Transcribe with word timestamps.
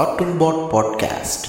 Cartoon 0.00 0.38
Bot 0.38 0.70
Podcast. 0.72 1.42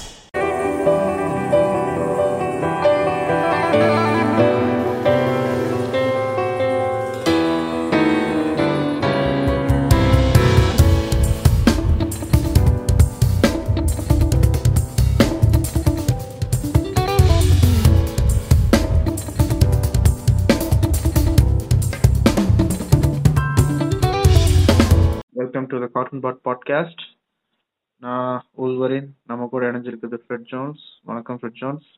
Welcome 25.32 25.68
to 25.70 25.80
the 25.80 25.88
Cotton 25.88 26.20
Bot 26.20 26.42
Podcast. 26.42 27.11
இணைஞ்சிருக்குது 29.92 30.18
Fred 30.24 30.46
Jones 30.50 30.82
வணக்கம் 31.08 31.38
Fred 31.38 31.58
Jones 31.60 31.88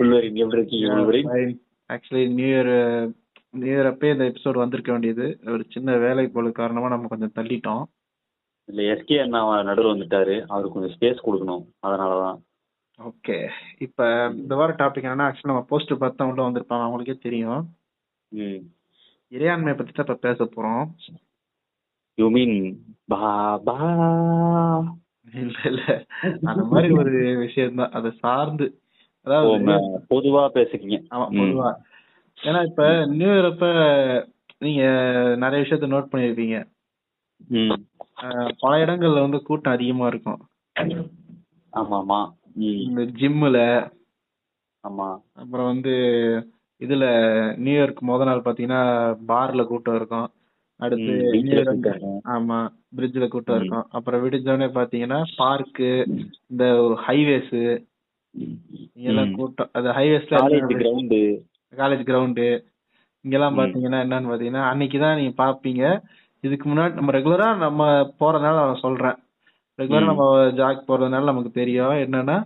உள்வரின் 0.00 0.38
எப்படி 0.42 0.60
இருக்கீங்க 0.60 0.86
உள்வரின் 0.94 1.52
actually 1.90 2.22
new 2.38 2.48
year 2.52 2.70
new 3.58 3.68
year 3.74 3.88
அப்பே 3.90 4.10
இந்த 4.14 4.24
எபிசோட் 4.30 4.58
வந்திருக்க 4.62 4.90
வேண்டியது. 4.94 5.26
ஒரு 5.52 5.62
சின்ன 5.74 5.96
வேலை 6.04 6.24
போல 6.34 6.50
காரணமா 6.58 6.88
நம்ம 6.94 7.10
கொஞ்சம் 7.12 7.34
தள்ளிட்டோம். 7.38 7.84
இல்ல 8.68 8.88
எஸ்கே 8.94 9.18
அண்ணா 9.24 9.40
நடுவில் 9.68 9.92
வந்துட்டாரு. 9.92 10.36
அவருக்கு 10.50 10.74
கொஞ்சம் 10.76 10.96
ஸ்பேஸ் 10.96 11.24
கொடுக்கணும். 11.26 11.64
அதனாலதான். 11.86 12.40
ஓகே 12.98 13.38
இப்போ 13.86 14.06
இந்த 14.40 14.52
வார 14.60 14.76
டாபிக் 14.82 15.08
என்னன்னா 15.08 15.28
ஆக்சுவலி 15.28 15.52
நம்ம 15.52 15.64
போஸ்ட் 15.72 15.96
பார்த்தா 16.04 16.28
உள்ள 16.32 16.42
வந்திருப்பாங்க. 16.48 16.86
அவங்களுக்கே 16.88 17.16
தெரியும். 17.26 17.62
இறையாண்மையை 19.36 19.76
பத்தி 19.78 19.92
தான் 19.94 20.06
இப்போ 20.08 20.18
பேச 20.28 20.50
போறோம். 20.56 20.86
யூ 22.18 22.28
மீன் 22.36 22.58
பாபா 23.14 23.80
இல்ல 25.34 25.58
இல்ல. 25.64 25.82
அந்த 26.46 26.62
மாதிரி 26.64 26.94
ஒரு 26.94 27.12
விஷயம் 27.38 27.78
தான் 27.80 27.92
அதை 27.92 28.10
சார்ந்து. 28.20 28.66
அதாவது 29.26 29.76
பொதுவா 30.10 30.42
பேசுறீங்க 30.54 30.96
ஆமா. 31.10 31.26
பொதுவா. 31.38 31.70
ஏன்னா 32.38 32.60
இப்ப 32.62 32.82
நியூ 33.14 33.30
இயர் 33.30 33.50
அப்ப 33.50 33.66
நீங்க 34.58 34.82
நிறைய 35.36 35.60
விஷயத்த 35.62 35.88
நோட் 35.88 36.12
பண்ணிருப்பீங்க. 36.12 36.58
பல 38.60 38.72
இடங்கள்ல 38.84 39.20
வந்து 39.20 39.42
கூட்டம் 39.42 39.72
அதிகமா 39.72 40.06
இருக்கும். 40.06 40.40
ஆமா 41.72 41.96
ஆமா 41.98 42.20
இந்த 42.86 43.02
ஜிம்முல 43.18 43.58
ஆமா. 44.84 45.08
அப்புறம் 45.34 45.70
வந்து 45.72 45.94
இதுல 46.80 47.04
நியூ 47.56 47.74
இயர்க்கு 47.76 48.02
முத 48.02 48.24
நாள் 48.24 48.46
பாத்தீங்கன்னா 48.46 48.82
பார்ல 49.28 49.62
கூட்டம் 49.64 49.96
இருக்கும். 49.96 50.28
அடுத்து. 50.80 51.12
ஆமா 52.34 52.58
பிரிட்ஜ்ல 52.96 53.26
கூட்டம். 53.34 53.58
இருக்கும் 53.58 53.86
அப்புறம் 53.96 54.22
விடிஞ்சோடனே 54.24 54.68
பாத்தீங்கன்னா 54.78 55.20
பார்க்கு 55.40 55.88
இந்த 56.52 56.64
ஹைவேஸ் 57.06 57.54
இங்கெல்லாம். 58.96 59.32
கூட்டம் 59.38 59.70
அது 59.78 59.88
ஹைவேஸ்ல 59.98 60.40
கிரவுண்டு 60.74 61.20
காலேஜ் 61.72 62.04
கிரவுண்டு 62.10 62.48
இங்கெல்லாம். 63.24 63.58
பாத்தீங்கன்னா 63.60 64.00
என்னன்னு 64.04 64.30
பாத்தீங்கன்னா 64.32 64.64
அன்னைக்கு 64.72 64.98
தான் 65.04 65.18
நீங்க 65.20 65.34
பாப்பீங்க 65.44 65.84
இதுக்கு 66.44 66.66
முன்னாடி 66.70 66.98
நம்ம 66.98 67.12
ரெகுலரா 67.18 67.48
நம்ம 67.64 67.82
போறதுனால 68.20 68.56
நான் 68.62 68.84
சொல்றேன் 68.84 69.16
ரெகுலரா. 69.78 70.10
நம்ம 70.10 70.24
ஜாக் 70.60 70.88
போறதுனால 70.88 71.30
நமக்கு 71.30 71.52
தெரியும் 71.60 71.96
என்னன்னா 72.04 72.36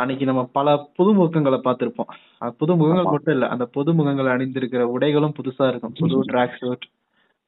அன்னைக்கு 0.00 0.24
நம்ம 0.30 0.42
பல 0.56 0.72
புதுமுகங்களை 0.98 1.58
பார்த்திருப்போம் 1.66 2.10
புதுமுகங்கள். 2.60 3.12
மட்டும் 3.14 3.34
இல்ல 3.36 3.46
அந்த 3.54 3.64
புதுமுகங்கள் 3.76 4.34
அணிந்திருக்கிற 4.34 4.82
உடைகளும் 4.96 5.36
புதுசா 5.38 5.68
இருக்கும் 5.70 5.94
புது 6.00 6.18
ட்ராக் 6.32 6.58
ஷூட் 6.60 6.84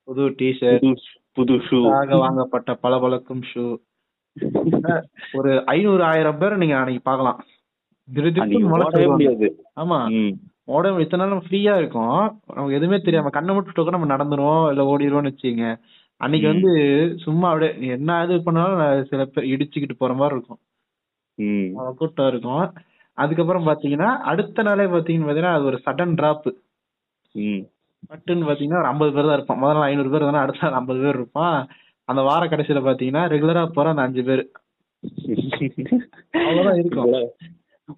புது 0.09 0.25
டிஷர்ட் 0.41 0.87
புது 1.37 1.55
ஷூ 1.67 1.79
வாங்கப்பட்ட 2.23 2.71
பளபளக்கும் 2.83 3.43
ஷூ. 3.51 3.65
ஒரு 5.39 5.53
ஐநூறு 5.67 6.03
ஆயிரம் 6.05 6.39
பேர் 6.39 6.61
நீங்க 6.63 6.75
அன்னைக்கு 6.79 7.13
வருவாங்க. 8.73 9.07
முடியாது. 9.13 9.49
ஆமா. 9.77 9.99
ஓட 10.75 10.87
இத்தனை 11.03 11.21
நாள் 11.21 11.33
நம்ம 11.33 11.47
ஃப்ரீயா 11.49 11.75
இருக்கும். 11.77 12.15
நமக்கு 12.51 12.79
எதுவுமே 12.79 12.99
தெரியாம 13.01 13.31
கண்ணை 13.31 13.53
மட்டும் 13.55 13.97
நம்ம 13.97 14.11
நடந்துருவோம் 14.15 14.65
இல்ல 14.71 14.85
ஓடிடுவோம்னு 14.93 15.33
வச்சுங்க 15.33 15.67
அன்னைக்கு. 16.21 16.47
வந்து 16.49 16.71
சும்மா 17.25 17.47
அப்படியே 17.51 17.73
நீ 17.81 17.87
என்ன 17.97 18.19
இது 18.27 18.37
பண்ணாலும் 18.43 18.81
சில 19.11 19.25
பேர் 19.27 19.51
இடிச்சுக்கிட்டு 19.55 19.97
போற 19.99 20.13
மாதிரி 20.15 20.37
இருக்கும். 20.37 20.61
கூட்டம் 22.01 22.29
இருக்கும். 22.29 22.65
அதுக்கப்புறம் 23.19 23.67
பாத்தீங்கன்னா 23.67 24.11
அடுத்த 24.31 24.63
நாளே 24.63 24.87
பாத்தீங்கன்னு 24.95 25.29
பாத்தீங்கன்னா 25.29 25.57
அது 25.59 25.69
ஒரு 25.71 25.79
சடன் 25.87 26.15
டிராப் 26.15 26.49
பட்டுன்னு 28.09 28.45
பாத்தீங்கன்னா 28.45 28.77
ஒரு 28.77 28.85
ஐம்பது 28.85 29.13
பேர் 29.13 29.25
தான் 29.25 29.33
இருப்பான் 29.33 29.59
முதல்ல 29.59 29.73
நாள் 29.73 29.89
ஐநூறு 29.89 30.11
பேர் 30.11 30.21
தானே 30.21 30.37
அடுத்த 30.37 30.59
நாள் 30.63 30.79
ஐம்பது 30.79 31.01
பேர் 31.01 31.15
இருப்பான் 31.15 31.69
அந்த 32.05 32.23
வார 32.23 32.47
கடைசியில 32.47 32.81
பாத்தீங்கன்னா 32.81 33.29
ரெகுலரா 33.29 33.67
போற 33.67 33.89
அந்த 33.89 34.03
அஞ்சு 34.03 34.25
பேர். 34.25 34.51
அவ்வளவுதான் 36.33 36.79
இருக்கும். 36.79 37.05
உலக- 37.05 37.35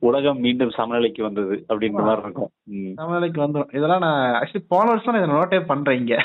உலகம் 0.01 0.39
மீண்டும் 0.39 0.71
சமநிலைக்கு 0.71 1.23
வந்தது 1.23 1.65
அப்படின்ற 1.69 1.91
மாதிரி 1.91 2.21
இருக்கும். 2.21 2.51
ம். 2.63 2.93
தமிழ்நாளைக்கு 2.97 3.43
வந்துடும் 3.47 3.77
இதெல்லாம் 3.77 4.01
நான் 4.01 4.43
ஆக்சுவலி 4.43 4.65
போன 4.69 4.91
வருஷம் 4.91 5.15
நான் 5.15 5.23
இதை 5.23 5.35
நோட்டே 5.35 5.61
பண்றேன் 5.61 5.99
இங்க. 5.99 6.25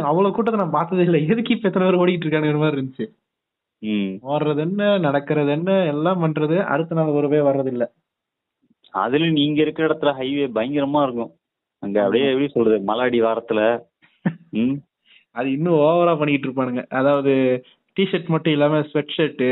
அவ்வளவு 0.00 0.34
கூட்டத்தை 0.34 0.62
நான் 0.62 0.72
பார்த்ததே 0.72 1.02
இல்லை. 1.02 1.26
எதுக்கு 1.26 1.54
இப்ப 1.54 1.68
எத்தனை 1.68 1.90
பேர் 1.90 1.98
ஓடிட்டு 1.98 2.22
இருக்கானுங்கிற 2.22 2.58
மாதிரி 2.58 2.80
இருந்துச்சு. 2.80 3.16
ஓடுறது 4.28 4.56
என்ன 4.56 4.98
நடக்கிறது 4.98 5.50
என்ன 5.50 5.84
எல்லாம் 5.84 6.22
பண்றது 6.22 6.64
அடுத்த 6.64 6.94
நாள் 6.94 7.06
ஒருவே 7.06 7.40
வர்றது 7.42 7.66
இல்ல 7.66 7.92
அதுல 8.90 9.26
நீங்க 9.26 9.62
இருக்கிற 9.62 9.94
இடத்துல 9.94 10.06
ஹைவே 10.06 10.50
பயங்கரமா 10.54 11.02
இருக்கும். 11.02 11.30
அங்க 11.82 11.98
அப்படியே 12.02 12.28
எப்படி 12.30 12.48
சொல்றது 12.48 12.78
மலாடி 12.88 13.18
வாரத்துல 13.22 13.60
ம்? 14.58 14.76
அது 15.34 15.48
இன்னும் 15.52 15.80
ஓவரா 15.82 16.14
பண்ணிட்டு 16.18 16.46
இருப்பானுங்க. 16.48 16.82
அதாவது 16.90 17.32
டிஷர்ட் 17.96 18.28
மட்டும் 18.28 18.52
இல்லாம 18.52 18.80
ஸ்வெட் 18.88 19.14
ஷர்ட்டு 19.16 19.48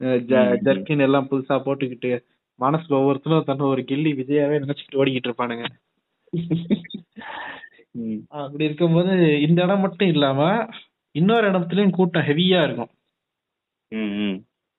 ம். 0.00 0.20
ஜர்க்கின் 0.66 1.04
எல்லாம் 1.04 1.28
புதுசா 1.30 1.56
போட்டுக்கிட்டு 1.64 2.10
மனசுல 2.58 2.98
ஒவ்வொருத்தரும் 2.98 3.44
தன்னை 3.44 3.64
ஒரு 3.66 3.82
கில்லி 3.84 4.12
விஜயாவே 4.14 4.56
நினைச்சிட்டு 4.58 4.98
ஓடிக்கிட்டு 4.98 5.28
இருப்பானுங்க. 5.28 5.64
அப்படி 8.36 8.64
இருக்கும்போது 8.64 9.12
இந்த 9.40 9.58
இடம் 9.62 9.80
மட்டும் 9.80 10.08
இல்லாம 10.08 10.40
இன்னொரு 11.14 11.46
இடத்துலயும் 11.50 11.96
கூட்டம் 11.96 12.26
ஹெவியா 12.26 12.60
இருக்கும். 12.62 12.92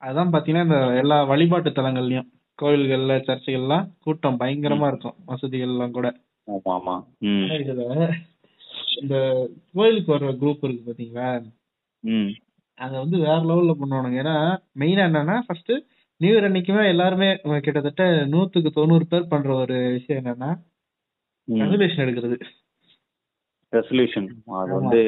அதான் 0.02 0.34
பாத்தீங்கன்னா 0.34 0.68
இந்த 0.68 0.80
எல்லா 0.96 1.18
வழிபாட்டு 1.24 1.70
தலங்கள்லயும் 1.72 2.28
கோயில்கள்ல 2.60 3.14
சர்ச்சைகள்லாம் 3.28 3.86
கூட்டம் 4.00 4.40
பயங்கரமா 4.40 4.88
இருக்கும் 4.88 5.18
வசதிகள் 5.26 5.74
எல்லாம் 5.74 5.92
கூட. 5.92 6.08
ஆமா 6.48 6.74
ஆமா. 6.74 6.96
ம். 7.20 7.46
இதுல 7.58 7.84
இந்த 9.02 9.16
கோயிலுக்கு 9.74 10.14
வர்ற 10.14 10.30
குரூப் 10.36 10.64
இருக்கு 10.64 10.88
பாத்தீங்களா? 10.88 11.30
ம். 12.04 12.30
அத 12.78 12.98
வந்து 13.00 13.18
வேற 13.18 13.38
லெவல்ல 13.44 13.74
பண்ணுவானுங்க. 13.74 14.18
ஏன்னா 14.18 14.36
மெயினா 14.80 15.04
என்னன்னா 15.08 15.40
ஃபர்ஸ்ட் 15.46 15.72
நியூ 16.22 16.32
இயர் 16.32 16.48
அன்னைக்குமே 16.48 16.88
எல்லாருமே 16.88 17.28
கிட்டத்தட்ட 17.60 18.04
நூத்துக்கு 18.26 18.70
தொண்ணூறு 18.72 19.06
பேர் 19.08 19.28
பண்ற 19.28 19.54
ஒரு 19.56 19.76
விஷயம் 19.92 20.24
என்னன்னா 20.24 20.52
ரெசல்யூஷன் 21.48 22.06
எடுக்கிறது. 22.06 22.38
ரெசல்யூஷன் 23.74 24.28
அது. 24.58 24.74
வந்து 24.74 25.02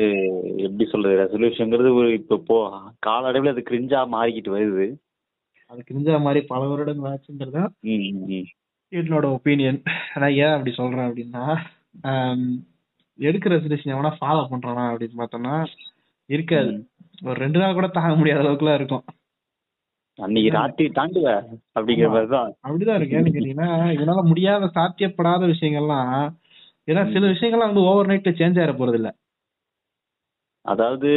எப்படி 0.57 0.85
சொல்றது? 0.85 1.15
ரெசல்யூஷன்ங்கிறது 1.21 1.93
ஒரு 1.93 2.13
இப்போ 2.13 2.37
போ 2.37 2.57
கால 2.99 3.27
அளவில் 3.27 3.51
அது 3.51 3.63
கிரிஞ்சா 3.69 4.01
மாறிக்கிட்டு 4.15 4.51
வருது. 4.57 4.87
அது 5.71 5.83
கிழிஞ்ச 5.89 6.21
மாதிரி 6.21 6.45
பல 6.45 6.67
வருடங்கள் 6.67 7.11
ஆச்சுங்கிறது. 7.11 7.63
என்னோட 8.91 9.25
ஒப்பீனியன் 9.35 9.79
ஆனா 10.13 10.27
ஏன் 10.43 10.55
அப்படி 10.55 10.71
சொல்றேன் 10.79 11.07
அப்படின்னா 11.09 11.43
எடுக்கிற 13.19 13.51
ரெசல்யூஷன் 13.55 13.93
எவனா 13.95 14.11
ஃபாலோ 14.19 14.43
பண்றானா 14.51 14.83
அப்படின்னு 14.91 15.19
பார்த்தோம்னா 15.21 15.55
இருக்காது. 16.29 16.71
ஒரு 17.21 17.37
ரெண்டு 17.43 17.59
நாள் 17.59 17.77
கூட 17.77 17.87
தாங்க 17.87 18.13
முடியாத 18.15 18.43
அளவுக்குலாம் 18.43 18.79
இருக்கும். 18.79 19.03
அன்னைக்கு 20.19 20.49
ராத்திரி 20.55 20.87
தாண்டுவ 20.91 21.27
அப்படிங்கிற. 21.75 22.09
மாதிரி 22.13 22.29
தான் 22.35 22.49
அப்படிதான் 22.65 22.97
இருக்கு. 22.99 23.17
ஏன்னு 23.17 23.33
கேட்டீங்கன்னா 23.33 23.69
இதனால 23.95 24.23
முடியாத 24.23 24.69
சாத்தியப்படாத 24.77 25.43
விஷயங்கள்லாம் 25.53 26.13
ஏன்னா 26.87 27.03
சில 27.13 27.23
விஷயங்கள்லாம் 27.33 27.71
வந்து 27.71 27.87
ஓவர் 27.89 28.09
நைட்ல 28.11 28.31
சேஞ்ச் 28.39 28.59
ஆயிட 28.61 28.73
போறது 28.75 28.99
இல்ல 29.01 29.09
அதாவது 30.65 31.09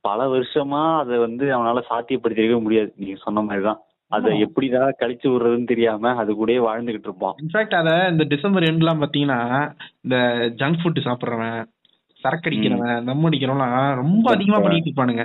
பல 0.00 0.26
வருஷமா 0.34 0.82
அதை 1.00 1.16
வந்து 1.18 1.44
அவனால 1.56 1.78
சாத்தியப்படுத்திருக்கவே 1.88 2.64
முடியாது. 2.66 2.90
நீங்க 2.96 3.16
சொன்ன 3.24 3.42
மாதிரி 3.42 3.64
தான் 3.64 3.80
அதை. 4.12 4.30
எப்படிதான் 4.44 4.96
கழிச்சு 5.00 5.26
விடுறதுன்னு 5.30 5.70
தெரியாம 5.72 6.12
அது 6.14 6.32
கூடயே 6.36 6.58
வாழ்ந்துகிட்டு 6.66 7.06
இருப்பான். 7.08 7.34
இன்ஃபேக்ட் 7.42 7.78
அத 7.80 7.90
இந்த 8.10 8.24
டிசம்பர் 8.24 8.62
எண்ட்லாம் 8.62 9.02
பாத்தீங்கன்னா 9.04 9.38
இந்த 10.00 10.16
ஜங்க் 10.58 10.80
ஃபுட் 10.82 11.04
சாப்பிடுறவன் 11.06 11.58
சரக்கு 12.22 12.50
அடிக்கிறவன் 12.50 13.04
தம் 13.04 13.24
அடிக்கிறவன்லாம் 13.30 13.94
ரொம்ப 14.02 14.26
அதிகமா 14.34 14.60
பண்ணிட்டு 14.60 14.90
இருப்பானுங்க. 14.90 15.24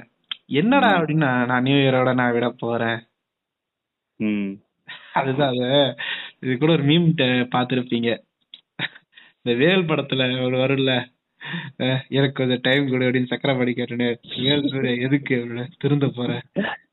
என்னடா. 0.60 0.90
அப்படின்னா 1.00 1.31
நான் 1.46 1.64
நியூ 1.64 1.76
இயரோட 1.76 2.14
நான் 2.14 2.34
விட 2.34 2.48
போறேன். 2.64 3.00
அதுதான் 5.14 5.52
அது. 5.54 5.70
இது 6.42 6.54
கூட 6.58 6.72
ஒரு 6.72 6.84
மீம் 6.84 7.08
பாத்திருப்பீங்க 7.56 8.10
இந்த 9.42 9.54
வேல் 9.62 9.88
படத்துல 9.90 10.24
ஒரு 10.46 10.58
வரும்ல 10.58 10.94
எனக்கு 12.07 12.31
கொஞ்சம் 12.31 12.59
டைம் 12.62 12.89
கொடு 12.89 13.12
அப்படின்னு 13.12 13.30
சக்கரபாடி 13.30 14.68
சூரிய 14.69 14.95
எதுக்கு 14.95 15.68
திருந்த 15.77 16.07
போறேன் 16.07 16.41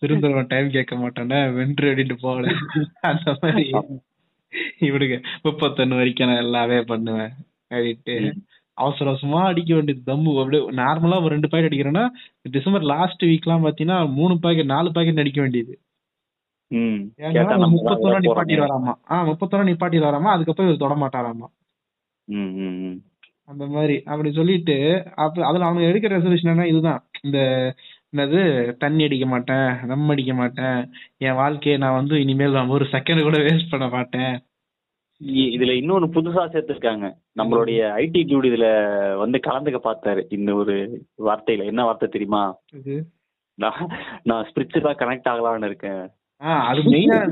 திருந்தவன் 0.00 0.46
டைம் 0.48 0.70
கேட்க 0.70 0.96
மாட்டானே 0.96 1.54
வென்று 1.54 1.94
அப்படின்ட்டு 1.94 2.16
போகல. 2.20 2.52
அந்த 3.00 3.38
மாதிரி. 3.40 3.72
இவனுங்க 4.81 5.22
முப்பத்தொன்னு 5.44 5.96
வரைக்கும் 5.96 6.28
நான் 6.28 6.37
எல்லாமே 6.37 6.82
பண்ணுவேன் 6.82 7.32
அப்படின்ட்டு. 7.70 8.32
அவசர 8.72 9.10
அவசரமா 9.10 9.44
அடிக்க 9.44 9.75
வேண்டியது 9.75 10.16
தம்மு 10.16 10.38
அப்படியே 10.38 10.70
நார்மலா 10.70 11.19
ஒரு 11.19 11.28
ரெண்டு 11.28 11.48
பாக்கெட் 11.48 11.72
அடிக்கிறேன்னா 11.72 12.08
டிசம்பர் 12.43 12.82
லாஸ்ட் 12.82 13.22
வீக்லாம் 13.22 13.64
பாத்தீங்கன்னா 13.66 14.12
மூணு 14.12 14.38
பாக்கெட் 14.38 14.64
நாலு 14.64 14.93
பாக்கெட் 14.93 15.19
அடிக்க 15.19 15.40
வேண்டியது. 15.40 15.81
முப்பத்தொன்னா 16.70 18.19
போறோமே. 18.20 18.58
வராமா. 18.58 18.98
ஆஹ் 19.08 19.28
முப்பத்தொன்னா 19.28 19.70
நிப்பாட்டிட்டு 19.70 20.00
வராமா 20.00 20.32
அதுக்கப்புறம் 20.32 20.75
இவர் 20.75 20.88
தொட 20.88 21.08
மாட்டாராமா. 21.08 21.46
அந்த 23.46 23.66
மாதிரி 23.66 24.02
அப்படி 24.02 24.32
சொல்லிட்டு 24.32 25.02
அப்ப 25.14 25.46
அதுல 25.46 25.64
அவங்க 25.64 25.87
எடுக்கிற 25.87 26.12
ரெசல்யூஷன் 26.12 26.50
என்ன 26.50 26.66
இதுதான். 26.66 27.04
இந்த 27.22 27.38
என்னது 28.16 28.72
தண்ணி 28.76 29.04
அடிக்க 29.04 29.26
மாட்டேன் 29.26 29.87
தம் 29.88 30.08
அடிக்க 30.08 30.34
மாட்டேன் 30.34 30.93
என் 31.16 31.34
வாழ்க்கையை 31.34 31.81
நான் 31.81 31.94
வந்து 31.94 32.20
இனிமேல் 32.20 32.50
நான் 32.50 32.69
ஒரு 32.69 32.84
செகண்ட் 32.84 33.22
கூட 33.22 33.37
வேஸ்ட் 33.37 33.70
பண்ண 33.70 33.88
மாட்டேன். 33.88 34.43
இ- 35.25 35.54
இதுல 35.56 35.72
இன்னொன்னு 35.81 36.08
புதுசா 36.14 36.44
சேர்த்திருக்காங்க. 36.46 37.12
நம்மளுடைய 37.37 37.78
ஐடி 38.02 38.22
டியூட் 38.22 38.46
இதுல 38.46 38.66
வந்து 39.19 39.40
கலந்துக்க 39.46 39.78
பார்த்தாரு. 39.84 40.22
இந்த 40.28 40.54
ஒரு 40.54 41.04
வார்த்தையில. 41.25 41.64
என்ன 41.64 41.84
வார்த்தை 41.84 42.08
தெரியுமா? 42.08 42.56
இது 42.72 43.04
நான் 43.54 43.88
நான் 44.22 44.46
ஸ்பிரிச்சுவலா 44.46 44.96
கனெக்ட் 44.96 45.28
ஆகலாம்னு 45.28 45.64
இருக்கேன். 45.64 46.10
ஆஹ் 46.43 46.64
அது 46.64 46.81
மெயினான 46.81 47.28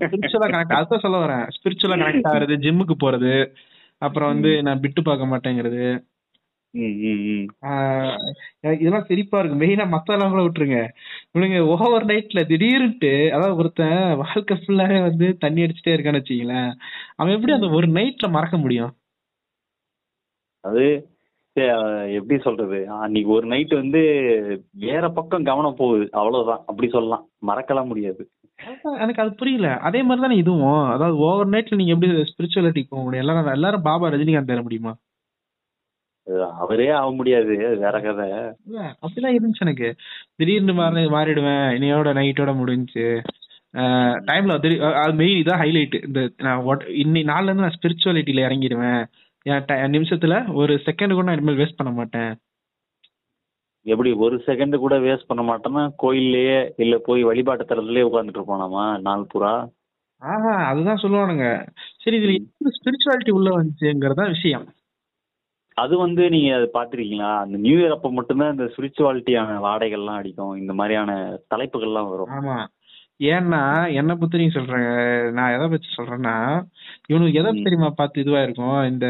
ஸ்பிரிச்சுவலா 0.00 0.48
கனெக்ட் 0.48 0.72
அதுதான் 0.72 1.00
சொல்ல 1.00 1.26
வரேன். 1.26 1.48
ஸ்பிரிச்சுவலா 1.48 2.00
கனெக்ட் 2.00 2.28
ஆகுறது 2.32 2.56
ஜிம்முக்கு 2.56 2.94
போறது 3.04 3.54
அப்புறம் 4.02 4.30
வந்து 4.32 4.50
நான் 4.66 4.80
பிட்டு 4.80 5.00
பார்க்க 5.02 5.32
மாட்டேங்கிறது. 5.32 5.84
இதெல்லாம் 8.74 9.06
சிரிப்பா 9.08 9.38
இருக்கு 9.40 9.60
மெயினா 9.62 9.84
கூட 10.26 10.42
விட்டுருங்க. 10.44 10.78
இவனுங்க 11.32 11.58
ஓவர் 11.74 12.06
நைட்ல 12.10 12.40
திடீர்னுட்டு 12.50 13.12
அதாவது 13.34 13.58
ஒருத்தன் 13.62 13.94
வாழ்க்கை 14.22 14.56
ஃபுல்லாவே 14.60 14.98
வந்து 15.08 15.28
தண்ணி 15.44 15.64
அடிச்சுட்டே 15.64 15.96
இருக்கான்னு 15.96 16.22
வச்சுங்களேன் 16.22 16.70
அவன் 17.16 17.34
எப்படி 17.36 17.56
அந்த 17.58 17.70
ஒரு 17.78 17.88
நைட்ல 17.98 18.30
மறக்க 18.36 18.58
முடியும்? 18.64 18.92
அது 20.64 20.84
எப்படி 22.18 22.36
சொல்றது? 22.42 22.78
அன்னைக்கு 22.96 23.30
ஒரு 23.36 23.46
நைட் 23.46 23.72
வந்து 23.74 24.00
வேற 24.84 25.04
பக்கம் 25.16 25.48
கவனம் 25.48 25.78
போகுது. 25.80 26.04
அவ்வளவுதான். 26.20 26.62
அப்படி 26.70 26.88
சொல்லலாம். 26.90 27.24
மறக்கலாம் 27.46 27.90
முடியாது. 27.92 28.22
எனக்கு 29.02 29.22
அது 29.22 29.32
புரியல. 29.34 29.68
அதே 29.88 30.00
மாதிரி 30.02 30.22
தானே 30.24 30.36
இதுவும். 30.36 30.84
அதாவது 30.94 31.16
ஓவர் 31.26 31.48
நைட்ல 31.48 31.78
நீங்க 31.80 31.92
எப்படி 31.94 32.12
ஸ்பிரிச்சுவாலிட்டிக்கு 32.30 32.90
போக 32.90 33.02
முடியும்? 33.02 33.26
எல்லாரும் 33.26 33.52
எல்லாரும் 33.52 33.82
பாபா 33.82 34.10
ரஜினிகாந்த் 34.14 34.50
தர 34.52 34.62
முடியுமா? 34.62 34.92
அவரே 36.62 36.86
ஆக 36.96 37.10
முடியாது. 37.18 37.52
வேற 37.82 37.96
கதை. 38.00 38.24
அப்படிதான் 39.02 39.36
இருந்துச்சு 39.36 39.64
எனக்கு. 39.66 39.88
திடீர்னு 40.36 40.72
மாறி 40.78 41.04
மாறிடுவேன். 41.14 41.68
இன்னையோட 41.76 42.10
நைட்டோட 42.18 42.52
முடிஞ்சுச்சு 42.60 43.06
டைம்ல 44.28 44.54
அது 45.02 45.14
மெயின் 45.14 45.40
இதான் 45.42 45.60
ஹைலைட் 45.62 45.96
இந்த 46.06 46.20
நான் 46.46 46.60
இன்னி 47.02 47.22
நாள்ல 47.30 47.48
இருந்து 47.48 47.64
நான் 47.64 47.76
ஸ்பிரிச்சுவாலிட்டியில 47.78 48.44
இறங்கிடுவேன். 48.46 49.02
என் 49.46 49.94
நிமிஷத்துல 49.96 50.34
ஒரு 50.60 50.74
செகண்ட் 50.86 51.14
கூட 51.16 51.26
நான் 51.26 51.36
இனிமேல் 51.36 51.60
வேஸ்ட் 51.60 51.78
பண்ண 51.80 51.92
மாட்டேன். 51.92 52.30
எப்படி 53.88 54.12
ஒரு 54.12 54.42
செகண்ட் 54.46 54.76
கூட 54.76 54.98
வேஸ்ட் 54.98 55.26
பண்ண 55.26 55.42
மாட்டோம்னா 55.48 55.90
கோயில்லயே 56.02 56.70
இல்ல 56.76 56.98
போய் 56.98 57.22
வழிபாட்டு 57.22 57.64
தலத்திலேயே 57.64 58.08
உட்காந்துட்டு 58.08 58.38
இருப்போம் 58.40 59.00
நாள் 59.00 59.28
பூரா? 59.28 59.68
ஆஹா 60.18 60.54
அதுதான் 60.54 61.00
சொல்லுவானுங்க. 61.02 61.68
சரி 62.04 62.16
இதுல 62.16 62.32
ஸ்பிரிச்சுவாலிட்டி 62.78 63.30
உள்ள 63.30 63.50
வந்துச்சுங்கிறது 63.50 64.26
விஷயம். 64.28 64.66
அது 65.74 65.98
வந்து 65.98 66.30
நீங்க 66.30 66.56
அது 66.56 66.70
பாத்திருக்கீங்களா 66.74 67.36
அந்த 67.36 67.58
நியூ 67.58 67.76
இயர் 67.78 67.90
அப்ப 67.90 68.12
மட்டும்தான் 68.12 68.50
இந்த 68.50 68.64
ஸ்பிரிச்சுவாலிட்டியான 68.64 69.58
வாடைகள்லாம் 69.62 70.20
அடிக்கும். 70.20 70.56
இந்த 70.56 70.74
மாதிரியான 70.74 71.40
தலைப்புகள்லாம் 71.54 72.08
வரும். 72.08 72.28
ஆமா. 72.28 72.66
ஏன்னா 73.20 73.94
என்ன 73.94 74.14
பத்தி 74.14 74.38
நீங்க 74.38 74.52
சொல்றேன் 74.52 75.32
நான் 75.32 75.52
எதை 75.52 75.68
பத்தி 75.68 75.86
சொல்றேன்னா 75.96 76.64
இவனுக்கு 77.06 77.38
எதை. 77.38 77.62
தெரியுமா 77.62 77.90
பார்த்து 77.90 78.20
இதுவா 78.20 78.42
இருக்கும்? 78.42 78.84
இந்த 78.84 79.06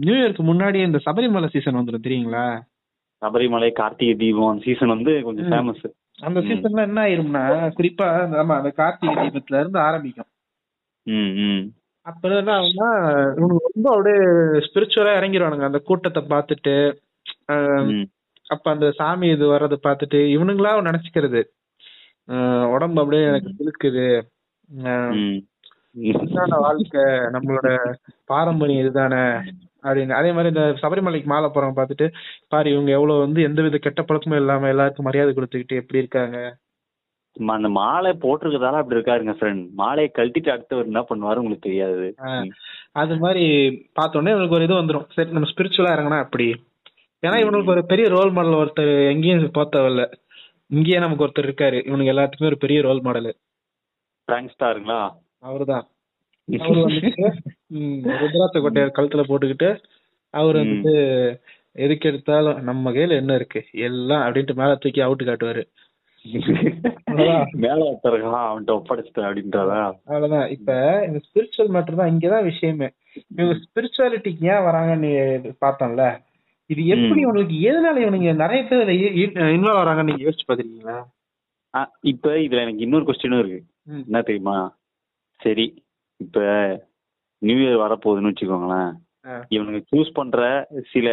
நியூ 0.00 0.14
இயர்க்கு 0.14 0.38
முன்னாடியே 0.38 0.84
இந்த 0.84 1.00
சபரிமலை 1.06 1.48
சீசன் 1.48 1.74
வந்துடும் 1.74 2.06
தெரியுங்களா? 2.06 2.60
சபரிமலை 3.26 3.70
கார்த்திகை 3.72 4.14
தீபம் 4.16 4.64
சீசன் 4.64 4.94
வந்து 4.94 5.12
கொஞ்சம். 5.26 5.48
ஃபேமஸ் 5.52 5.86
அந்த. 6.26 6.40
சீசன்ல 6.48 6.82
என்ன 6.88 7.00
ஆயிரும்னா 7.06 7.42
குறிப்பா 7.78 8.06
ஆமா 8.42 8.54
அந்த 8.60 8.70
கார்த்திகை 8.80 9.14
தீபத்துல 9.16 9.60
இருந்து 9.60 9.78
ஆரம்பிக்கும். 9.78 10.30
அப்ப 12.06 12.28
என்ன 12.40 12.52
ஆகும்னா 12.58 12.88
இவனுக்கு 13.38 13.68
ரொம்ப 13.68 13.86
அப்படியே 13.94 14.18
ஸ்பிரிச்சுவலா 14.66 15.16
இறங்கிடுவானுங்க 15.18 15.68
அந்த 15.70 15.80
கூட்டத்தை 15.88 16.22
பார்த்துட்டு. 16.32 16.76
அப்ப 18.46 18.64
அந்த 18.70 18.86
சாமி 18.90 19.28
இது 19.28 19.44
வர்றதை 19.46 19.78
பார்த்துட்டு 19.82 20.18
இவனுங்களா 20.34 20.72
நினைச்சுக்கிறது. 20.88 21.42
உடம்பு 22.74 23.00
அப்படியே 23.02 23.24
எனக்கு 23.30 23.50
இழுக்குது. 23.62 24.06
வாழ்க்கை. 26.64 27.04
நம்மளோட 27.34 27.68
பாரம்பரியம் 28.24 28.82
இதுதானே. 28.84 29.24
அப்படின்னு. 29.84 30.14
அதே 30.18 30.30
மாதிரி 30.32 30.52
இந்த 30.54 30.64
சபரிமலைக்கு 30.82 31.28
மாலை 31.32 31.48
போறவங்க 31.50 31.78
பார்த்துட்டு 31.78 32.06
பாரு 32.48 32.68
இவங்க 32.74 32.90
எவ்வளவு 32.98 33.24
வந்து 33.24 33.40
எந்தவித 33.42 33.78
கெட்ட 33.78 34.02
பழக்கமும் 34.02 34.40
இல்லாம 34.42 34.68
எல்லாருக்கும் 34.74 35.08
மரியாதை 35.08 35.32
கொடுத்துக்கிட்டு 35.34 35.80
எப்படி 35.82 36.02
இருக்காங்க? 36.02 36.38
அந்த 37.56 37.68
மாலை 37.78 38.10
போட்டிருக்கதால 38.22 38.78
அப்படி 38.80 38.96
இருக்காருங்க 38.98 39.32
ஃப்ரெண்ட் 39.38 39.64
மாலையை 39.80 40.10
கழட்டிட்டு 40.12 40.52
அடுத்தவர் 40.52 40.90
என்ன 40.90 41.00
பண்ணுவாரு 41.08 41.40
உங்களுக்கு 41.42 41.68
தெரியாது. 41.68 42.06
அது 43.02 43.14
மாதிரி 43.24 43.44
பார்த்தோன்னே 43.98 44.32
இவனுக்கு 44.34 44.56
ஒரு 44.58 44.66
இது 44.68 44.80
வந்துரும். 44.80 45.08
சரி 45.16 45.34
நம்ம 45.36 45.50
ஸ்பிரிச்சுவலா 45.50 45.94
இறங்கினா 45.96 46.20
அப்படி. 46.26 46.46
ஏன்னா 47.22 47.36
இவனுக்கு 47.42 47.74
ஒரு 47.74 47.82
பெரிய 47.92 48.06
ரோல் 48.14 48.32
மாடல் 48.36 48.60
ஒருத்தர் 48.62 48.92
எங்கேயும் 49.12 49.56
போத்தவில்ல 49.58 50.02
இங்கேயே 50.70 50.98
நமக்கு 50.98 51.24
ஒருத்தர் 51.24 51.48
இருக்காரு. 51.48 51.78
இவனுக்கு 51.88 52.12
எல்லாத்துக்குமே 52.14 52.50
ஒரு 52.52 52.58
பெரிய 52.64 52.78
ரோல் 52.86 53.04
மாடல் 53.06 53.30
பிராங்க் 54.28 54.54
ஸ்டாருங்களா 54.54 55.00
அவர்தான். 55.42 55.84
அவர் 56.48 56.80
வந்துட்டு 56.80 57.28
ருத்ராட்ச 58.18 58.58
கொட்டையை 58.58 58.88
கழுத்துல 58.90 59.22
போட்டுக்கிட்டு 59.28 59.70
அவர் 60.34 60.56
வந்துட்டு 60.56 60.92
எதுக்கு 61.76 62.08
எடுத்தாலும் 62.08 62.58
நம்ம 62.62 62.92
கையில 62.92 63.16
என்ன 63.16 63.34
இருக்கு? 63.34 63.60
எல்லாம் 63.80 64.22
அப்படின்ட்டு 64.26 64.54
மேல 64.54 64.74
தூக்கி 64.74 65.00
அவுட்டு 65.00 65.24
காட்டுவாரு. 65.24 65.62
மேல 67.58 67.80
ஒருத்தருக்கா 67.86 68.38
அவன்கிட்ட 68.44 68.72
ஒப்படைச்சிட்டேன் 68.72 69.26
அப்படின்றதா. 69.28 69.80
அவ்வளவுதான். 70.06 70.46
இப்ப 70.48 70.70
இந்த 71.06 71.18
ஸ்பிரிச்சுவல் 71.26 71.72
மேட்டர் 71.74 72.00
தான் 72.00 72.12
இங்கதான் 72.12 72.48
விஷயமே. 72.48 72.88
இவங்க 73.32 73.54
ஸ்பிரிச்சுவாலிட்டிக்கு 73.64 74.48
ஏன் 74.52 74.66
வராங்கன்னு 74.66 75.10
பார்த்தோம்ல? 75.60 76.06
இது 76.70 76.80
எப்படி 76.86 77.20
ம். 77.20 77.24
இவனுக்கு 77.24 77.56
எதனால 77.68 78.02
இவனுங்க 78.04 78.32
நிறைய 78.36 78.62
பேர் 78.64 78.90
இன்வால்வ் 79.50 79.82
வராங்கன்னு 79.82 80.10
நீங்க 80.10 80.26
யோசிச்சு 80.26 80.48
பாத்திருக்கீங்களா 80.48 80.98
இப்ப 82.04 82.32
இதுல 82.38 82.62
எனக்கு 82.62 82.84
இன்னொரு 82.84 83.04
கொஸ்டினும் 83.04 83.40
இருக்கு. 83.40 83.60
என்ன 84.06 84.22
தெரியுமா? 84.22 84.56
சரி 85.40 85.66
இப்ப 86.20 86.38
நியூ 87.42 87.56
இயர் 87.56 87.82
வரப்போகுதுன்னு 87.82 88.30
வச்சுக்கோங்களேன். 88.32 88.92
ஆ. 89.26 89.34
இவனுங்க 89.48 89.80
சூஸ் 89.90 90.10
பண்ற 90.12 90.40
சில 90.92 91.08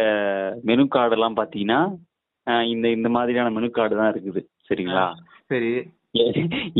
மெனு 0.62 0.84
கார்டு 0.88 1.16
எல்லாம் 1.16 1.36
பாத்தீங்கன்னா 1.36 1.80
இந்த 2.64 2.86
இந்த 2.90 3.08
மாதிரியான 3.08 3.50
மெனு 3.50 3.68
கார்டு 3.70 3.94
தான் 3.96 4.12
இருக்குது. 4.12 4.40
சரிங்களா? 4.68 5.04
சரி. 5.46 5.72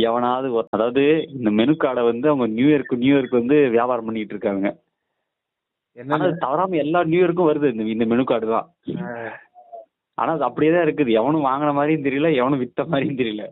எவனாவது 0.02 0.48
அதாவது 0.70 1.02
இந்த 1.28 1.50
மெனு 1.50 1.72
கார்டை 1.74 2.02
வந்து 2.04 2.26
அவங்க 2.28 2.46
நியூ 2.56 2.66
இயர்க்கு 2.68 2.96
நியூ 2.96 3.14
இயர்க்கு 3.16 3.40
வந்து 3.40 3.56
வியாபாரம் 3.70 4.04
பண்ணிட்டு 4.04 4.34
இருக்காங்க. 4.34 4.66
ஆனா 5.96 6.26
தவறாம 6.44 6.76
எல்லா 6.76 7.00
நியூ 7.04 7.20
இயர்க்கும் 7.20 7.50
வருது 7.50 7.72
இந்த 7.72 7.84
இந்த 7.94 8.04
மெனு 8.04 8.24
கார்டு 8.24 8.46
தான். 8.46 8.68
ஆனா 10.18 10.30
அது 10.32 10.44
அப்படியே 10.44 10.72
தான் 10.72 10.84
இருக்குது. 10.86 11.10
எவனும் 11.20 11.46
வாங்கின 11.46 11.72
மாதிரியும் 11.74 12.06
தெரியல 12.06 12.30
எவனும் 12.40 12.62
வித்த 12.62 12.86
மாதிரியும் 12.86 13.20
தெரியல. 13.22 13.44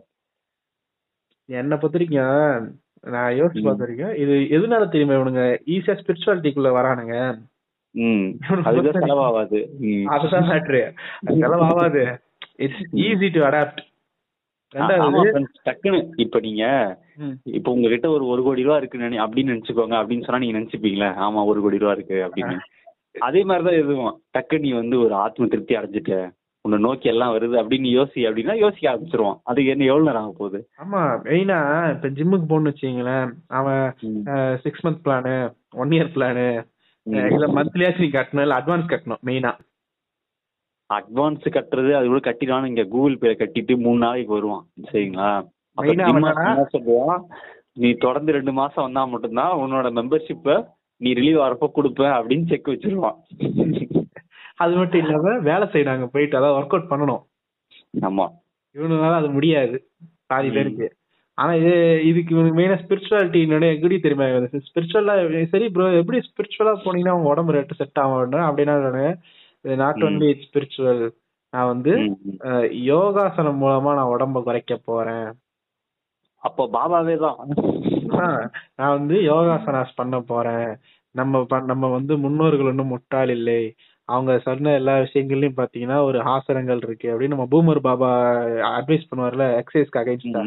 என்ன 1.49 1.75
பொறுத்த 1.75 1.97
வரைக்கும் 1.97 2.67
நான் 3.03 3.33
யோசிச்சு. 3.33 3.63
பார்த்த 3.63 3.85
வரைக்கும் 3.85 4.13
இது 4.23 4.33
எதனால 4.57 4.83
தெரியுமா 4.89 5.13
இவனுங்க? 5.13 5.43
ஈஸியா 5.73 5.95
ஸ்பிரிச்சுவாலிட்டிக்குள்ள 5.99 6.69
வரானுங்க. 6.77 7.15
செலவாகாது. 8.97 9.59
அதுதான் 10.13 10.47
மேட்ரு 10.49 10.83
செலவு 11.39 11.65
ஆகாது 11.69 12.03
இட்ஸ் 12.55 12.85
ஈஸி 13.05 13.27
டு 13.33 13.41
அடாப்ட் 13.49 13.81
டக்குன்னு 15.67 15.99
இப்ப 16.15 16.39
நீங்க. 16.39 16.63
இப்ப 17.57 17.71
உங்ககிட்ட 17.71 18.07
ஒரு 18.09 18.25
ஒரு 18.25 18.43
கோடி 18.43 18.63
ரூபா 18.63 18.77
இருக்கு 18.77 18.97
அப்படின்னு 19.25 19.53
நினைச்சுக்கோங்க 19.53 19.95
அப்படின்னு 19.99 20.25
சொன்னா 20.27 20.41
நீங்க 20.43 20.59
நினைச்சுப்பீங்களா. 20.59 21.09
ஆமா 21.25 21.45
ஒரு 21.45 21.61
கோடி 21.61 21.77
ரூபா 21.83 21.91
இருக்கு 21.91 22.17
அப்படின்னு. 22.27 22.57
அதே 23.19 23.43
மாதிரிதான் 23.43 23.79
எதுவும் 23.81 24.21
டக்கு 24.37 24.59
நீ 24.59 24.71
வந்து 24.71 24.95
ஒரு 24.99 25.13
ஆத்ம 25.13 25.47
திருப்தி 25.47 25.75
அடைஞ்சிட்ட. 25.75 26.15
உன்னை 26.65 26.77
நோக்கி 26.79 27.07
எல்லாம் 27.09 27.33
வருது 27.35 27.55
அப்படின்னு 27.61 27.89
யோசி 27.95 28.19
அப்படின்னா 28.27 28.53
யோசிக்க 28.55 28.91
ஆரம்பிச்சிருவான். 28.91 29.39
அதுக்கு 29.43 29.71
என்ன 29.71 29.83
எவ்வளவு 29.83 30.07
நேரம் 30.07 30.23
ஆக 30.23 30.33
போகுது? 30.37 30.59
ஆமா 30.83 30.99
மெயினா 31.25 31.57
இப்ப 31.93 32.09
ஜிம்முக்கு 32.17 32.47
போகணும்னு 32.51 32.71
வச்சுங்களேன் 32.71 33.31
அவன். 33.47 33.83
Six 34.63 34.85
month 34.85 35.03
plan 35.05 35.33
one 35.75 35.89
year 35.89 36.13
plan. 36.15 36.45
இல்ல 37.31 37.47
மந்த்லியாச்சும் 37.57 38.05
நீ 38.05 38.09
கட்டணும் 38.13 38.45
இல்ல 38.45 38.59
அட்வான்ஸ் 38.59 38.91
கட்டணும் 38.93 39.23
மெயினா 39.29 39.51
அட்வான்ஸ் 40.89 41.45
கட்டுறது 41.55 41.91
அது 41.97 42.07
கூட 42.07 42.21
கட்டிடான்னு 42.29 42.71
இங்க 42.71 42.83
கூகுள் 42.83 43.19
பேல 43.21 43.33
கட்டிட்டு 43.37 43.73
மூணு 43.77 43.97
நாளைக்கு 43.97 44.33
வருவான் 44.33 44.65
சரிங்களா? 44.91 45.29
நீ 47.73 47.89
தொடர்ந்து 47.93 48.31
ரெண்டு 48.31 48.51
மாசம் 48.51 48.83
வந்தா 48.83 49.03
மட்டும்தான் 49.05 49.53
உன்னோட 49.61 49.87
மெம்பர்ஷிப்ப 49.99 50.55
நீ 51.01 51.11
ரிலீவ் 51.13 51.39
ஆகிறப்ப 51.43 51.67
கொடுப்பேன் 51.75 52.15
அப்படின்னு 52.17 52.45
செக் 52.47 52.69
வச்சிருவான். 52.69 53.17
அது 54.59 54.73
மட்டும் 54.75 55.01
இல்லாம 55.03 55.37
வேலை 55.41 55.65
செய்யறாங்க 55.67 56.05
போயிட்டு 56.05 56.37
அதாவது 56.37 56.57
ஒர்க் 56.59 56.73
அவுட் 56.75 56.91
பண்ணணும். 56.91 57.21
ஆமா. 58.07 58.25
இவனுனால 58.75 59.13
அது 59.13 59.29
முடியாது. 59.29 59.77
பாதி. 60.27 60.49
பேருக்கு. 60.49 60.87
ஆனா 61.37 61.51
இது 61.53 61.71
இதுக்கு 62.03 62.33
இவனுக்கு 62.35 62.57
மெயினா 62.59 62.75
ஸ்பிரிச்சுவாலிட்டி 62.81 63.39
எப்படி 63.75 63.95
தெரியுமா 63.99 64.25
ஸ்பிரிச்சுவலா 64.67 65.13
சரி 65.53 65.67
ப்ரோ 65.69 65.85
எப்படி 65.97 66.17
ஸ்பிரிச்சுவலா 66.27 66.73
போனீங்கன்னா 66.83 67.15
உங்க 67.17 67.29
உடம்பு 67.29 67.53
ரேட்டு 67.53 67.79
செட் 67.79 67.99
ஆகும் 67.99 68.19
அப்படின்னா 68.49 68.75
நாட். 69.65 70.03
ஒன்லி 70.07 70.29
ஸ்பிரிச்சுவல் 70.43 71.01
நான் 71.53 71.71
வந்து 71.73 71.93
யோகாசனம் 72.91 73.59
மூலமா 73.61 73.91
நான் 73.97 74.11
உடம்ப 74.13 74.43
குறைக்க 74.43 74.75
போறேன். 74.85 75.27
அப்போ 76.43 76.63
பாபாவே 76.73 77.15
தான். 77.17 77.37
நான் 78.75 78.93
வந்து 78.97 79.15
யோகாசனாஸ் 79.21 79.93
பண்ண 79.95 80.15
போறேன். 80.21 80.69
நம்ம 81.15 81.59
நம்ம 81.65 81.89
வந்து 81.89 82.13
முன்னோர்கள் 82.17 82.69
ஒன்றும் 82.71 82.93
முட்டாள் 82.93 83.29
இல்லை. 83.29 83.61
அவங்க 84.05 84.39
சொன்ன 84.39 84.73
எல்லா 84.73 84.97
விஷயங்கள்லயும் 84.97 85.57
பாத்தீங்கன்னா 85.57 86.03
ஒரு 86.03 86.19
ஆசனங்கள் 86.19 86.77
இருக்கு 86.77 87.07
அப்படின்னு 87.09 87.35
நம்ம 87.35 87.47
பூமர் 87.51 87.79
பாபா 87.79 88.09
அட்வைஸ் 88.45 89.07
பண்ணுவார்ல 89.11 89.45
எக்ஸசைஸ்க்கு 89.59 90.01
அகைன்ஸ்டா. 90.01 90.41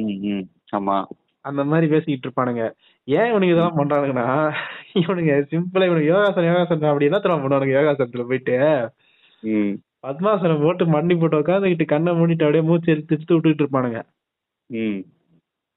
ஆமா. 0.77 1.05
அந்த 1.41 1.65
மாதிரி 1.65 1.87
பேசிக்கிட்டு 1.93 2.29
இருப்பானுங்க. 2.29 2.63
ஏன் 3.05 3.29
இவனுக்கு 3.29 3.49
இதெல்லாம் 3.49 3.79
பண்றானுங்கன்னா 3.79 4.53
இவனுங்க 4.95 5.35
சிம்பிளா 5.51 5.85
இவனுக்கு 5.87 6.13
யோகாசனம் 6.13 6.51
யோகாசனம் 6.51 6.89
அப்படி 6.89 7.05
என்ன 7.05 7.19
தெரியுமா 7.19 7.45
பண்ணுவானுங்க 7.45 7.77
யோகாசனத்துல 7.79 8.25
போயிட்டு? 8.25 8.57
பத்மாசனம் 10.07 10.63
போட்டு 10.63 10.85
மண்ணி 10.87 11.19
போட்டு 11.19 11.39
உட்காந்துக்கிட்டு 11.39 11.85
கண்ணை 11.85 12.13
மூடிட்டு 12.13 12.45
அப்படியே 12.47 12.63
மூச்சு 12.63 12.93
எடுத்து 12.93 13.35
விட்டுட்டு 13.35 13.65
இருப்பானுங்க. 13.65 14.03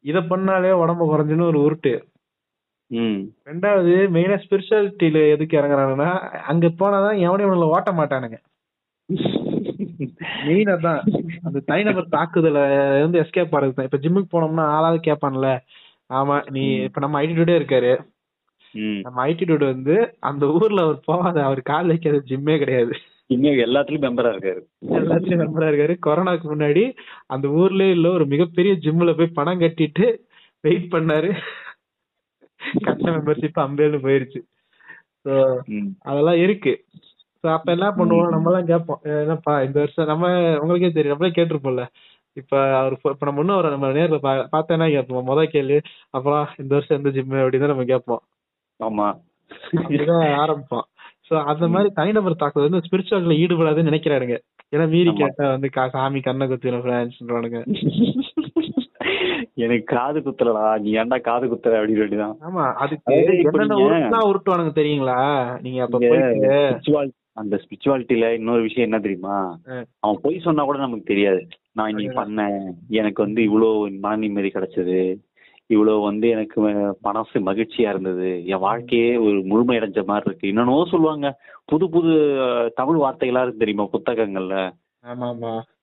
இத 0.05 0.19
பண்ணாலே 0.19 0.71
உடம்பு 0.71 1.05
குறைஞ்சுன்னு 1.05 1.41
ஒரு 1.41 1.59
உருட்டு. 1.59 1.93
ரெண்டாவது 2.91 3.91
மெயினா 4.13 4.37
ஸ்பிரிச்சுவாலிட்டியில 4.43 5.19
எதுக்கு 5.29 5.59
இறங்குறானுன்னா 5.59 6.09
அங்க 6.41 6.67
போனாதான் 6.79 7.17
எவனையும் 7.19 7.49
இவனுல 7.49 7.73
ஓட்ட 7.75 7.91
மாட்டானுங்க. 7.91 8.37
மெயின் 10.47 10.71
அதான். 10.73 11.01
அந்த 11.43 11.59
தனிநபர் 11.65 12.13
தாக்குதல 12.15 12.59
இருந்து 12.97 13.21
எஸ்கேப் 13.21 13.55
ஆறது 13.57 13.73
தான். 13.73 13.87
இப்ப 13.89 13.97
ஜிம்முக்கு 13.97 14.33
போனோம்னா 14.33 14.65
ஆளாவது 14.77 14.99
கேட்பான்ல. 15.07 15.49
ஆமா 16.09 16.35
நீ 16.49 16.63
இப்ப 16.87 16.99
நம்ம 16.99 17.21
ஐடிடியூடே 17.21 17.57
இருக்காரு. 17.59 17.91
நம்ம 19.01 19.27
ஐடிடியூட் 19.27 19.65
வந்து 19.65 19.95
அந்த 20.19 20.45
ஊர்ல 20.47 20.81
அவர் 20.81 20.99
போகாத 21.05 21.37
அவர் 21.43 21.61
கால் 21.61 21.87
வைக்காத 21.87 22.17
ஜிம்மே 22.29 22.57
கிடையாது. 22.57 22.93
இன்னும் 23.27 23.59
எல்லாத்துலயும் 23.65 24.05
மெம்பரா 24.07 24.29
இருக்காரு. 24.33 24.61
எல்லாத்துலயும் 24.99 25.41
மெம்பரா 25.43 25.69
இருக்காரு. 25.69 25.93
கொரோனாக்கு 26.05 26.45
முன்னாடி 26.53 26.83
அந்த 27.27 27.47
ஊர்லயே 27.47 27.89
இல்ல 27.89 28.09
ஒரு 28.09 28.25
மிகப்பெரிய 28.25 28.73
ஜிம்ல 28.85 29.13
போய் 29.17 29.37
பணம் 29.39 29.61
கட்டிட்டு 29.61 30.07
வெயிட் 30.63 30.87
பண்ணாரு. 30.91 31.31
கட்ட 32.85 33.05
மெம்பர்ஷிப் 33.15 33.59
அம்பேல்னு 33.63 33.99
போயிருச்சு. 34.05 34.39
ம். 35.73 35.89
அதெல்லாம் 36.03 36.39
இருக்கு. 36.43 36.73
சோ 37.43 37.55
அப்ப 37.55 37.69
என்ன 37.75 37.87
பண்ணுவோம்? 37.97 38.31
நம்ம 38.33 38.49
எல்லாம் 38.51 38.69
கேட்போம். 38.71 39.01
என்னப்பா 39.21 39.53
இந்த 39.67 39.77
வருஷம் 39.81 40.11
நம்ம 40.11 40.25
உங்களுக்கே 40.61 40.91
தெரியும். 40.91 41.13
நம்மளே 41.13 41.35
கேட்டிருப்போம்ல. 41.37 41.85
இப்ப 42.37 42.53
அவர் 42.79 42.95
இப்ப 42.95 43.27
நம்ம 43.27 43.41
இன்னும் 43.41 43.59
ஒரு 43.59 43.69
நம்ம 43.73 43.87
நேர்ல 43.97 44.17
பா 44.25 44.33
பார்த்தேன்னா 44.53 44.87
கேட்போம்? 44.95 45.27
முத 45.29 45.43
கேள்வி 45.53 45.77
அப்புறம் 46.13 46.45
இந்த 46.59 46.73
வருஷம் 46.75 46.97
எந்த 46.99 47.11
ஜிம் 47.15 47.35
அப்படின்னு 47.39 47.65
தான் 47.65 47.73
நம்ம 47.73 47.87
கேட்போம். 47.91 48.23
ஆமா. 48.79 49.07
அப்படிதான் 49.81 50.25
ஆரம்பிப்போம். 50.41 50.85
சோ 51.29 51.43
அந்த 51.51 51.65
மாதிரி 51.73 51.89
தனிநபர் 51.97 52.41
தாக்குதல் 52.41 52.69
வந்து 52.69 52.85
ஸ்பிரிச்சுவல்ல 52.85 53.37
ஈடுபடாதுன்னு 53.43 53.91
நினைக்கிறானுங்க. 53.91 54.37
ஏன்னா 54.73 54.85
மீறி 54.93 55.11
ஆமா. 55.11 55.19
கேட்டா 55.21 55.45
வந்து 55.53 55.69
சாமி 55.95 56.21
கண்ணை 56.21 56.47
குத்தின 56.49 56.81
பிரான்ஸ்ன்றானுங்க 56.85 57.59
எனக்கு 59.59 59.85
காது 59.93 60.19
குத்துறடா 60.19 60.65
நீ 60.79 60.89
ஏன்டா 60.93 61.17
காது 61.21 61.45
குத்துற 61.47 61.77
அப்படின்னு 61.77 62.03
வேண்டியதான் 62.03 62.35
ஆமா 62.47 62.65
அதுக்கு 62.75 63.15
என்னென்ன 63.37 64.19
உருட்டுவானுங்க 64.29 64.73
தெரியுங்களா? 64.73 65.17
நீங்க 65.61 65.79
அப்ப 65.81 67.07
அந்த 67.33 67.55
ஸ்பிரிச்சுவாலிட்டியில 67.57 68.29
இன்னொரு 68.33 68.61
விஷயம் 68.61 68.87
என்ன 68.87 68.99
தெரியுமா. 68.99 69.35
அவன் 69.99 70.21
பொய் 70.21 70.37
சொன்னா 70.39 70.63
கூட 70.63 70.77
நமக்கு 70.77 71.03
தெரியாது. 71.03 71.41
நான் 71.71 71.89
இன்னைக்கு 71.89 72.13
பண்ணேன். 72.21 72.57
எனக்கு 72.87 73.19
வந்து 73.23 73.41
இவ்வளவு 73.43 73.89
மன 73.99 74.15
நிம்மதி 74.15 74.47
கிடைச்சது. 74.47 74.97
இவ்வளவு 75.69 75.99
வந்து 76.01 76.27
எனக்கு 76.29 76.59
மனசு 77.01 77.39
மகிழ்ச்சியா 77.39 77.89
இருந்தது. 77.89 78.45
என் 78.45 78.59
வாழ்க்கையே 78.59 79.17
ஒரு 79.17 79.37
முழுமை 79.41 79.77
அடைஞ்ச 79.77 80.03
மாதிரி 80.05 80.27
இருக்கு. 80.27 80.47
என்னென்னவோ 80.47 80.85
சொல்லுவாங்க. 80.89 81.29
புது 81.65 81.87
புது 81.89 82.13
தமிழ் 82.75 82.99
வார்த்தைகளா 82.99 83.43
இருக்கு 83.43 83.63
தெரியுமா? 83.63 83.87
புத்தகங்கள்ல. 83.95 84.55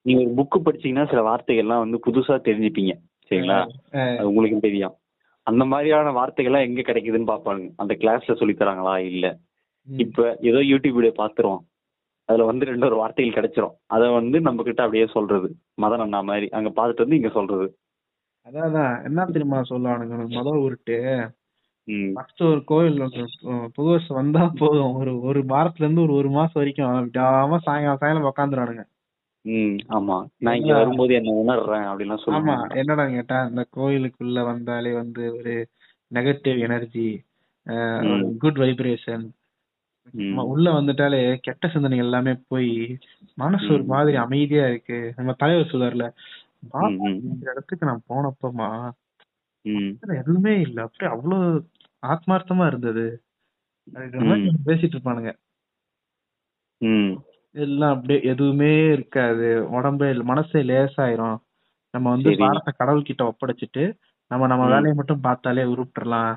நீங்க 0.03 0.21
ஒரு 0.23 0.33
புக்கு 0.35 0.59
படிச்சீங்கன்னா 0.65 1.11
சில 1.11 1.23
வார்த்தைகள்லாம் 1.23 1.85
வந்து 1.85 2.01
புதுசா 2.07 2.35
தெரிஞ்சுப்பீங்க. 2.49 2.95
சரிங்களா? 3.31 3.59
அது 4.13 4.29
உங்களுக்கும் 4.29 4.67
தெரியும். 4.67 4.95
அந்த 5.47 5.65
மாதிரியான 5.65 6.13
வார்த்தைகள்லாம் 6.13 6.67
எங்க 6.69 6.81
கிடைக்குதுன்னு 6.83 7.33
பாப்பாங்க 7.33 7.67
அந்த 7.77 7.95
கிளாஸ்ல 7.95 8.37
சொல்லி 8.37 8.55
தராங்களா? 8.55 8.95
இல்ல. 9.11 9.27
இப்ப 9.89 10.21
ஏதோ 10.43 10.61
யூடியூப் 10.71 10.97
வீடியோ 10.99 11.15
பாத்துருவோம் 11.19 11.65
அதுல 12.29 12.45
வந்து 12.45 12.65
ரெண்டு 12.65 12.87
ஒரு 12.87 12.97
வார்த்தைகள் 12.97 13.37
கிடைச்சிரும். 13.37 13.75
அத 13.87 14.07
வந்து 14.11 14.37
நம்ம 14.41 14.63
கிட்ட 14.63 14.81
அப்படியே 14.83 15.07
சொல்றது. 15.09 15.49
மதன் 15.83 16.05
அண்ணா 16.05 16.21
மாதிரி. 16.23 16.47
அங்க 16.51 16.71
பாத்துட்டு 16.71 17.05
வந்து 17.05 17.19
இங்க 17.21 17.31
சொல்றது. 17.31 17.67
அதான். 18.47 19.05
என்ன 19.05 19.27
தெரியுமா 19.27 19.61
சொல்லுவானுங்க? 19.71 20.17
முதல் 20.37 20.63
உருட்டு. 20.65 20.97
ஃபர்ஸ்ட் 22.15 22.43
ஒரு 22.45 22.61
கோயில் 22.65 22.97
புது 23.77 23.89
வருஷம் 23.91 24.19
வந்தா 24.19 24.45
போதும். 24.59 24.95
ஒரு 25.01 25.13
ஒரு 25.29 25.41
வாரத்துல 25.45 25.85
இருந்து 25.85 26.03
ஒரு 26.03 26.15
ஒரு 26.15 26.31
மாசம் 26.31 26.61
வரைக்கும். 26.61 26.95
விடாம 27.07 27.59
சாயங்காலம் 27.67 28.01
சாயங்காலம் 28.01 28.31
உட்காந்துருவானுங்க 28.31 28.85
ம் 29.47 29.75
ஆமா 29.89 30.17
நான் 30.41 30.57
இங்க 30.57 30.69
என்ன? 30.69 30.79
வரும்போது 30.79 31.13
என்ன 31.15 31.35
உணர்றேன் 31.43 31.87
அப்படிலாம் 31.87 32.19
ஆமா 32.19 32.23
சொல்லுவாங்க 32.27 32.79
என்னடா 32.79 33.05
கேட்டா 33.09 33.39
இந்த 33.49 33.63
கோயிலுக்குள்ள 33.73 34.45
வந்தாலே 34.45 34.93
வந்து 34.93 35.25
ஒரு 35.35 35.55
நெகட்டிவ் 36.11 36.59
எனர்ஜி 36.59 37.09
ம். 38.07 38.25
குட் 38.39 38.59
வைப்ரேஷன் 38.59 39.25
ம். 40.15 40.35
உள்ள 40.47 40.67
வந்துட்டாலே 40.71 41.21
கெட்ட 41.41 41.69
சிந்தனைகள் 41.69 42.07
எல்லாமே 42.07 42.33
போய் 42.49 42.71
மனசு 43.39 43.69
ஒரு 43.73 43.85
ம். 43.85 43.87
மாதிரி 43.87 44.17
அமைதியா 44.17 44.67
இருக்கு 44.69 44.99
நம்ம 45.17 45.33
தலைவர் 45.33 45.71
சொல்றாருல 45.73 46.07
பாபா, 46.71 46.89
ம், 46.91 47.01
ம். 47.07 47.19
இந்த 47.25 47.51
இடத்துக்கு 47.51 47.85
நான் 47.87 48.07
போனப்பமா 48.09 48.69
ம் 49.65 49.91
இதுல 49.93 50.19
எதுவுமே 50.19 50.61
இல்ல 50.61 50.83
அப்படியே 50.83 51.11
அவ்வளவு 51.11 51.47
ஆத்மார்த்தமா 52.03 52.67
இருந்தது 52.67 53.07
அப்படின்ற 53.89 54.21
மாதிரி 54.25 54.51
ம். 54.51 54.63
பேசிட்டு 54.67 54.95
இருப்பானுங்க 54.97 55.33
ம் 56.81 57.13
எல்லாம் 57.57 57.95
அப்படியே 57.95 58.31
எதுவுமே 58.31 58.87
இருக்காது. 58.93 59.47
உடம்பே 59.73 60.23
மனசே 60.23 60.63
லேசாயிரும். 60.63 61.39
நம்ம 61.91 62.11
வந்து 62.11 62.23
சரி. 62.23 62.37
பாரத்தை 62.37 62.73
கடவுள் 62.77 63.03
கிட்ட 63.03 63.23
ஒப்படைச்சிட்டு 63.25 63.85
நம்ம 64.31 64.47
நம்ம 64.47 64.65
ம். 64.65 64.69
வேலையை 64.69 64.93
மட்டும் 64.95 65.21
பார்த்தாலே 65.21 65.63
உருப்பிடலாம். 65.65 66.37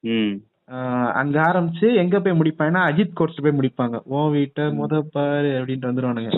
ம். 0.00 0.34
ஆஹ் 0.70 1.12
அங்க 1.12 1.40
ஆரம்பிச்சு 1.42 1.94
எங்க 1.94 2.20
போய் 2.20 2.38
முடிப்பாங்கன்னா 2.38 2.82
அஜித் 2.88 3.12
கோர்ஸ் 3.14 3.42
போய் 3.42 3.58
முடிப்பாங்க. 3.58 4.00
ஓ 4.04 4.28
வீட்டை 4.30 4.70
ம். 4.70 4.82
முத 4.82 5.00
பாரு 5.12 5.48
அப்படின்ட்டு 5.60 5.88
வந்துருவானுங்க. 5.90 6.30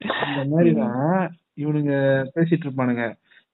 மாதிரிதான் 0.50 1.34
இவனுங்க 1.56 1.92
பேசிட்டு 2.34 2.64
இருப்பானுங்க. 2.64 3.04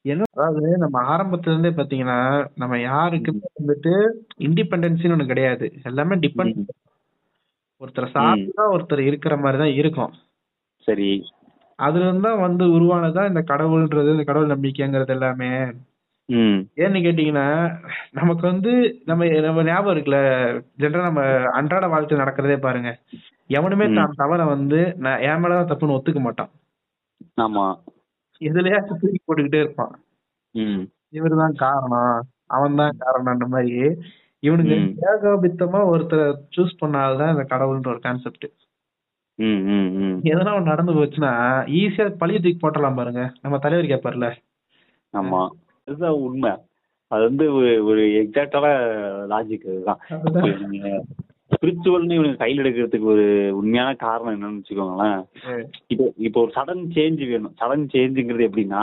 என்ன 0.04 0.22
அதாவது 0.32 0.78
நம்ம 0.78 1.16
ஆரம்பத்துல 1.16 1.58
இருந்தே 1.58 1.82
பாத்தீங்கன்னா 1.82 2.18
நம்ம 2.54 2.80
யாருக்குமே 2.80 3.38
வந்துட்டு 3.60 3.94
இண்டிபெண்டன்சின்னு 4.38 5.14
ஒண்ணு 5.14 5.26
கிடையாது. 5.26 5.72
எல்லாமே 5.82 6.16
டிபெண்ட் 6.16 6.54
ம். 6.54 6.66
ஒருத்தர் 7.80 8.14
சார்ந்துதான் 8.14 8.72
ஒருத்தர் 8.74 9.02
இருக்கிற 9.06 9.34
மாதிரி 9.36 9.58
தான் 9.58 9.76
இருக்கும். 9.76 10.12
சரி. 10.88 11.10
அதுல 11.78 12.04
இருந்தா 12.04 12.30
வந்து 12.38 12.64
உருவானதுதான் 12.76 13.28
இந்த 13.28 13.42
கடவுள்ன்றது 13.48 14.14
இந்த 14.14 14.24
கடவுள் 14.24 14.52
நம்பிக்கைங்கிறது 14.54 15.08
எல்லாமே. 15.08 15.50
ஏன்னு 16.76 16.98
கேட்டீங்கன்னா 17.02 17.46
நமக்கு 18.12 18.44
வந்து 18.46 18.70
நம்ம 19.04 19.26
நம்ம 19.40 19.62
ஞாபகம் 19.62 19.94
இருக்குல்ல 19.94 20.20
ஜென்ரலா 20.78 21.02
நம்ம 21.02 21.22
அன்றாட 21.52 21.86
வாழ்க்கை 21.86 22.18
நடக்கிறதே 22.18 22.56
பாருங்க. 22.58 22.90
எவனுமே. 23.50 23.86
தான் 23.94 24.16
தவற 24.16 24.44
வந்து 24.44 24.78
நான் 24.96 25.20
என் 25.20 25.42
மேலதான் 25.42 25.70
தப்புன்னு 25.70 25.96
ஒத்துக்க 25.96 26.20
மாட்டான். 26.20 26.50
ஆமா. 27.40 27.66
எதுலயாச்சும் 28.40 29.00
தூக்கி 29.02 29.20
போட்டுக்கிட்டே 29.20 29.60
இருப்பான். 29.60 29.94
இவருதான் 31.12 31.56
காரணம் 31.56 32.14
அவன் 32.48 32.78
தான் 32.80 32.98
காரணம்ன்ற 33.00 33.46
மாதிரி 33.48 33.74
இவனுங்க. 34.46 34.76
ஏகோபித்தமா 35.10 35.80
ஒருத்தரை 35.90 36.24
சூஸ் 36.54 36.80
பண்ணாதான் 36.80 37.32
இந்த 37.34 37.44
கடவுள்ன்ற 37.52 37.88
ஒரு 37.88 38.00
கான்செப்ட் 38.00 38.46
ம் 39.38 39.62
ம் 39.70 39.88
ம். 40.02 40.14
எதனா 40.30 40.52
நடந்து 40.68 40.92
போச்சுன்னா 40.92 41.32
ஈஸியா 41.78 42.04
பழிய 42.20 42.38
தூக்கி 42.38 42.60
போட்டலாம் 42.60 42.98
பாருங்க. 42.98 43.22
நம்ம 43.42 43.58
தலைவர் 43.58 43.90
கேட்பார்ல 43.92 44.28
ஆமா. 45.14 45.40
அதுதான் 45.88 46.16
உண்மை. 46.22 46.52
அது 47.10 47.22
வந்து 47.24 47.44
ஒரு 47.88 48.02
எக்ஸாக்டான 48.22 48.68
லாஜிக் 49.28 49.66
அதுதான். 49.70 50.00
ஸ்பிரிச்சுவல்னு 51.50 52.16
இவனுக்கு 52.16 52.40
கையில் 52.40 52.62
எடுக்கிறதுக்கு 52.62 53.06
ஒரு 53.06 53.26
உண்மையான 53.52 53.90
காரணம் 53.96 54.34
என்னன்னு 54.34 54.60
வச்சுக்கோங்களேன். 54.60 55.20
இப்போ 55.90 56.06
இப்போ 56.18 56.38
ஒரு 56.40 56.52
சடன் 56.56 56.82
சேஞ்ச் 56.96 57.22
வேணும். 57.28 57.54
சடன் 57.60 57.84
சேஞ்சுங்கிறது 57.92 58.48
எப்படின்னா 58.48 58.82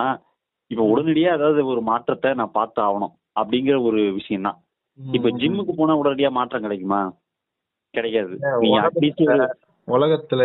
இப்போ 0.71 0.83
உடனடியா 0.91 1.31
அதாவது 1.31 1.61
ஒரு 1.67 1.81
மாற்றத்தை 1.81 2.29
நான் 2.33 2.51
பார்த்து 2.51 2.79
ஆகணும் 2.81 3.13
அப்படிங்கிற 3.39 3.75
ஒரு 3.81 3.99
விஷயம் 4.11 4.47
தான் 4.47 4.59
இப்போ 4.99 5.29
ஜிம்முக்கு 5.41 5.73
போனா 5.77 5.93
உடனடியா 6.01 6.29
மாற்றம் 6.31 6.65
கிடைக்குமா? 6.65 7.01
கிடைக்காது. 7.93 8.33
உலகத்துல 9.87 10.43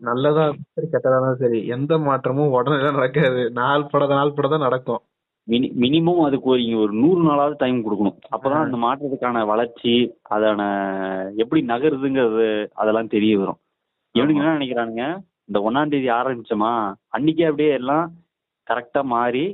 நல்லதா 0.00 0.44
சரி 0.74 0.86
கெட்டதா 0.92 1.30
சரி 1.40 1.58
எந்த 1.68 1.92
மாற்றமும் 1.98 2.52
உடனே 2.56 2.90
நடக்காது. 2.90 3.40
நாள் 3.60 3.88
பட 3.92 4.06
நாள் 4.12 4.36
பட 4.36 4.48
தான் 4.48 4.66
நடக்கும். 4.66 5.00
மினி 5.48 5.68
மினிமம் 5.82 6.20
அதுக்கு 6.26 6.48
ஒரு 6.54 6.62
ஒரு 6.82 6.92
நூறு 6.92 7.20
நாளாவது 7.28 7.56
டைம் 7.58 7.78
கொடுக்கணும். 7.84 8.18
அப்பதான் 8.32 8.64
அந்த 8.64 8.78
மாற்றத்துக்கான 8.84 9.42
வளர்ச்சி 9.46 9.94
அதான 10.30 10.60
எப்படி 11.36 11.60
நகருதுங்கிறது 11.62 12.46
அதெல்லாம் 12.74 13.12
தெரிய 13.14 13.38
வரும். 13.38 13.60
இவனுங்க 14.14 14.42
என்ன 14.42 14.54
நினைக்கிறானுங்க? 14.58 15.04
இந்த 15.48 15.58
ஒன்னாம் 15.60 15.92
தேதி 15.92 16.08
ஆரம்பிச்சோமா? 16.18 16.72
அன்னைக்கே 17.16 17.48
அப்படியே 17.50 17.72
எல்லாம் 17.72 18.06
கரெக்டா 18.66 19.02
மாறி 19.14 19.44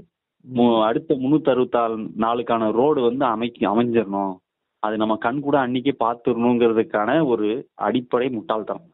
அடுத்த 0.89 1.15
முன்னூத்தி 1.15 1.51
அறுபத்தாறு 1.51 1.95
நாளுக்கான 2.25 2.69
ரோடு 2.73 3.01
வந்து 3.01 3.25
அமைக்க 3.25 3.69
அமைஞ்சிடணும் 3.73 4.35
அது 4.83 4.97
நம்ம 4.97 5.15
கண் 5.17 5.41
கூட 5.41 5.57
அன்னைக்கே 5.61 5.95
பார்த்துடணுங்கிறதுக்கான 6.05 7.11
ஒரு 7.27 7.49
அடிப்படை 7.75 8.29
முட்டாள்தனம் 8.31 8.91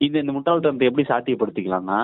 இந்த 0.00 0.16
இந்த 0.22 0.32
முட்டாள்தனத்தை 0.32 0.88
எப்படி 0.88 1.06
சாத்தியப்படுத்திக்கலாம்னா 1.08 2.00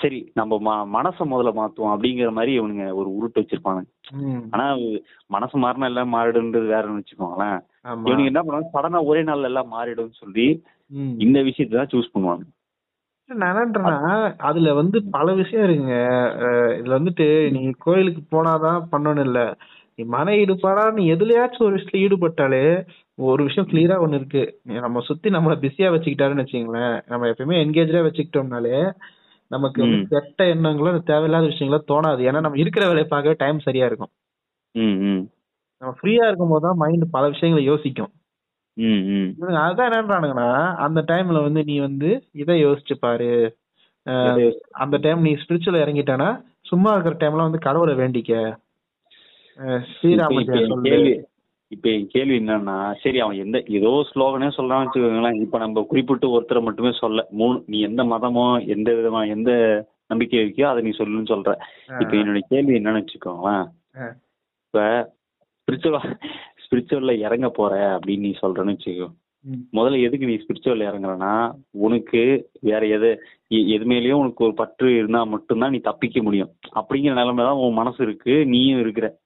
சரி 0.00 0.18
நம்ம 0.34 0.54
ம 0.66 0.70
மனசை 0.96 1.24
முதல்ல 1.24 1.52
மாத்துவோம் 1.58 1.92
அப்படிங்கிற 1.92 2.30
மாதிரி 2.30 2.52
இவனுங்க 2.58 2.86
ஒரு 3.00 3.08
உருட்டு 3.16 3.40
வச்சிருப்பானுங்க. 3.40 3.90
ஆனா 4.52 4.64
மனசு 5.30 5.56
மாறினா 5.62 5.88
எல்லாம் 5.90 6.12
மாறிடுன்றது 6.16 6.66
வேறன்னு 6.72 7.00
வச்சுக்கோங்களேன். 7.00 7.58
இவனுங்க 8.04 8.32
என்ன 8.32 8.40
பண்ணுவாங்க 8.42 8.74
சடனா 8.74 9.00
ஒரே 9.10 9.22
நாள்ல 9.22 9.50
எல்லாம் 9.50 9.72
மாறிடும்னு 9.76 10.20
சொல்லி. 10.22 10.46
இந்த 11.18 11.38
விஷயத்தை 11.42 11.74
தான் 11.78 11.92
சூஸ் 11.94 12.12
பண்ணுவாங்க 12.14 12.44
நான் 13.30 13.50
என்னன்றேன்னா 13.52 14.12
அதுல 14.48 14.68
வந்து 14.74 14.98
பல 15.10 15.32
விஷயம் 15.34 15.64
இருக்குங்க. 15.64 15.96
இதுல 16.78 16.98
வந்துட்டு 16.98 17.26
நீங்க 17.50 17.70
கோயிலுக்கு 17.78 18.22
போனாதான் 18.30 18.80
பண்ணணும் 18.92 19.26
இல்ல. 19.26 19.40
நீ 19.98 20.04
மன 20.08 20.34
ஈடுபாடா 20.42 20.84
நீ 20.92 21.02
எதுலயாச்சும் 21.14 21.66
ஒரு 21.66 21.76
விஷயத்துல 21.76 22.02
ஈடுபட்டாலே 22.04 22.62
ஒரு 23.28 23.42
விஷயம் 23.44 23.68
கிளியரா 23.70 23.96
ஒண்ணு 24.00 24.14
இருக்கு. 24.14 24.42
நம்ம 24.84 25.00
சுத்தி 25.00 25.28
நம்மள 25.30 25.54
பிஸியா 25.60 25.88
வச்சுக்கிட்டாருன்னு 25.94 26.44
வச்சுங்களேன் 26.44 26.96
நம்ம 27.06 27.26
எப்பயுமே 27.26 27.56
என்கேஜா 27.62 28.02
வச்சுக்கிட்டோம்னாலே 28.06 28.76
நமக்கு 29.50 29.78
வந்து 29.82 29.98
ம். 29.98 30.06
கெட்ட 30.06 30.44
எண்ணங்களோ 30.54 30.90
தேவையில்லாத 31.04 31.46
விஷயங்களோ 31.46 31.80
தோணாது. 31.88 32.22
ஏன்னா 32.22 32.40
நம்ம 32.40 32.58
இருக்கிற 32.58 32.84
வேலையை 32.86 33.08
பார்க்கவே 33.08 33.36
டைம் 33.38 33.60
சரியா 33.60 33.86
இருக்கும். 33.86 34.12
ம் 34.74 34.98
ம். 35.06 35.22
நம்ம 35.82 35.92
ஃப்ரீயா 35.98 36.24
இருக்கும் 36.28 36.48
போது 36.48 36.66
தான் 36.66 36.76
மைண்ட் 36.76 37.04
பல 37.10 37.24
விஷயங்களை 37.28 37.64
யோசிக்கும். 37.64 38.12
அதான் 38.78 39.88
என்னன்றானுங்கன்னா 39.88 40.50
அந்த 40.86 41.00
டைம்ல 41.08 41.38
வந்து 41.46 41.62
நீ 41.70 41.76
வந்து 41.78 42.10
இதை 42.42 42.56
யோசிச்சு 42.64 42.94
பாரு. 43.00 43.32
அந்த 44.82 44.96
டைம் 45.06 45.26
நீ 45.26 45.32
ஸ்பிரிச்சுவல் 45.42 45.82
இறங்கிட்டானா 45.84 46.28
சும்மா 46.70 46.90
இருக்கிற 46.92 47.16
டைம்ல 47.22 47.46
வந்து 47.46 47.66
கடவுளை 47.66 47.94
வேண்டிக்க. 48.02 48.32
ஸ்ரீராம 49.90 50.44
கேள்வி 50.86 51.12
இப்ப 51.72 51.86
என் 51.94 52.06
கேள்வி 52.12 52.34
என்னன்னா 52.38 52.76
சரி 53.00 53.18
அவன் 53.20 53.40
எந்த 53.44 53.56
ஏதோ 53.78 53.90
ஸ்லோகனே 54.10 54.48
சொல்றான்னு 54.56 54.84
வச்சுக்கோங்களேன். 54.84 55.40
இப்ப 55.44 55.58
நம்ம 55.58 55.82
குறிப்பிட்டு 55.90 56.26
ஒருத்தரை 56.36 56.60
மட்டுமே 56.66 56.92
சொல்ல 57.00 57.24
மூணு 57.40 57.56
நீ 57.72 57.78
எந்த 57.88 58.02
மதமோ 58.12 58.46
எந்த 58.74 58.90
விதமா 58.98 59.20
எந்த 59.34 59.50
நம்பிக்கை 60.06 60.38
இருக்கியோ 60.42 60.68
அதை 60.70 60.82
நீ 60.86 60.92
சொல்லுன்னு 60.98 61.32
சொல்ற. 61.32 61.52
இப்ப 62.02 62.12
என்னோட 62.20 62.40
கேள்வி 62.52 62.78
என்னன்னு 62.78 63.02
வச்சுக்கோங்களேன். 63.02 63.66
இப்ப 64.64 64.86
ஸ்பிரிச்சுவல் 65.58 66.08
ஸ்பிரிச்சுவல்ல 66.70 67.18
இறங்க 67.18 67.48
போற 67.48 67.98
அப்படின்னு 67.98 68.18
நீ 68.18 68.34
சொல்றேன்னு 68.42 68.78
வச்சுக்கோ. 68.78 69.08
முதல்ல 69.72 70.02
எதுக்கு 70.02 70.26
நீ 70.26 70.34
ஸ்பிரிச்சுவல் 70.34 70.84
இறங்குறனா 70.84 71.52
உனக்கு 71.70 72.50
வேற 72.60 72.86
எது 72.86 73.22
எ- 73.50 73.66
எது 73.66 73.84
மேலேயும் 73.84 74.12
உனக்கு 74.12 74.44
ஒரு 74.44 74.54
பற்று 74.54 74.94
இருந்தா 74.94 75.22
மட்டும்தான் 75.22 75.70
நீ 75.70 75.78
தப்பிக்க 75.78 76.22
முடியும். 76.22 76.52
அப்படிங்கிற 76.74 77.14
நிலைமை 77.14 77.44
தான் 77.44 77.54
உன் 77.54 77.72
மனசு 77.72 78.04
இருக்கு 78.04 78.46
நீயும் 78.46 78.80
இருக்கிற. 78.80 79.18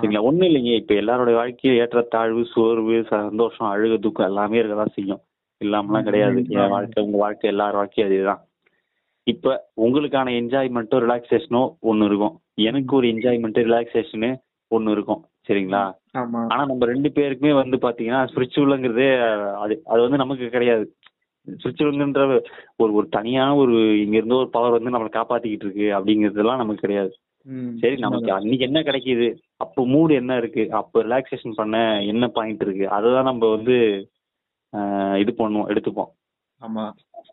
சரிங்களா? 0.00 0.20
ஒண்ணும் 0.20 0.48
இல்லைங்க. 0.48 0.74
இப்ப 0.74 0.94
எல்லாரோட 0.94 1.28
வாழ்க்கையில 1.28 1.76
ஏற்ற 1.76 2.02
தாழ்வு 2.02 2.44
சோர்வு 2.44 3.04
சந்தோஷம் 3.08 3.68
அழுக 3.68 3.98
துக்கம் 3.98 4.26
எல்லாமே 4.26 4.62
இருக்கதான் 4.62 4.88
செய்யும். 4.88 5.20
இல்லாமலாம் 5.64 6.02
கிடையாது. 6.02 6.34
என். 6.48 6.68
வாழ்க்கை 6.68 7.04
உங்க 7.04 7.16
வாழ்க்கை 7.16 7.50
எல்லார் 7.50 7.74
வாழ்க்கையும் 7.74 8.12
அதேதான். 8.12 8.38
இப்ப 9.22 9.70
உங்களுக்கான 9.76 10.30
என்ஜாய்மெண்ட்டோ 10.30 10.98
ரிலாக்ஸேஷனோ 10.98 11.76
ஒண்ணு 11.82 12.04
இருக்கும். 12.04 12.40
எனக்கு 12.54 12.96
ஒரு 12.96 13.08
என்ஜாய்மெண்ட் 13.08 13.64
ரிலாக்ஸேஷனு 13.64 14.36
ஒண்ணு 14.74 14.90
இருக்கும். 14.90 15.24
சரிங்களா? 15.48 15.82
ஆனா 16.52 16.62
நம்ம 16.70 16.86
ரெண்டு 16.92 17.08
பேருக்குமே 17.16 17.52
வந்து 17.54 17.76
பாத்தீங்கன்னா 17.84 18.20
ஸ்பிரிச்சுவலுங்கிறதே 18.30 19.10
அது 19.64 19.74
அது 19.84 20.00
வந்து 20.00 20.22
நமக்கு 20.22 20.46
கிடையாது. 20.48 20.86
ஸ்பிரிச்சுவலுங்கிற 21.48 22.24
ஒரு 22.82 22.90
ஒரு 22.98 23.06
தனியான 23.08 23.56
ஒரு 23.56 23.76
இங்க 24.04 24.16
இருந்த 24.16 24.34
ஒரு 24.34 24.50
பவர் 24.50 24.76
வந்து 24.76 24.94
நம்மளை 24.94 25.12
காப்பாத்திக்கிட்டு 25.16 25.66
இருக்கு 25.66 25.86
அப்படிங்கிறதெல்லாம் 25.98 26.62
நமக்கு 26.62 26.84
கிடையாது. 26.84 27.12
சரி 27.82 27.96
நமக்கு 27.96 28.30
அன்னைக்கு 28.32 28.66
என்ன 28.68 28.78
கிடைக்குது? 28.80 29.26
அப்போ 29.56 29.80
மூடு 29.86 30.12
என்ன 30.14 30.36
இருக்கு? 30.36 30.72
அப்போ 30.72 31.02
ரிலாக்ஸேஷன் 31.02 31.54
பண்ண 31.54 31.76
என்ன 32.12 32.28
பாயிண்ட் 32.28 32.64
இருக்கு? 32.66 32.86
அதுதான் 32.88 33.30
நம்ம 33.30 33.50
வந்து 33.50 33.76
இது 35.18 35.32
பண்ணுவோம் 35.38 35.68
எடுத்துப்போம். 35.72 36.10
ஆமா. 36.62 36.84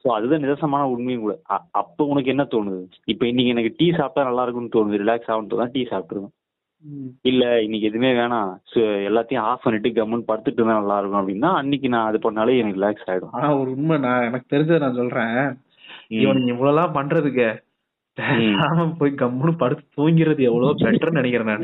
ஸோ 0.01 0.07
அதுதான் 0.07 0.43
நிதர்சனமான 0.43 0.83
உண்மையும் 0.93 1.21
கூட. 1.21 1.35
அப்போ 1.71 2.03
உனக்கு 2.05 2.29
என்ன 2.29 2.43
தோணுது? 2.43 2.81
இப்போ 3.05 3.23
இன்னைக்கு 3.27 3.53
எனக்கு 3.55 3.71
டீ 3.77 3.87
சாப்பிட்டா 3.91 4.27
நல்லா 4.29 4.43
இருக்கும்னு 4.43 4.75
தோணுது. 4.75 5.01
ரிலாக்ஸ் 5.03 5.29
ஆகும்னு 5.31 5.61
தான் 5.63 5.71
டீ 5.71 5.83
சாப்பிட்டுருவேன். 5.83 6.33
இல்ல 7.25 7.43
இன்னைக்கு 7.61 7.89
எதுவுமே 7.89 8.11
வேணாம். 8.13 8.49
எல்லாத்தையும் 9.07 9.45
ஆஃப் 9.49 9.65
பண்ணிட்டு 9.65 9.89
கம்முன்னு 9.91 10.29
படுத்துட்டு 10.29 10.59
இருந்தா 10.59 10.79
நல்லா 10.79 10.97
இருக்கும் 10.99 11.21
அப்படின்னா 11.21 11.51
அன்னைக்கு 11.59 11.89
நான் 11.89 12.09
அது 12.09 12.19
பண்ணாலே 12.23 12.57
எனக்கு 12.57 12.79
ரிலாக்ஸ் 12.79 13.07
ஆயிடும். 13.07 13.33
ஆனா 13.33 13.49
ஒரு 13.57 13.69
உண்மை 13.71 13.97
நான் 13.97 14.25
எனக்கு 14.25 14.51
தெரிஞ்சதை 14.53 14.79
நான் 14.79 14.99
சொல்றேன். 15.01 15.37
ம். 16.11 16.19
இவனுங்க 16.23 16.49
இவ்வளவுலாம் 16.53 16.95
பண்றதுக்கு 16.95 17.47
பேசாம 18.17 18.83
போய் 18.97 19.11
கம்முன்னு 19.13 19.53
படுத்து 19.55 19.85
தூங்கிறது 19.95 20.41
எவ்வளவு 20.43 20.73
பெட்டர்னு 20.81 21.19
நினைக்கிறேன் 21.19 21.49
நான். 21.51 21.63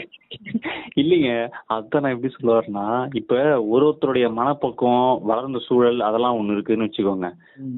இல்லைங்க 0.97 1.32
அதான் 1.73 2.03
நான் 2.03 2.15
எப்படி 2.15 2.34
சொல்ல 2.34 2.55
வரேன்னா 2.55 2.86
இப்ப 3.13 3.34
ஒரு 3.67 3.84
ஒருத்தருடைய 3.88 4.27
மனப்பக்குவம் 4.32 5.12
வளர்ந்த 5.23 5.60
சூழல் 5.67 5.99
அதெல்லாம் 6.01 6.38
ஒண்ணு 6.39 6.55
இருக்குன்னு 6.55 6.88
வச்சுக்கோங்க. 6.88 7.27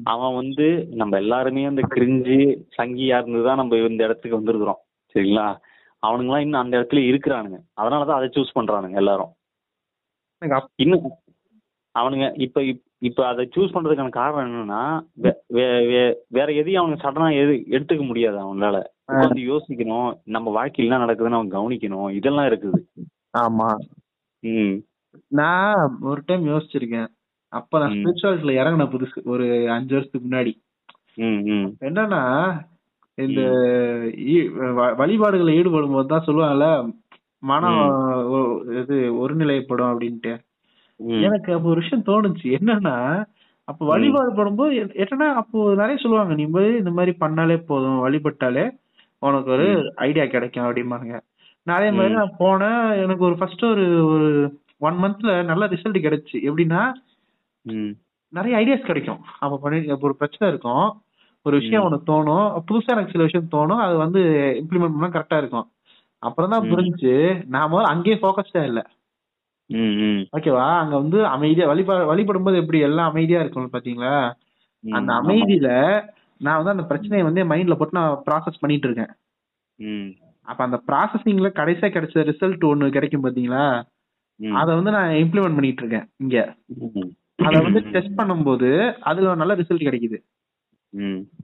அவன் 0.04 0.34
வந்து 0.34 0.68
நம்ம 0.94 1.16
எல்லாருமே 1.16 1.64
அந்த 1.64 1.84
கிரிஞ்சு 1.94 2.38
சங்கியா 2.78 3.18
இருந்து 3.20 3.42
தான் 3.42 3.60
நம்ம 3.62 3.82
இந்த 3.90 4.02
இடத்துக்கு 4.04 4.40
வந்திருக்கிறோம். 4.40 4.80
சரிங்களா? 5.14 5.46
அவனுங்களாம் 6.06 6.38
இன்னும் 6.38 6.60
அந்த 6.60 6.78
இடத்துல 6.78 6.94
இருக்கிறானுங்க. 6.94 7.58
அதனாலதான் 7.80 8.14
அதை 8.14 8.28
சூஸ் 8.28 8.50
பண்றானுங்க 8.54 8.94
எல்லாரும். 8.94 9.34
இன்னும் 10.74 11.10
அவனுங்க 11.98 12.40
இப்ப 12.40 12.60
இப்- 12.60 12.82
இப்ப 12.98 13.26
அதை 13.26 13.48
சூஸ் 13.56 13.74
பண்றதுக்கான 13.74 14.08
காரணம் 14.08 14.70
என்னன்னா 14.70 16.14
வேற 16.26 16.52
எதையும் 16.52 16.86
அவனுங்க 16.86 16.98
சடனா 16.98 17.32
எது 17.32 17.78
எடுத்துக்க 17.78 18.06
முடியாது 18.06 18.36
அவங்களால. 18.36 18.84
உட்காந்து 19.12 19.58
யோசிக்கணும். 19.58 20.20
நம்ம 20.24 20.50
வாழ்க்கையில் 20.50 20.94
என்ன 20.94 21.12
நடக்குதுன்னு 21.12 21.30
அவன் 21.30 21.52
கவனிக்கணும். 21.52 22.10
இதெல்லாம் 22.10 22.44
இருக்குது. 22.44 22.86
ஆமா. 23.38 23.76
ம். 24.38 24.78
நான் 25.28 25.98
ஒரு 26.00 26.22
டைம் 26.24 26.46
யோசிச்சிருக்கேன். 26.46 27.06
அப்ப 27.48 27.78
நான் 27.78 27.98
ம். 27.98 28.04
ஸ்பிரிச்சுவாலிட்டில 28.04 28.52
இறங்கின 28.52 28.88
புதுசு 28.88 29.22
ஒரு 29.24 29.70
அஞ்சு 29.70 29.94
வருஷத்துக்கு 29.94 30.28
முன்னாடி. 30.28 30.60
என்னன்னா 31.80 32.54
இந்த 33.18 33.40
வழிபாடுகளை 34.96 35.54
ஈடுபடும் 35.54 35.90
போது 35.90 36.08
தான் 36.08 36.24
சொல்லுவாங்கல்ல 36.24 36.68
மனம் 37.42 37.78
இது 38.80 38.96
ஒருநிலைப்படும் 39.20 39.90
அப்படின்ட்டு. 39.92 40.32
எனக்கு 41.20 41.52
அப்போ 41.52 41.68
ஒரு 41.68 41.80
விஷயம் 41.80 42.04
தோணுச்சு. 42.04 42.46
என்னன்னா 42.56 42.96
அப்ப 43.68 43.86
வழிபாடு 43.86 44.30
பண்ணும்போது 44.32 44.72
எ- 44.74 45.02
என்னன்னா 45.02 45.28
அப்போ 45.34 45.74
நிறைய 45.74 45.96
சொல்லுவாங்க 45.96 46.34
நீ 46.34 46.46
போய் 46.46 46.76
இந்த 46.76 46.90
மாதிரி 46.90 47.16
பண்ணாலே 47.20 47.56
போதும் 47.62 48.02
வழிபட்டாலே 48.04 48.64
உனக்கு 49.22 49.50
ஒரு 49.50 49.66
ஐடியா 49.98 50.26
கிடைக்கும் 50.26 50.64
அப்படிம்பாங்க 50.64 51.10
நான் 51.66 51.78
அதே 51.78 51.90
மாதிரி 51.90 52.14
நான் 52.14 52.38
போனேன் 52.38 52.80
எனக்கு 53.02 53.24
ஒரு 53.24 53.36
ஃபர்ஸ்ட் 53.36 53.64
ஒரு 53.64 53.84
ஒரு 54.06 54.28
ஒன் 54.80 54.96
மந்த்ல 54.96 55.44
நல்ல 55.44 55.66
ரிசல்ட் 55.66 56.04
கிடைச்சு. 56.06 56.36
எப்படின்னா 56.48 56.82
நிறைய 58.32 58.54
ஐடியாஸ் 58.58 58.86
கிடைக்கும். 58.86 59.20
அப்ப 59.40 59.58
பண்ணி 59.58 59.88
அப்ப 59.88 60.06
ஒரு 60.06 60.16
பிரச்சனை 60.16 60.50
இருக்கும். 60.54 60.86
ஒரு 61.46 61.56
விஷயம் 61.60 61.84
உனக்கு 61.84 62.08
தோணும். 62.12 62.46
புதுசா 62.68 62.92
எனக்கு 62.94 63.14
சில 63.14 63.24
விஷயம் 63.24 63.52
தோணும். 63.54 63.82
அது 63.84 63.96
வந்து 63.96 64.20
இம்ப்ளிமெண்ட் 64.60 64.94
பண்ணா 64.94 65.10
கரெக்டா 65.14 65.38
இருக்கும். 65.42 65.66
அப்புறம் 66.22 66.52
தான். 66.52 66.66
புரிஞ்சு 66.72 67.14
முதல்ல 67.54 67.92
அங்கேயே 67.92 68.16
ஃபோக்கஸ்டா 68.16 68.62
இல்ல. 68.64 68.80
ஓகேவா? 70.32 70.66
அங்க 70.82 70.94
வந்து 70.96 71.18
அமைதியா 71.26 71.66
வழிபா 71.70 71.94
வழிபடும் 72.06 72.46
போது 72.46 72.56
எப்படி 72.56 72.78
எல்லாம் 72.88 73.10
அமைதியா 73.10 73.40
இருக்கும் 73.40 73.74
பாத்தீங்களா 73.74 74.14
அந்த. 74.84 75.10
அமைதியில 75.22 75.68
நான் 76.40 76.58
வந்து 76.60 76.74
அந்த 76.74 76.84
பிரச்சனையை 76.90 77.24
வந்து 77.26 77.42
மைண்ட்ல 77.50 77.74
போட்டு 77.76 77.98
நான் 77.98 78.22
ப்ராசஸ் 78.26 78.60
பண்ணிட்டு 78.60 78.86
இருக்கேன். 78.88 79.12
அப்ப 80.48 80.60
அந்த 80.64 80.78
ப்ராசஸிங்ல 80.88 81.48
கடைசியா 81.58 81.88
கிடைச்ச 81.96 82.24
ரிசல்ட் 82.30 82.64
ஒண்ணு 82.70 82.94
கிடைக்கும் 82.96 83.24
பாத்தீங்களா. 83.26 83.64
அத 84.60 84.74
வந்து 84.74 84.90
நான் 84.90 85.10
இம்ப்ளிமெண்ட் 85.22 85.58
பண்ணிட்டு 85.58 85.82
இருக்கேன் 85.82 86.06
இங்க. 86.16 86.36
அத 87.46 87.54
வந்து 87.66 87.80
டெஸ்ட் 87.94 88.18
பண்ணும்போது 88.20 88.68
அதுல 89.10 89.34
நல்ல 89.34 89.54
ரிசல்ட் 89.54 89.88
கிடைக்குது. 89.88 90.18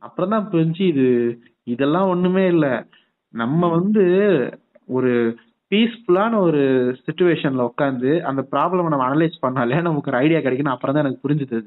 அப்புறம் 0.01 0.33
தான் 0.33 0.49
புரிஞ்சு 0.51 0.83
இது 0.89 1.07
இதெல்லாம் 1.67 2.11
ஒண்ணுமே 2.11 2.45
இல்ல. 2.47 2.67
நம்ம 3.35 3.61
வந்து 3.75 4.05
ஒரு 4.89 5.13
பீஸ்ஃபுல்லான 5.73 6.35
ஒரு 6.43 6.61
சுச்சுவேஷன்ல 7.01 7.63
உட்காந்து 7.71 8.11
அந்த 8.29 8.43
ப்ராப்ளம் 8.53 8.89
நம்ம 8.89 9.07
அனலைஸ் 9.09 9.43
பண்ணாலே 9.43 9.81
நமக்கு 9.83 10.11
ஒரு 10.11 10.21
ஐடியா 10.21 10.41
கிடைக்கும் 10.41 10.75
அப்புறம் 10.75 10.95
தான் 10.95 11.05
எனக்கு 11.05 11.25
புரிஞ்சுது 11.25 11.59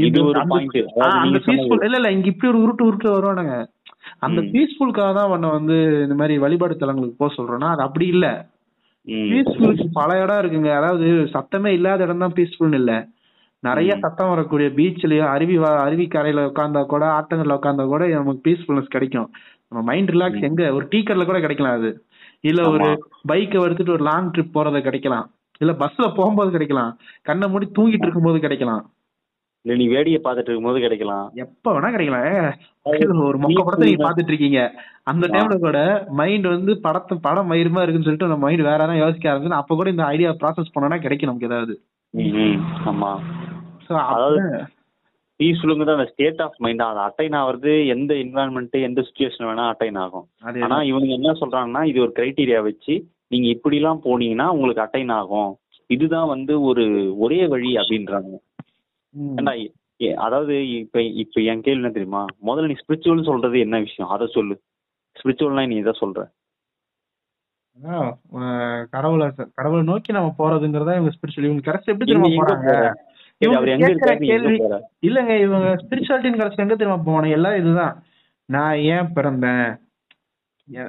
இது 0.00 0.20
ஒரு 0.22 0.38
அந்த- 1.14 1.24
பீஸ்ஃபுல் 1.48 1.84
இல்ல 1.86 1.98
இல்ல 2.00 2.10
இங்க 2.14 2.28
இப்படி 2.30 2.50
ஒரு 2.52 2.60
உருட்டு 2.62 2.86
உருட்டு 2.86 3.08
வருவானுங்க. 3.10 3.56
அந்த. 4.20 4.40
பீஸ்ஃபுல்காக 4.52 5.10
தான் 5.14 5.32
உன்னை 5.32 5.48
வந்து 5.50 5.76
இந்த 6.04 6.14
மாதிரி 6.14 6.34
வழிபாடு 6.38 6.74
தலங்களுக்கு 6.76 7.18
போக 7.18 7.32
சொல்றோம்னா 7.36 7.68
அது 7.70 7.82
அப்படி 7.84 8.06
இல்ல. 8.14 8.26
பீஸ்ஃபுல்க்கு 9.30 9.66
பல 9.98 10.10
இடம் 10.20 10.40
இருக்குங்க. 10.42 10.70
அதாவது 10.78 11.06
சத்தமே 11.34 11.70
இல்லாத 11.72 12.06
இடம் 12.06 12.24
தான் 12.24 12.36
பீஸ்ஃபுல்னு 12.36 12.80
இல்ல. 12.82 12.92
நிறைய. 13.64 13.92
சத்தம் 14.00 14.28
வரக்கூடிய 14.28 14.68
பீச்லயோ 14.78 15.24
அருவி 15.34 15.56
அருவி 15.84 16.06
கரையில 16.06 16.46
உட்காந்தா 16.46 16.86
கூட 16.86 17.04
ஆட்டங்கள்ல 17.18 17.58
உட்காந்தா 17.58 17.86
கூட 17.86 18.06
நமக்கு 18.14 18.44
பீஸ்ஃபுல்னஸ் 18.46 18.94
கிடைக்கும். 18.94 19.28
நம்ம 19.68 19.82
மைண்ட் 19.84 20.10
ரிலாக்ஸ் 20.10 20.46
எங்க? 20.48 20.74
ஒரு 20.74 20.86
டீ 20.90 20.98
கடைல 21.00 21.24
கூட 21.24 21.40
கிடைக்கலாம் 21.40 21.76
அது. 21.78 21.90
இல்ல 22.40 22.62
ஒரு. 22.70 22.88
பைக்கை 23.28 23.62
எடுத்துட்டு 23.62 23.92
ஒரு 23.92 24.04
லாங் 24.04 24.30
ட்ரிப் 24.30 24.54
போறது 24.54 24.80
கிடைக்கலாம். 24.80 25.26
இல்ல 25.60 25.72
பஸ்ல 25.72 26.14
போகும்போது 26.14 26.50
கிடைக்கலாம். 26.50 26.92
கண்ணை 27.22 27.48
மூடி 27.48 27.66
தூங்கிட்டு 27.78 28.06
இருக்கும்போது 28.06 28.38
கிடைக்கலாம். 28.38 28.82
இல்ல 29.64 29.76
நீ 29.76 29.84
வேடியை 29.88 30.18
பார்த்துட்டு 30.24 30.50
இருக்கும்போது 30.50 30.80
கிடைக்கலாம். 30.80 31.26
எப்ப 31.34 31.72
வேணா 31.74 31.90
கிடைக்கலாம். 31.90 32.26
ஒரு 33.28 33.38
மொக்க 33.38 33.60
படத்தை 33.64 33.88
நீங்க 33.88 34.04
பாத்துட்டு 34.04 34.32
இருக்கீங்க 34.32 34.60
அந்த 35.02 35.26
டைம்ல 35.26 35.58
கூட 35.58 35.78
மைண்ட் 36.10 36.46
வந்து 36.46 36.80
படத்தை 36.80 37.18
படம் 37.22 37.50
மயிருமா 37.50 37.82
இருக்குன்னு 37.82 38.06
சொல்லிட்டு 38.08 38.26
நம்ம 38.26 38.46
மைண்ட் 38.46 38.62
வேற 38.62 38.78
யாரும் 38.78 38.96
யோசிக்க 38.96 39.32
ஆரம்பிச்சு 39.32 39.60
அப்ப 39.62 39.74
கூட 39.74 39.90
இந்த 39.90 40.04
ஐடியா 40.04 40.30
ப்ராசஸ் 40.42 40.72
பண்ணோம்னா 40.74 41.00
கிடைக்கும் 41.00 41.28
நமக்கு 41.28 41.46
ஏதாவது. 41.46 41.74
ஆமா. 42.84 43.10
அதாவது- 43.88 44.66
பீஸ்ஃபுல்லுங்கிற 45.42 45.96
அந்த 45.96 46.10
ஸ்டேட் 46.12 46.42
ஆஃப் 46.42 46.54
மைண்ட் 46.58 46.82
அது 46.82 46.98
அட்டைன் 46.98 47.34
ஆகிறது 47.34 47.86
எந்த 47.86 48.14
என்வாயன்மெண்ட் 48.14 48.70
எந்த 48.70 49.00
சுச்சுவேஷன் 49.00 49.42
வேணா 49.42 49.72
அட்டைன் 49.72 49.98
ஆகும். 49.98 50.28
ஆனா 50.62 50.80
இவனுங்க 50.80 51.08
என்ன 51.08 51.32
சொல்றாங்கன்னா 51.32 51.84
இது 51.84 52.00
ஒரு 52.00 52.12
கிரைட்டீரியா 52.16 52.62
வச்சு 52.62 53.04
நீங்க 53.28 53.48
இப்படிலாம் 53.48 54.00
போனீங்கன்னா 54.04 54.46
உங்களுக்கு 54.48 54.82
அட்டைன் 54.82 55.12
ஆகும். 55.12 55.58
இதுதான் 55.86 56.26
வந்து 56.26 56.60
ஒரு 56.62 57.14
ஒரே 57.18 57.46
வழி 57.46 57.74
அப்படின்றாங்க. 57.74 58.38
அதாவது 60.14 60.68
இப்ப 60.70 61.02
இப்ப 61.02 61.40
என் 61.40 61.60
கேள்வி 61.60 61.80
என்ன 61.80 61.88
தெரியுமா? 61.88 62.24
முதல்ல 62.46 62.66
நீ 62.66 62.74
ஸ்பிரிச்சுவல் 62.74 63.24
சொல்றது 63.24 63.58
என்ன 63.58 63.78
விஷயம்? 63.78 64.10
அதை 64.10 64.26
சொல்லு. 64.26 64.60
ஸ்பிரிச்சுவல்னா 65.22 65.66
நீ 65.66 65.76
எதை 65.76 65.92
சொல்ற? 66.00 66.30
கடவுளை 68.90 69.30
கடவுளை 69.54 69.84
நோக்கி 69.84 70.12
நம்ம 70.12 70.34
போறதுங்கிறதா 70.38 70.80
இவங்க 70.80 71.10
ஸ்பிரிச்சுவல் 71.10 71.44
இவங்க 71.44 71.72
கரெக்ட் 71.72 71.84
எப்படி 71.84 72.12
தெரியுமா 72.12 72.44
போறாங்க? 72.44 72.92
இல்லங்க 75.06 75.32
இவங்க 75.40 75.68
ஸ்பிரிச்சுவாலிட்டின்னு 75.82 76.40
கடைசி 76.40 76.62
எங்க 76.62 76.76
தெரியுமா? 76.76 76.98
போவானு 77.06 77.30
எல்லாம் 77.30 77.56
இதுதான். 77.56 77.94
நான் 78.48 78.76
ஏன் 78.94 79.10
பிறந்தேன்? 79.16 79.66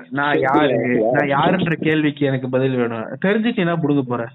நான் 0.09 0.39
யாரு? 0.39 0.75
நான் 1.13 1.29
யாருன்ற 1.29 1.75
கேள்விக்கு 1.83 2.25
எனக்கு 2.25 2.49
பதில் 2.49 2.75
வேணும். 2.75 3.07
தெரிஞ்சுட்டீங்கன்னா 3.25 3.81
புடுங்க 3.83 4.01
போறேன் 4.01 4.33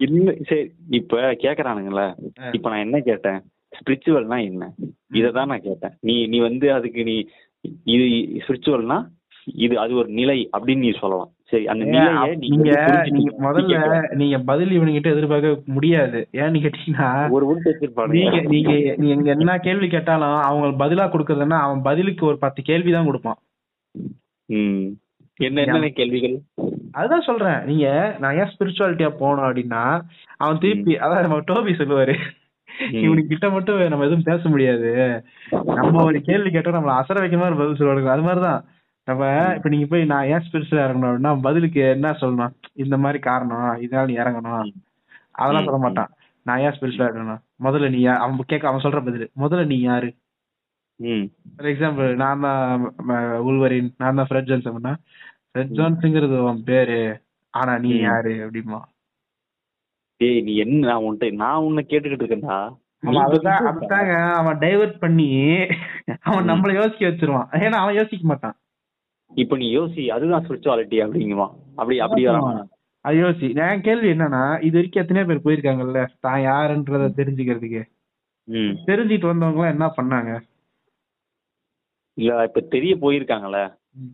இல்ல 0.00 0.32
சரி 0.48 0.64
இப்ப 0.90 1.20
கேக்குறானுங்களே. 1.44 2.06
இப்ப 2.52 2.68
நான் 2.70 2.84
என்ன 2.86 3.00
கேட்டேன்? 3.00 3.40
ஸ்பிரிச்சுவல்னா 3.72 4.38
என்ன? 4.44 4.64
இததான் 5.14 5.50
நான் 5.52 5.66
கேட்டேன். 5.68 5.94
நீ 6.00 6.26
நீ 6.26 6.38
வந்து 6.38 6.72
அதுக்கு 6.72 7.02
நீ 7.04 7.16
இது 7.84 8.06
ஸ்பிரிச்சுவல்னா 8.44 8.98
இது 9.64 9.74
அது 9.78 9.92
ஒரு 9.94 10.08
நிலை 10.08 10.38
அப்படின்னு 10.56 10.84
நீ 10.86 10.90
சொல்லலாம். 11.00 11.30
சரி 11.52 11.66
அந்த 11.66 11.84
நிலையை 11.84 12.36
நீங்க. 12.36 12.70
முதல்ல. 13.46 13.78
நீங்க 14.14 14.38
பதில் 14.50 14.72
இவனுங்கிட்ட 14.78 15.10
எதிர்பார்க்க 15.12 15.72
முடியாது. 15.72 16.28
ஏன்னு 16.32 16.62
கேட்டீங்கன்னா 16.64 17.08
ஒரு 17.30 17.44
உருட்டு 17.48 17.70
வச்சிருப்பானுங்க 17.70 18.12
நீங்க 18.14 18.40
நீங்க 18.48 18.72
நீங்க 18.96 19.30
என்ன 19.36 19.58
கேள்வி 19.58 19.88
கேட்டாலும் 19.88 20.36
அவங்க 20.42 20.68
பதிலா 20.84 21.06
கொடுக்கறதுன்னா 21.08 21.58
அவன் 21.60 21.82
பதிலுக்கு 21.82 22.26
ஒரு 22.26 22.38
பத்து 22.38 22.62
கேள்வி 22.62 22.92
தான் 22.92 23.04
கொடுப்பான். 23.04 23.40
என்ன 24.48 25.60
என்னென்ன 25.60 25.88
கேள்விகள்? 25.88 26.36
அதுதான் 26.92 27.26
சொல்றேன். 27.26 27.60
நீங்க 27.64 27.86
நான் 28.18 28.36
ஏன் 28.36 28.50
ஸ்பிரிச்சுவாலிட்டியா 28.52 29.10
போனோம் 29.20 29.46
அப்படின்னா 29.48 29.82
அவன் 30.36 30.58
திருப்பி 30.58 30.94
அதான் 30.96 31.20
நம்ம 31.20 31.38
டோபி 31.40 31.72
சொல்லுவாரு. 31.72 32.14
இவனுக்கு 32.90 33.26
கிட்ட 33.28 33.50
மட்டும் 33.50 33.88
நம்ம 33.88 34.04
எதுவும் 34.04 34.28
பேச 34.30 34.48
முடியாது. 34.48 34.90
நம்ம 35.64 36.04
ஒரு 36.04 36.20
கேள்வி 36.20 36.50
கேட்டா 36.50 36.76
நம்மள 36.76 36.94
அசர 37.00 37.16
வைக்கிற 37.22 37.42
மாதிரி 37.42 37.60
பதில் 37.60 37.80
சொல்லுவாங்க 37.80 38.10
அது 38.10 38.22
மாதிரிதான். 38.22 38.62
நம்ம 39.08 39.28
இப்ப 39.56 39.68
நீங்க 39.68 39.86
போய் 39.86 40.10
நான் 40.12 40.28
ஏன் 40.32 40.44
ஸ்பிரிச்சுவலா 40.44 40.84
இறங்கணும் 40.86 41.10
அப்படின்னா 41.10 41.32
பதிலுக்கு 41.46 41.80
என்ன 41.94 42.10
சொல்லணும்? 42.20 42.52
இந்த 42.82 42.96
மாதிரி 43.04 43.18
காரணம்? 43.28 43.70
இதனால 43.84 44.10
நீ 44.10 44.16
இறங்கணும்? 44.22 44.68
அதெல்லாம் 45.40 45.66
சொல்ல 45.68 45.80
மாட்டான். 45.84 46.10
நான் 46.46 46.62
ஏன் 46.64 46.74
ஸ்பிரிச்சுவலா 46.76 47.08
இருக்கணும் 47.08 47.42
முதல்ல 47.66 47.88
நீ 47.94 48.00
அவன் 48.24 48.50
கேட்க 48.52 48.70
அவன் 48.70 48.84
சொல்ற 48.84 49.00
பதில். 49.08 49.26
முதல்ல 49.42 49.64
நீ 49.72 49.78
யாரு? 49.80 50.10
ஃபார் 51.54 51.68
எக்ஸாம்பிள் 51.72 52.08
நான் 52.22 52.44
தான் 52.46 52.82
உள்வரின் 53.48 53.90
நான் 54.02 54.18
தான் 54.18 54.28
ஃப்ரெட் 54.30 54.48
ஜோன்ஸ் 54.50 54.68
அப்படின்னா 54.70 54.94
ஃப்ரெட் 55.50 55.74
ஜோன்ஸுங்கிறது 55.78 56.36
உன் 56.48 56.62
பேரு. 56.70 56.98
ஆனா 57.54 57.72
நீ. 57.84 57.90
யாரு 58.08 58.32
அப்படிமா? 58.44 58.80
டேய் 60.20 60.40
நீ 60.46 60.52
என்ன 60.64 60.86
நான் 60.90 61.04
உன்கிட்ட 61.04 61.36
நான் 61.44 61.64
உன்னை 61.66 61.82
கேட்டுக்கிட்டு 61.88 62.24
இருக்கேன்டா. 62.24 62.58
அவன் 63.02 63.24
அதுதான் 63.26 63.66
அதுதாங்க. 63.70 64.14
அவன் 64.40 64.60
டைவர்ட் 64.64 64.96
பண்ணி 65.04 65.28
அவன். 66.28 66.48
நம்மள 66.50 66.72
யோசிக்க 66.80 67.10
வச்சிருவான். 67.10 67.48
ஏன்னா 67.64 67.78
அவன் 67.82 67.98
யோசிக்க 68.00 68.26
மாட்டான். 68.32 68.56
இப்ப 69.42 69.56
நீ 69.62 69.66
யோசி 69.76 70.04
அதுதான் 70.16 70.44
ஸ்பிரிச்சுவாலிட்டி 70.44 70.98
அப்படிங்குவான் 71.04 71.52
அப்படி 71.80 71.96
அப்படி 72.06 72.22
வரான் 72.28 72.62
அது 73.04 73.16
யோசி. 73.20 73.46
என் 73.66 73.84
கேள்வி 73.86 74.08
என்னன்னா 74.14 74.42
இது 74.66 74.76
வரைக்கும் 74.78 75.02
எத்தனையோ 75.02 75.26
பேர் 75.28 75.44
போயிருக்காங்கல்ல? 75.46 76.00
தான் 76.24 76.40
யாருன்றத 76.48 77.08
தெரிஞ்சுக்கிறதுக்கு. 77.18 77.82
தெரிஞ்சுட்டு 78.88 79.30
வந்தவங்க 79.30 79.58
எல்லாம் 79.58 79.74
என்ன 79.74 79.86
பண்ணாங்க? 79.96 80.32
இல்ல 82.18 82.44
இப்ப 82.48 82.62
தெரிய 82.74 82.94
போயிருக்காங்கல்ல. 83.04 83.60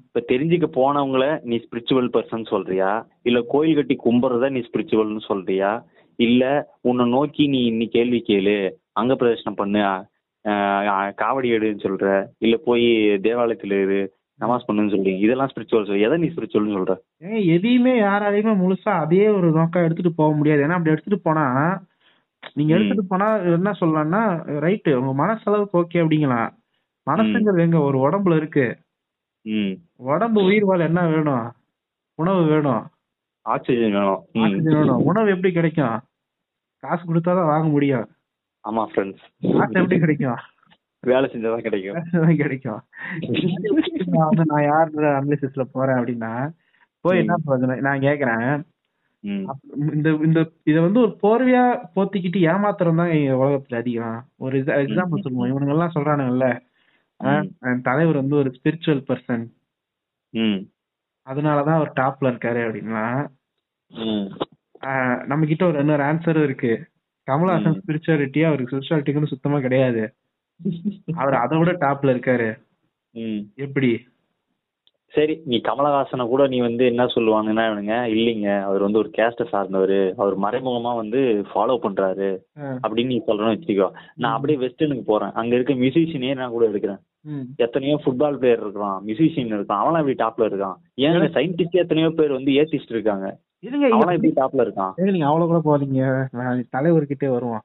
இப்ப 0.07 0.23
தெரிஞ்சுக்க 0.31 0.67
போனவங்கள 0.79 1.25
நீ 1.49 1.57
ஸ்பிரிச்சுவல் 1.65 2.11
பர்சன் 2.17 2.51
சொல்றியா? 2.53 2.91
இல்ல 3.29 3.39
கோயில் 3.55 3.79
கட்டி 3.79 3.97
கும்பிடுறத 4.07 4.51
நீ 4.57 4.61
ஸ்பிரிச்சுவல்னு 4.69 5.23
சொல்றியா? 5.31 5.71
இல்ல 6.19 6.45
உன்னை 6.91 7.05
நோக்கி 7.17 7.45
நீ 7.55 7.61
இன்னி 7.73 7.89
கேள்வி 7.97 8.21
கேளு. 8.29 8.59
அங்க 9.01 9.15
பிரதர்ஷனம் 9.15 9.61
பண்ணு. 9.61 9.83
காவடி 11.21 11.49
எடுன்னு 11.57 11.85
சொல்ற. 11.87 12.07
இல்ல 12.45 12.57
போய் 12.69 12.87
தேவாலயத்துல 13.27 13.79
இரு. 13.85 14.01
நமாஸ் 14.41 14.67
பண்ணுன்னு 14.69 14.93
சொல்றீங்க. 14.93 15.19
இதெல்லாம் 15.19 15.49
ஸ்பிரிச்சுவல் 15.55 16.01
எதை 16.01 16.19
நீ 16.19 16.27
ஸ்பிரிச்சுவல்னு 16.27 16.77
சொல்ற? 16.77 16.95
எதையுமே 17.47 18.01
யாராலையுமே 18.01 18.53
முழுசா 18.63 18.91
அதே 19.05 19.29
ஒரு 19.29 19.51
நோக்கம் 19.53 19.83
எடுத்துட்டு 19.83 20.13
போக 20.15 20.37
முடியாது. 20.37 20.63
ஏன்னா 20.63 20.77
அப்படி 20.79 20.91
எடுத்துட்டு 20.91 21.21
போனா 21.23 21.45
நீங்க. 22.55 22.75
எடுத்துட்டு 22.75 23.05
போனா 23.05 23.37
என்ன 23.37 23.71
சொல்லலாம்னா 23.81 24.23
ரைட்டு 24.67 24.95
உங்க 24.95 25.13
மனசளவுக்கு 25.23 25.77
ஓகே 25.81 25.99
அப்படிங்கலாம் 26.03 26.51
மனசுங்கிறது 27.07 27.61
எங்க? 27.61 27.79
ஒரு 27.81 27.99
உடம்புல 28.09 28.37
இருக்கு. 28.37 28.67
உடம்பு 29.97 30.45
உயிர் 30.45 30.65
வாழ 30.65 30.85
என்ன 30.85 31.07
வேணும்? 31.07 31.53
உணவு 32.15 32.43
வேணும். 32.45 32.85
ஆக்சிஜன் 33.47 33.93
வேணும். 33.93 34.23
ஆக்சிஜன் 34.33 34.79
வேணும். 34.79 35.05
உணவு 35.05 35.29
எப்படி 35.29 35.53
கிடைக்கும்? 35.53 35.99
காசு 36.83 37.03
கொடுத்தாதான் 37.07 37.53
வாங்க 37.53 37.69
முடியும். 37.69 38.07
ஆமா 38.69 38.83
ஃப்ரெண்ட்ஸ் 38.91 39.25
காசு 39.59 39.81
எப்படி 39.81 39.99
கிடைக்கும்? 39.99 40.41
வேலை 41.01 41.31
செஞ்சாதான் 41.33 41.67
கிடைக்கும். 41.67 42.37
கிடைக்கும். 42.37 42.81
நான் 44.07 44.43
நான் 44.45 44.65
யார் 44.65 44.91
அனலிசிஸ்ல 44.95 45.65
போறேன் 45.73 45.97
அப்படின்னா 45.97 46.33
போய் 47.05 47.19
என்ன 47.19 47.35
பிரச்சனை 47.45 47.77
நான் 47.81 48.01
கேக்குறேன். 48.01 48.53
இந்த 49.93 50.09
இந்த 50.27 50.41
இத 50.65 50.77
வந்து 50.81 51.01
ஒரு 51.01 51.15
போர்வையா 51.23 51.63
போத்திக்கிட்டு 51.97 52.41
ஏமாத்துறம் 52.51 53.01
தான் 53.01 53.13
உலகத்துல 53.39 53.75
அதிகம். 53.75 54.19
ஒரு 54.37 54.59
எக்ஸாம்பிள் 54.59 55.23
சொல்லுவோம். 55.23 55.51
இவனுங்க 55.51 55.75
எல்லாம் 55.77 55.95
சொல்றானுங்கல்ல 55.95 56.49
தலைவர் 57.83 58.21
வந்து 58.23 58.37
ஒரு 58.37 58.51
ஸ்பிரிச்சுவல் 58.57 59.05
பர்சன் 59.09 59.45
ம். 60.35 60.61
அதனாலதான் 61.27 61.79
அவர் 61.79 61.97
டாப்ல 62.01 62.31
இருக்காரு 62.31 62.61
அப்படின்னா 62.67 63.05
நம்ம 65.27 65.47
கிட்ட 65.47 65.63
ஒரு 65.67 65.79
இன்னொரு 65.79 66.03
ஆன்சரும் 66.03 66.43
இருக்கு. 66.43 66.73
கமல்ஹாசன். 67.29 67.79
ஸ்பிரிச்சுவாலிட்டி 67.81 68.41
அவருக்கு 68.47 68.77
ஸ்பிரிச்சுவாலிட்டிக்கு 68.77 69.33
சுத்தமா 69.33 69.59
கிடையாது. 69.61 70.03
அவர் 71.15 71.35
அதை 71.35 71.59
விட 71.59 71.73
டாப்ல 71.73 72.11
இருக்காரு. 72.15 72.49
எப்படி? 73.57 73.91
சரி 75.13 75.41
நீ 75.45 75.61
கமலஹாசனை 75.65 76.27
கூட 76.27 76.47
நீ 76.47 76.59
வந்து 76.61 76.85
என்ன 76.87 77.05
சொல்லுவாங்கன்னா 77.05 77.63
இவனுங்க 77.69 77.95
இல்லைங்க. 78.15 78.63
அவர் 78.63 78.81
வந்து 78.81 78.99
ஒரு 78.99 79.11
கேஸ்ட 79.19 79.49
சார்ந்தவர். 79.49 80.15
அவர் 80.17 80.39
மறைமுகமா 80.39 80.97
வந்து 80.97 81.45
ஃபாலோ 81.55 81.77
பண்றாரு. 81.83 82.39
அப்படின்னு 82.59 83.07
நீ 83.07 83.23
சொல்றேன்னு 83.27 83.57
வச்சுக்கோ. 83.57 83.91
நான் 84.15 84.33
அப்படியே 84.33 84.59
வெஸ்டர்னுக்கு 84.59 85.03
போறேன். 85.07 85.33
அங்க 85.33 85.55
இருக்க 85.55 85.75
மியூசிஷியனே 85.75 86.35
நான் 86.35 86.51
கூட 86.51 86.69
எடுக்கிறேன். 86.69 87.01
ம். 87.21 87.41
எத்தனையோ 87.57 88.01
ஃபுட்பால் 88.05 88.37
பிளேயர் 88.37 88.67
இருக்கான் 88.67 88.99
மியூசிஷியன் 89.07 89.55
இருக்கான். 89.57 89.81
அவன்லாம் 89.81 90.05
எப்படி 90.05 90.19
டாப்ல 90.25 90.53
இருக்கான்? 90.53 90.77
ஏன் 90.95 91.13
சயின்டிஸ்ட் 91.13 91.81
எத்தனையோ 91.83 92.11
பேர் 92.11 92.33
வந்து 92.33 92.53
ஏத்திஸ்ட் 92.53 92.95
இருக்காங்க? 92.97 93.39
எப்படி 93.61 94.33
டாப்ல 94.37 94.63
இருக்கான்? 94.67 95.11
நீங்க 95.11 95.27
அவ்வளவு 95.27 95.61
கூட 95.61 95.61
போறீங்க 95.61 96.27
தலைவர்கிட்டே 96.77 97.29
வருவோம் 97.29 97.63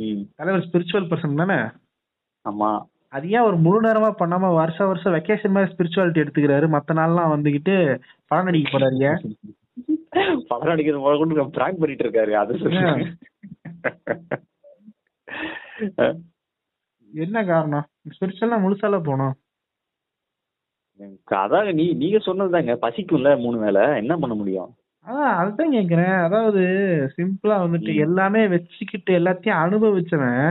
ம். 0.00 0.20
தலைவர் 0.36 0.68
ஸ்பிரிச்சுவல் 0.72 1.10
பர்சன் 1.10 1.34
தானே? 1.34 1.60
ஆமா. 2.44 2.70
அது 3.08 3.26
ஏன் 3.30 3.46
ஒரு 3.48 3.56
முழு 3.56 3.78
நேரமா 3.82 4.10
பண்ணாம 4.20 4.54
வருஷம் 4.54 4.86
வருஷம் 4.86 5.14
வெக்கேஷன் 5.14 5.54
மாதிரி 5.54 5.72
ஸ்பிரிச்சுவாலிட்டி 5.72 6.22
எடுத்துக்கிறாரு? 6.22 6.66
மத்த 6.74 6.96
நாள்லாம் 6.98 7.32
வந்துகிட்டு 7.34 7.74
படம் 8.26 8.44
நடிக்க 8.44 8.70
போறாரு 8.72 9.10
படம் 10.48 10.72
அடிக்கிற 10.72 10.98
போல 10.98 11.16
கூட 11.16 11.44
பிராங்க் 11.56 11.80
பண்ணிட்டு 11.80 12.04
இருக்காரு 12.04 12.32
அது. 12.42 12.54
என்ன 17.10 17.44
காரணம்? 17.44 17.86
ஸ்பிரிச்சுவலா 18.14 18.56
முழுசால 18.64 18.98
போனோம். 19.08 19.34
அதான் 21.40 21.74
நீ 21.74 21.84
நீங்க 21.92 22.18
சொன்னதுதாங்க. 22.18 22.72
பசிக்கும்ல 22.84 23.30
மூணு 23.40 23.58
வேளை. 23.58 23.82
என்ன 23.96 24.12
பண்ண 24.16 24.34
முடியும்? 24.34 24.70
அதான் 25.06 25.34
அதுதான் 25.40 25.74
கேக்குறேன். 25.74 26.16
அதாவது 26.22 26.62
சிம்பிளா 27.16 27.56
வந்துட்டு. 27.64 27.92
எல்லாமே 28.06 28.42
வச்சுக்கிட்டு 28.46 29.12
எல்லாத்தையும் 29.18 29.60
அனுபவிச்சவன் 29.64 30.42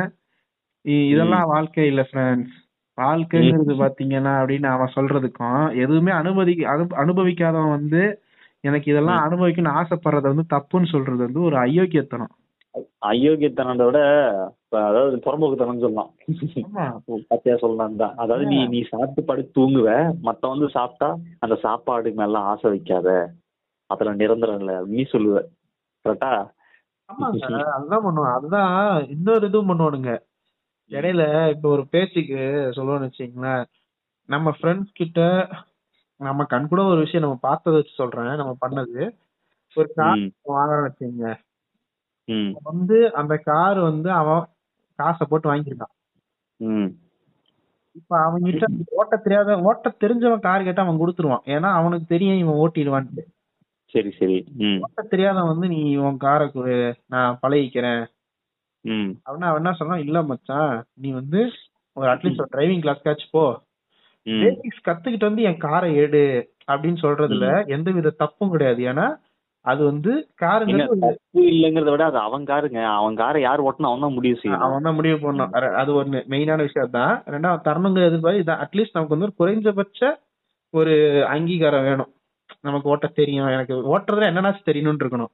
இதெல்லாம் 0.87 1.47
வாழ்க்கை 1.47 1.87
இல்ல 1.87 2.07
ஃப்ரெண்ட்ஸ் 2.11 2.55
வாழ்க்கைங்கிறது 2.97 3.73
பாத்தீங்கன்னா 3.79 4.33
அப்படின்னு 4.37 4.65
அவன் 4.65 4.91
சொல்றதுக்கும் 4.95 5.75
எதுவுமே 5.75 6.11
அனுமதி 6.11 6.53
அனு- 6.53 6.97
அனுபவிக்காதவன் 6.97 7.69
வந்து 7.69 8.21
எனக்கு 8.59 8.91
இதெல்லாம். 8.91 9.31
அனுபவிக்கணும்னு 9.31 9.83
ஆசைப்படுறது 9.83 10.21
வந்து 10.21 10.43
தப்புன்னு 10.49 10.85
சொல்றது 10.85 11.17
வந்து 11.17 11.41
ஒரு 11.41 11.55
அயோக்கியத்தனம். 11.55 12.33
அயோக்கியத்தனத்தை 13.05 13.85
விட 13.85 13.99
இப்ப 14.63 14.85
அதாவது 14.85 15.15
புறம்போக்குத்தனம் 15.15 15.79
சொல்லலாம். 15.79 16.11
ஆமா. 16.55 16.99
பச்சையா 17.29 17.57
சொல்லலாம் 17.57 17.95
தான். 17.95 18.13
அதாவது 18.15 18.45
நீ 18.45 18.67
நீ 18.67 18.81
சாப்பிட்டு 18.81 19.23
படுத்து 19.23 19.61
தூங்குவ 19.61 20.13
மத்த 20.23 20.49
வந்து 20.49 20.69
சாப்பிட்டா 20.69 21.17
அந்த 21.39 21.55
சாப்பாடு 21.55 22.11
மேல 22.11 22.39
ஆசை 22.39 22.69
வைக்காத. 22.69 23.29
அதுல 23.85 24.13
நிரந்தரம் 24.13 24.59
இல்ல. 24.59 24.81
நீ 24.85 25.05
சொல்லுவ. 25.11 25.41
கரெக்டா 26.09 26.47
ஆமாங்க 27.09 27.63
அதுதான் 27.63 28.05
பண்ணுவான். 28.05 28.33
அதுதான் 28.33 29.07
இன்னொரு 29.07 29.47
இதுவும் 29.47 29.69
பண்ணுவானுங்க. 29.69 30.17
இடையில 30.91 31.23
இப்ப 31.49 31.69
ஒரு 31.69 31.83
பேச்சுக்கு 31.87 32.39
சொல்லுவோம்னு 32.75 33.07
வச்சுங்களேன் 33.07 33.63
நம்ம 34.29 34.53
ஃப்ரெண்ட்ஸ் 34.57 34.91
கிட்ட 34.93 35.21
நம்ம 36.19 36.45
கண் 36.45 36.67
கூட 36.67 36.81
ஒரு 36.83 36.99
விஷயம் 36.99 37.25
நம்ம 37.25 37.39
பார்த்ததை 37.41 37.79
வச்சு 37.79 37.93
சொல்றேன் 37.95 38.39
நம்ம 38.41 38.53
பண்ணது. 38.65 39.01
ஒரு 39.75 39.89
கார் 39.95 40.21
வாங்குறோம்னு 40.49 40.89
வச்சுங்க 40.89 41.25
வந்து 42.63 42.97
அந்த 43.13 43.33
கார் 43.37 43.79
வந்து 43.79 44.09
அவன் 44.11 44.43
காசை 44.99 45.25
போட்டு 45.29 45.47
வாங்கியிருக்கான். 45.51 45.93
இப்ப 47.91 48.13
அவன்கிட்ட 48.17 48.65
ஓட்ட 48.91 49.15
தெரியாத 49.17 49.59
ஓட்ட 49.61 49.93
தெரிஞ்சவன் 49.99 50.39
கார் 50.39 50.63
கேட்டா 50.63 50.83
அவன் 50.85 51.01
கொடுத்துருவான். 51.01 51.45
ஏன்னா 51.45 51.69
அவனுக்கு 51.71 52.05
தெரியும் 52.05 52.37
இவன் 52.37 52.59
ஓட்டிடுவான்ட்டு. 52.63 53.23
சரி 53.93 54.11
சரி. 54.11 54.37
ஓட்ட 54.79 55.01
தெரியாதவன் 55.03 55.51
வந்து 55.53 55.67
நீ 55.67 55.81
உன் 55.95 56.17
காரை 56.17 56.47
நான் 57.05 57.39
பழகிக்கிறேன். 57.41 58.03
அப்படின்னா 58.89 59.21
அவன் 59.23 59.55
என்ன 59.55 59.71
சொன்னான் 59.73 59.99
இல்ல 59.99 60.23
மச்சான் 60.23 60.83
நீ 60.93 61.11
வந்து 61.11 61.51
ஒரு 61.93 62.07
அட்லீஸ்ட் 62.07 62.37
ஒரு 62.37 62.49
டிரைவிங் 62.51 62.79
கிளாஸ்க்காச்சும் 62.79 63.31
போ. 63.31 63.61
பேசிக்ஸ் 64.25 64.87
கத்துக்கிட்டு 64.87 65.19
வந்து 65.19 65.41
என் 65.41 65.57
காரை 65.57 65.95
எடு 65.95 66.53
அப்படின்னு 66.71 66.97
சொல்றதுல 67.01 67.67
எந்த 67.67 67.91
வித 67.91 68.09
தப்பும் 68.09 68.49
கிடையாது. 68.49 68.83
ஏன்னா 68.83 69.15
அது 69.61 69.85
வந்து 69.85 70.29
ஒரு- 70.65 70.99
தப்பு 70.99 71.41
இல்லைங்கிறத 71.41 71.89
விட 71.89 72.05
அது 72.05 72.17
அவன் 72.17 72.43
காருங்க 72.43 72.83
அவன் 72.83 73.15
காரை 73.15 73.41
யார் 73.41 73.61
ஓட்டணும் 73.61 73.81
அவன் 73.81 73.99
தான் 73.99 74.13
முடிவு 74.13 74.39
செய்யணும். 74.43 74.57
அவன் 74.57 74.81
தான் 74.81 74.93
முடிவு 74.93 75.33
பண்ணணும். 75.33 75.49
அது 75.73 76.03
ஒண்ணு 76.03 76.07
மெயினான 76.07 76.57
விஷயம் 76.57 76.89
தான் 76.89 77.23
ரெண்டாவது 77.23 77.61
தரணுங்கிற 77.63 78.05
எதிர்பார்ப்பு 78.05 78.43
இதான். 78.43 78.67
அட்லீஸ்ட் 78.67 78.89
நமக்கு 78.93 79.17
வந்து 79.17 79.33
ஒரு 79.35 79.35
குறைஞ்சபட்ச 79.37 80.19
ஒரு 80.69 81.25
அங்கீகாரம் 81.25 81.83
வேணும். 81.83 82.13
நமக்கு 82.61 82.89
ஓட்ட 82.89 83.07
தெரியும். 83.07 83.47
எனக்கு 83.47 83.97
ஓட்டுறதுல 83.97 84.29
என்னன்னாச்சும் 84.29 84.69
தெரியணும்னு 84.71 85.03
இருக்கணும். 85.03 85.31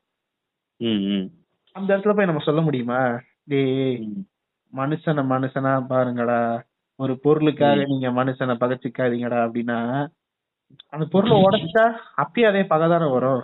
அந்த 1.72 1.98
இடத்துல 1.98 2.16
போய் 2.16 2.26
நம்ம 2.26 2.42
சொல்ல 2.44 2.62
முடியுமா? 2.62 3.20
டேய் 3.48 3.98
ம். 3.98 4.26
மனுஷனை 4.78 5.24
மனுஷனா 5.26 5.86
பாருங்கடா. 5.90 6.64
ஒரு 6.96 7.20
பொருளுக்காக 7.20 7.84
நீங்க 7.86 8.10
மனுஷனை 8.12 8.56
பகச்சிக்காதீங்கடா 8.56 9.40
அப்படின்னா 9.46 10.08
அந்த 10.90 11.06
பொருளை 11.06 11.38
உடைச்சா 11.38 11.84
அப்பயே 12.18 12.46
அதே 12.46 12.62
பகைதானே 12.64 13.12
வரும். 13.12 13.44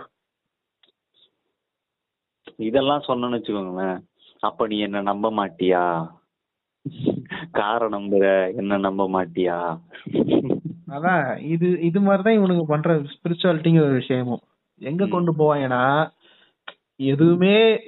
இதெல்லாம் 2.56 3.02
சொன்னேன்னு 3.08 3.38
வச்சுக்கோங்களேன். 3.38 3.98
அப்ப 4.40 4.66
நீ 4.66 4.78
என்ன 4.78 5.00
நம்ப 5.02 5.30
மாட்டியா? 5.30 6.10
காரை 7.50 7.88
நம்புற 7.88 8.54
என்ன 8.54 8.78
நம்ப 8.78 9.08
மாட்டியா? 9.08 9.80
அதான் 10.88 11.38
இது 11.40 11.80
இது 11.80 12.00
மாதிரிதான் 12.00 12.38
இவனுங்க 12.38 12.62
பண்ற 12.62 12.94
ஸ்பிரிச்சுவாலிட்டிங்கிற 12.94 13.80
ஒரு 13.80 13.92
விஷயமும். 13.92 14.40
எங்க 14.80 15.06
ம். 15.06 15.10
கொண்டு 15.10 15.32
போவாங்கன்னா 15.32 16.10
எதுவுமே 16.96 17.80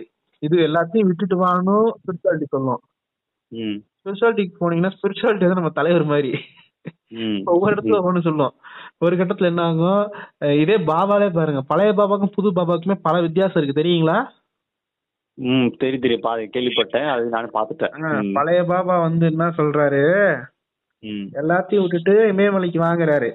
இது 0.42 0.56
எல்லாத்தையும் 0.68 1.08
விட்டுட்டு 1.08 1.36
வாங்கணும் 1.46 1.88
ஸ்பிரிச்சுவாலிட்டி 2.00 2.48
சொல்லும் 2.50 2.82
ஸ்பிரிச்சுவாலிட்டிக்கு 4.00 4.60
போனீங்கன்னா 4.60 4.92
ஸ்பிரிச்சுவாலிட்டி 4.96 5.46
வந்து 5.46 5.60
நம்ம 5.60 5.70
தலைவர் 5.70 6.04
மாதிரி. 6.04 6.30
ஒவ்வொரு 7.44 7.72
இடத்துல 7.74 7.98
ஒவ்வொன்று 7.98 8.20
சொல்லும் 8.20 8.54
ஒரு 8.98 9.16
கட்டத்துல 9.16 9.50
என்ன 9.50 9.62
ஆகும்? 9.62 10.04
இதே 10.62 10.76
பாபாலே 10.90 11.28
பாருங்க. 11.32 11.60
பழைய 11.62 11.90
பாபாக்கும் 11.92 12.34
புது 12.34 12.48
பாபாக்குமே 12.52 12.96
பல 13.02 13.20
வித்தியாசம் 13.20 13.62
இருக்கு. 13.62 13.80
தெரியுங்களா? 13.80 14.16
ம் 15.38 15.68
தெரியும் 15.78 16.04
தெரியும். 16.04 16.24
பா 16.24 16.32
கேள்விப்பட்டேன். 16.54 17.08
அது 17.12 17.28
நானும் 17.28 17.54
பார்த்துட்டேன். 17.54 18.32
பழைய 18.32 18.62
பாபா 18.64 19.00
வந்து 19.00 19.26
என்ன 19.26 19.48
சொல்றாரு? 19.58 20.02
எல்லாத்தையும் 21.40 21.84
விட்டுட்டு 21.84 22.14
இமயமலைக்கு 22.32 22.80
வாங்குறாரு. 22.88 23.30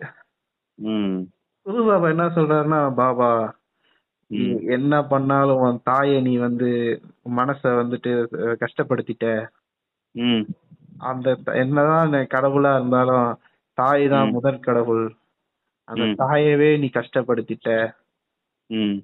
ம். 0.80 1.16
புது 1.66 1.80
பாபா 1.84 2.10
என்ன 2.10 2.26
சொல்றாருன்னா 2.36 2.82
பாபா 2.96 3.30
நீ 4.32 4.40
என்ன 4.76 4.94
பண்ணாலும் 5.04 5.62
உன் 5.66 5.84
தாயை 5.84 6.18
நீ 6.22 6.34
வந்து 6.38 6.70
மனச 7.40 7.62
வந்துட்டு 7.82 8.12
கஷ்டப்படுத்திட்ட. 8.64 9.26
அந்த 11.10 11.28
என்னதான் 11.62 12.14
கடவுளா 12.36 12.72
இருந்தாலும் 12.76 13.28
தாய் 13.78 14.06
தான். 14.08 14.34
முதற் 14.36 14.66
கடவுள். 14.68 15.06
அந்த. 15.88 16.06
தாயவே 16.24 16.70
நீ 16.80 16.88
கஷ்டப்படுத்திட்ட. 16.94 17.70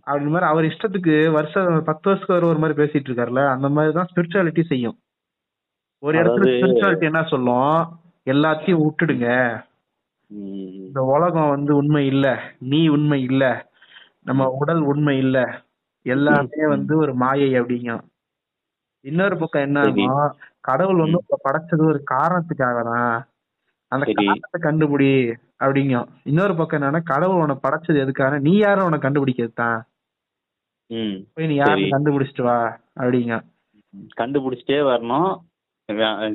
அப்படி 0.05 0.31
மாதிரி 0.31 0.47
அவர் 0.51 0.65
இஷ்டத்துக்கு 0.65 1.13
வருஷம் 1.31 1.67
பத்து 1.89 2.05
வருஷத்துக்கு 2.07 2.38
ஒரு 2.38 2.47
ஒரு 2.51 2.62
மாதிரி 2.62 2.79
பேசிட்டு 2.79 3.07
இருக்காருல்ல 3.09 3.43
அந்த 3.55 3.67
மாதிரி 3.75 3.93
தான் 3.97 4.09
ஸ்பிரிச்சுவாலிட்டி 4.12 4.63
செய்யும். 4.71 4.97
ஒரு 6.03 6.15
இடத்துல 6.21 6.49
ஸ்பிரிச்சுவாலிட்டி 6.55 7.09
என்ன 7.12 7.21
சொல்லும்? 7.23 7.75
எல்லாத்தையும் 8.27 8.81
விட்டுடுங்க. 8.83 9.27
இந்த 10.88 10.99
உலகம் 11.15 11.53
வந்து 11.55 11.71
உண்மை 11.75 12.03
இல்ல 12.05 12.27
நீ 12.71 12.81
உண்மை 12.88 13.19
இல்ல. 13.23 13.43
நம்ம 14.25 14.47
உடல் 14.62 14.81
உண்மை 14.91 15.15
இல்ல. 15.23 15.38
எல்லாமே 16.05 16.63
வந்து 16.73 16.93
ஒரு 17.03 17.13
மாயை 17.23 17.49
அப்படிங்க 17.59 17.91
இன்னொரு 19.05 19.36
பக்கம் 19.38 19.65
என்ன 19.67 19.79
சரி. 19.86 20.03
ஆகும்? 20.09 20.36
கடவுள் 20.67 21.03
வந்து 21.03 21.19
படைச்சது 21.45 21.83
ஒரு 21.91 21.99
காரணத்துக்காக 22.12 22.83
தான் 22.89 23.15
அந்த. 23.91 24.05
காரணத்தை 24.19 24.59
கண்டுபிடி 24.67 25.09
அப்படிங்க 25.63 25.95
இன்னொரு 26.31 26.53
பக்கம் 26.59 26.79
என்னன்னா 26.79 27.01
கடவுள் 27.12 27.41
உன்னை 27.43 27.57
படைச்சது 27.65 28.03
எதுக்காக 28.05 28.39
நீ 28.47 28.53
யாரும் 28.59 28.88
உன்னை 28.88 28.99
கண்டுபிடிக்கிறது 29.05 29.55
தான். 29.63 29.79
போய் 31.36 31.49
நீ 31.51 31.55
யாரும். 31.62 31.93
கண்டுபிடிச்சிட்டு 31.95 32.45
வா 32.49 32.57
அப்படிங்க 32.99 33.36
கண்டுபிடிச்சிட்டே 34.19 34.79
வரணும். 34.91 35.31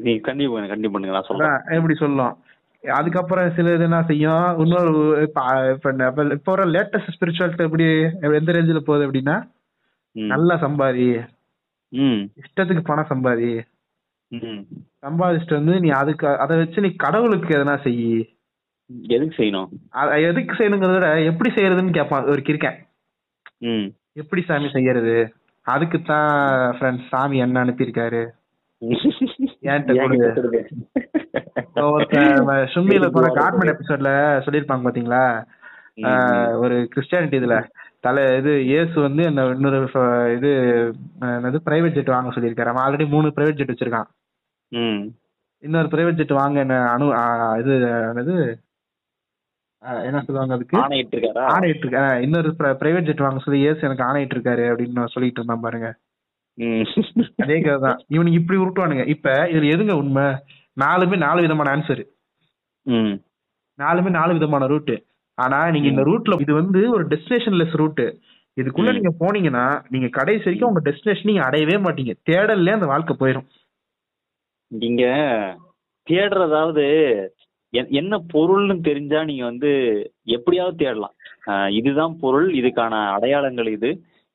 நீ 0.07 0.13
கண்டிப்பா 0.29 0.67
கண்டிப்பா 0.73 1.01
நான் 1.07 1.29
சொல்றேன். 1.29 1.57
அதான் 1.57 1.79
இப்படி 1.81 1.97
சொல்லும் 2.05 2.35
அதுக்கப்புறம் 2.83 3.53
சில 3.53 3.75
இது 3.75 3.83
என்ன 3.83 4.03
செய்யும்? 4.03 4.59
இன்னொரு 4.59 4.93
இப்ப 5.23 5.41
இப்ப 6.31 6.53
வர 6.53 6.65
லேட்டஸ்ட் 6.65 7.09
ஸ்பிரிச்சுவாலிட்டி 7.15 7.63
எப்படி 7.65 7.85
எந்த 8.37 8.53
ரேஞ்சில 8.53 8.79
போகுது 8.79 9.11
அப்படின்னா. 9.11 9.37
நல்லா 10.13 10.55
சம்பாதி. 10.55 11.29
இஷ்டத்துக்கு 11.93 12.85
பணம் 12.85 13.07
சம்பாதி. 13.09 13.53
சம்பாதிச்சுட்டு 15.07 15.55
வந்து 15.55 15.81
நீ 15.81 15.89
அதுக்கு 15.89 16.39
அதை 16.39 16.57
வச்சு 16.57 16.81
நீ 16.81 16.91
கடவுளுக்கு 16.97 17.57
எதனா 17.57 17.83
செய். 17.83 18.37
எதுக்கு 19.09 19.43
செய்யணும்? 19.43 19.69
எதுக்கு 20.29 20.55
செய்யணுங்கிறத 20.55 20.93
விட 20.93 21.23
எப்படி 21.23 21.55
செய்யறதுன்னு 21.55 21.93
கேட்பான் 21.93 22.25
ஒரு 22.25 22.43
கிறுக்கன். 22.45 22.79
ம். 23.59 23.87
எப்படி 24.13 24.43
சாமி 24.43 24.69
செய்யறது? 24.73 25.35
அதுக்கு 25.67 26.03
தான் 26.03 26.31
ஃப்ரெண்ட்ஸ் 26.77 27.09
சாமி 27.09 27.39
என்ன 27.39 27.65
அனுப்பியிருக்காரு? 27.65 28.23
ஏன்? 29.61 29.85
ஒருத்தன் 31.87 32.49
சும்மியில 32.75 33.07
போன 33.15 33.31
கார்மெண்ட் 33.39 33.73
எபிசோட்ல 33.75 34.11
சொல்லியிருப்பாங்க 34.47 34.87
பாத்தீங்களா? 34.87 35.23
ஒரு 36.63 36.77
கிறிஸ்டியானிட்டி 36.95 37.39
இதுல. 37.41 37.57
தலை 38.07 38.25
இது 38.39 38.53
இயேசு 38.65 38.95
வந்து 39.07 39.23
என்ன 39.31 39.45
இன்னொரு 39.55 39.79
இது 40.37 40.51
என்னது 41.29 41.59
பிரைவேட் 41.69 41.97
ஜெட் 41.97 42.15
வாங்க 42.15 42.33
சொல்லியிருக்காரு. 42.35 42.73
அவன் 42.73 42.85
ஆல்ரெடி 42.85 43.07
மூணு 43.15 43.33
பிரைவேட் 43.37 43.59
ஜெட் 43.61 43.73
வச்சிருக்கான். 43.73 44.09
இன்னொரு 45.63 45.89
பிரைவேட் 45.93 46.21
ஜெட் 46.21 46.41
வாங்க 46.41 46.59
என்ன 46.65 46.75
ஆஹ் 47.23 47.55
இது 47.63 47.73
என்னது 48.11 48.35
என்ன 50.09 50.21
சொல்லுவாங்க 50.27 50.55
அதுக்கு? 50.57 50.77
ஆணையிட்டு 50.83 51.15
இருக்காரா 51.17 51.43
ஆணையிட்டு 51.55 51.85
இருக்க 51.85 51.99
ஆஹ் 52.05 52.21
இன்னொரு 52.25 52.49
பிரைவேட் 52.81 53.09
ஜெட் 53.09 53.25
வாங்க 53.25 53.41
சொல்லி 53.45 53.61
இயேசு 53.65 53.87
எனக்கு 53.89 54.07
ஆணையிட்டு 54.09 54.37
இருக்காரு 54.37 54.65
அப்படின்னு 54.71 55.13
சொல்லிட்டு 55.15 55.41
இருந்தான் 55.41 55.65
பாருங்க. 55.67 55.91
அதே 57.43 57.57
கதை 57.65 57.79
தான். 57.85 57.99
இவனுக்கு 58.15 58.41
இப்படி 58.41 58.59
உருட்டுவானுங்க. 58.63 59.05
இப்ப 59.15 59.35
இதுல 59.53 59.75
எதுங்க 59.75 59.95
உண்மை? 60.03 60.25
நாலுமே 60.79 61.17
நாலு 61.19 61.41
விதமான 61.43 61.69
ஆன்சர் 61.75 62.03
ம். 62.87 63.15
நாலுமே 63.79 64.11
நாலு 64.11 64.33
விதமான 64.33 64.67
ரூட் 64.67 64.95
ஆனா 65.39 65.59
நீங்க 65.71 65.89
இந்த 65.89 66.03
ரூட்ல 66.03 66.41
இது 66.41 66.55
வந்து 66.55 66.81
ஒரு 66.91 67.05
டெஸ்டினேஷன் 67.07 67.59
லெஸ் 67.61 67.77
ரூட் 67.77 68.03
இதுக்குள்ள. 68.57 68.93
நீங்க 68.93 69.13
போனீங்கன்னா 69.21 69.65
நீங்க 69.89 70.09
கடைசி 70.09 70.45
வரைக்கும் 70.45 70.71
உங்க 70.71 70.83
டெஸ்டினேஷன் 70.87 71.29
நீங்க 71.31 71.43
அடையவே 71.45 71.77
மாட்டீங்க. 71.79 72.13
தேடல்லே 72.31 72.73
அந்த 72.73 72.87
வாழ்க்கை 72.87 73.15
போயிடும் 73.17 73.47
நீங்க 74.73 75.03
தேடுறதாவது 76.07 76.87
என்ன 77.93 78.15
பொருள்னு 78.33 78.75
தெரிஞ்சா 78.81 79.25
நீங்க 79.25 79.45
வந்து 79.45 79.71
எப்படியாவது 80.29 80.77
தேடலாம். 80.77 81.15
இதுதான் 81.71 82.15
பொருள் 82.21 82.49
இதுக்கான 82.55 82.95
அடையாளங்கள் 83.15 83.69
இது. 83.69 83.91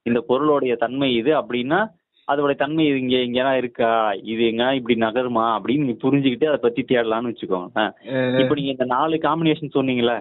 இந்த 0.05 0.19
பொருளோடைய 0.29 0.73
தன்மை 0.77 1.09
இது. 1.15 1.31
அப்படின்னா 1.41 1.79
அதோட 2.27 2.51
தன்மை 2.61 2.83
இது 2.89 2.97
இங்க 3.03 3.17
இங்கெல்லாம் 3.27 3.57
இருக்கா? 3.61 3.89
இது 4.31 4.41
எங்க 4.51 4.65
இப்படி 4.79 4.95
நகருமா? 5.05 5.45
அப்படின்னு 5.55 5.87
நீ 5.89 5.93
புரிஞ்சுக்கிட்டு 6.03 6.47
அதை 6.49 6.59
பத்தி 6.65 6.81
தேடலாம்னு 6.91 7.31
வச்சுக்கோங்க. 7.31 7.83
இப்போ 8.41 8.55
நீங்க 8.59 8.71
இந்த 8.75 8.87
நாலு 8.95 9.17
காம்பினேஷன் 9.27 9.75
சொன்னீங்கல்ல 9.77 10.15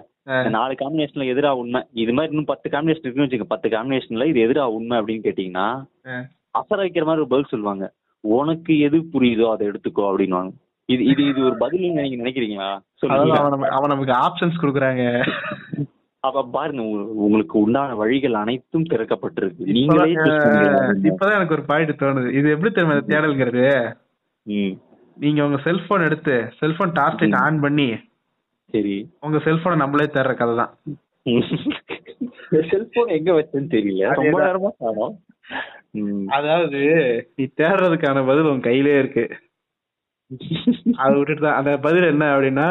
நாலு 0.57 0.73
காம்பினேஷன்ல 0.81 1.25
எதிரா 1.33 1.51
உண்மை. 1.61 1.81
இது 2.03 2.11
மாதிரி 2.17 2.31
இன்னும் 2.33 2.51
பத்து 2.51 2.67
காம்பினேஷன் 2.73 3.05
இருக்குன்னு 3.05 3.27
வச்சுக்க 3.27 3.47
பத்து 3.53 3.69
காம்பினேஷன்ல 3.75 4.27
இது 4.31 4.45
எதிரா 4.47 4.65
உண்மை 4.77 4.97
அப்படின்னு 4.99 5.25
கேட்டீங்கன்னா 5.27 5.67
அசர 6.59 6.79
வைக்கிற 6.83 7.05
மாதிரி 7.07 7.23
ஒரு 7.23 7.33
பதில் 7.33 7.51
சொல்லுவாங்க. 7.53 7.85
உனக்கு 8.23 8.73
எது 8.87 8.97
புரியுதோ 9.13 9.47
அதை 9.53 9.63
எடுத்துக்கோ 9.71 10.03
அப்படின்னுவாங்க. 10.09 10.53
இது 10.89 11.03
இது 11.11 11.21
இது 11.31 11.39
ஒரு 11.49 11.55
பதில் 11.63 11.83
நீங்க 11.85 12.21
நினைக்கிறீங்களா? 12.23 12.69
அவன் 13.77 13.93
நமக்கு 13.93 14.13
ஆப்ஷன்ஸ் 14.25 14.61
கொடுக்குறாங்க. 14.61 15.03
அப்ப 16.23 16.43
பாருங்க 16.45 16.81
உங்க- 16.81 17.11
உங்களுக்கு 17.11 17.59
உண்டான 17.59 17.95
வழிகள் 17.95 18.33
அனைத்தும் 18.33 18.83
திறக்கப்பட்டிருக்கு. 18.83 19.53
நீங்களே 19.57 20.13
இப்பதான் 20.13 21.33
எனக்கு 21.33 21.53
ஒரு 21.53 21.63
பாயிண்ட் 21.63 21.89
தோணுது. 21.89 22.33
இது 22.33 22.49
எப்படி 22.49 22.73
தெரியுமா 22.73 23.93
ம். 24.43 24.71
நீங்க 25.17 25.45
உங்க 25.45 25.61
செல்போன் 25.61 26.01
எடுத்து 26.01 26.49
செல்போன் 26.59 26.91
டார்ச் 26.91 27.19
லைட் 27.19 27.33
ஆன் 27.33 27.59
பண்ணி 27.59 27.95
சரி. 28.69 29.09
உங்க 29.21 29.37
செல்போனை 29.37 29.75
நம்மளே 29.75 30.05
தேடுற 30.05 30.33
கதை 30.33 30.55
தான். 30.55 30.77
செல்போன் 32.69 33.07
எங்க 33.07 33.31
வச்சேன்னு 33.31 33.55
தெரியல. 33.55 34.29
ரொம்ப. 34.29 34.39
நேரமா 34.45 34.83
காணோம். 34.83 35.19
அதாவது 36.27 36.77
நீ 37.35 37.47
தேடுறதுக்கான 37.57 38.25
பதில் 38.27 38.43
உன் 38.43 38.59
கையிலே 38.59 38.97
இருக்கு. 38.99 39.29
அதை 40.95 41.15
விட்டுட்டு 41.17 41.43
தான். 41.45 41.57
அந்த 41.59 41.71
பதில் 41.85 42.11
என்ன 42.11 42.25
அப்படின்னா 42.33 42.67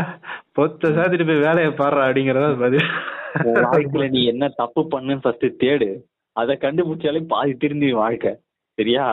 பொத்த 0.53 0.89
சாத்திட்டு 0.97 1.27
போய் 1.27 1.45
வேலையை 1.49 1.73
பாடுற 1.81 2.07
அப்படிங்கறது 2.07 2.59
பதில். 2.65 4.09
நீ 4.17 4.23
என்ன 4.25 4.49
தப்பு 4.61 4.83
பண்ணுன்னு 4.93 5.23
ஃபர்ஸ்ட் 5.23 5.47
தேடு. 5.65 5.89
அதை 6.37 6.57
கண்டுபிடிச்சாலே 6.61 7.21
பாதி 7.27 7.55
திருந்தி 7.55 7.93
வாழ்க்கை. 7.93 8.33
சரியா? 8.79 9.05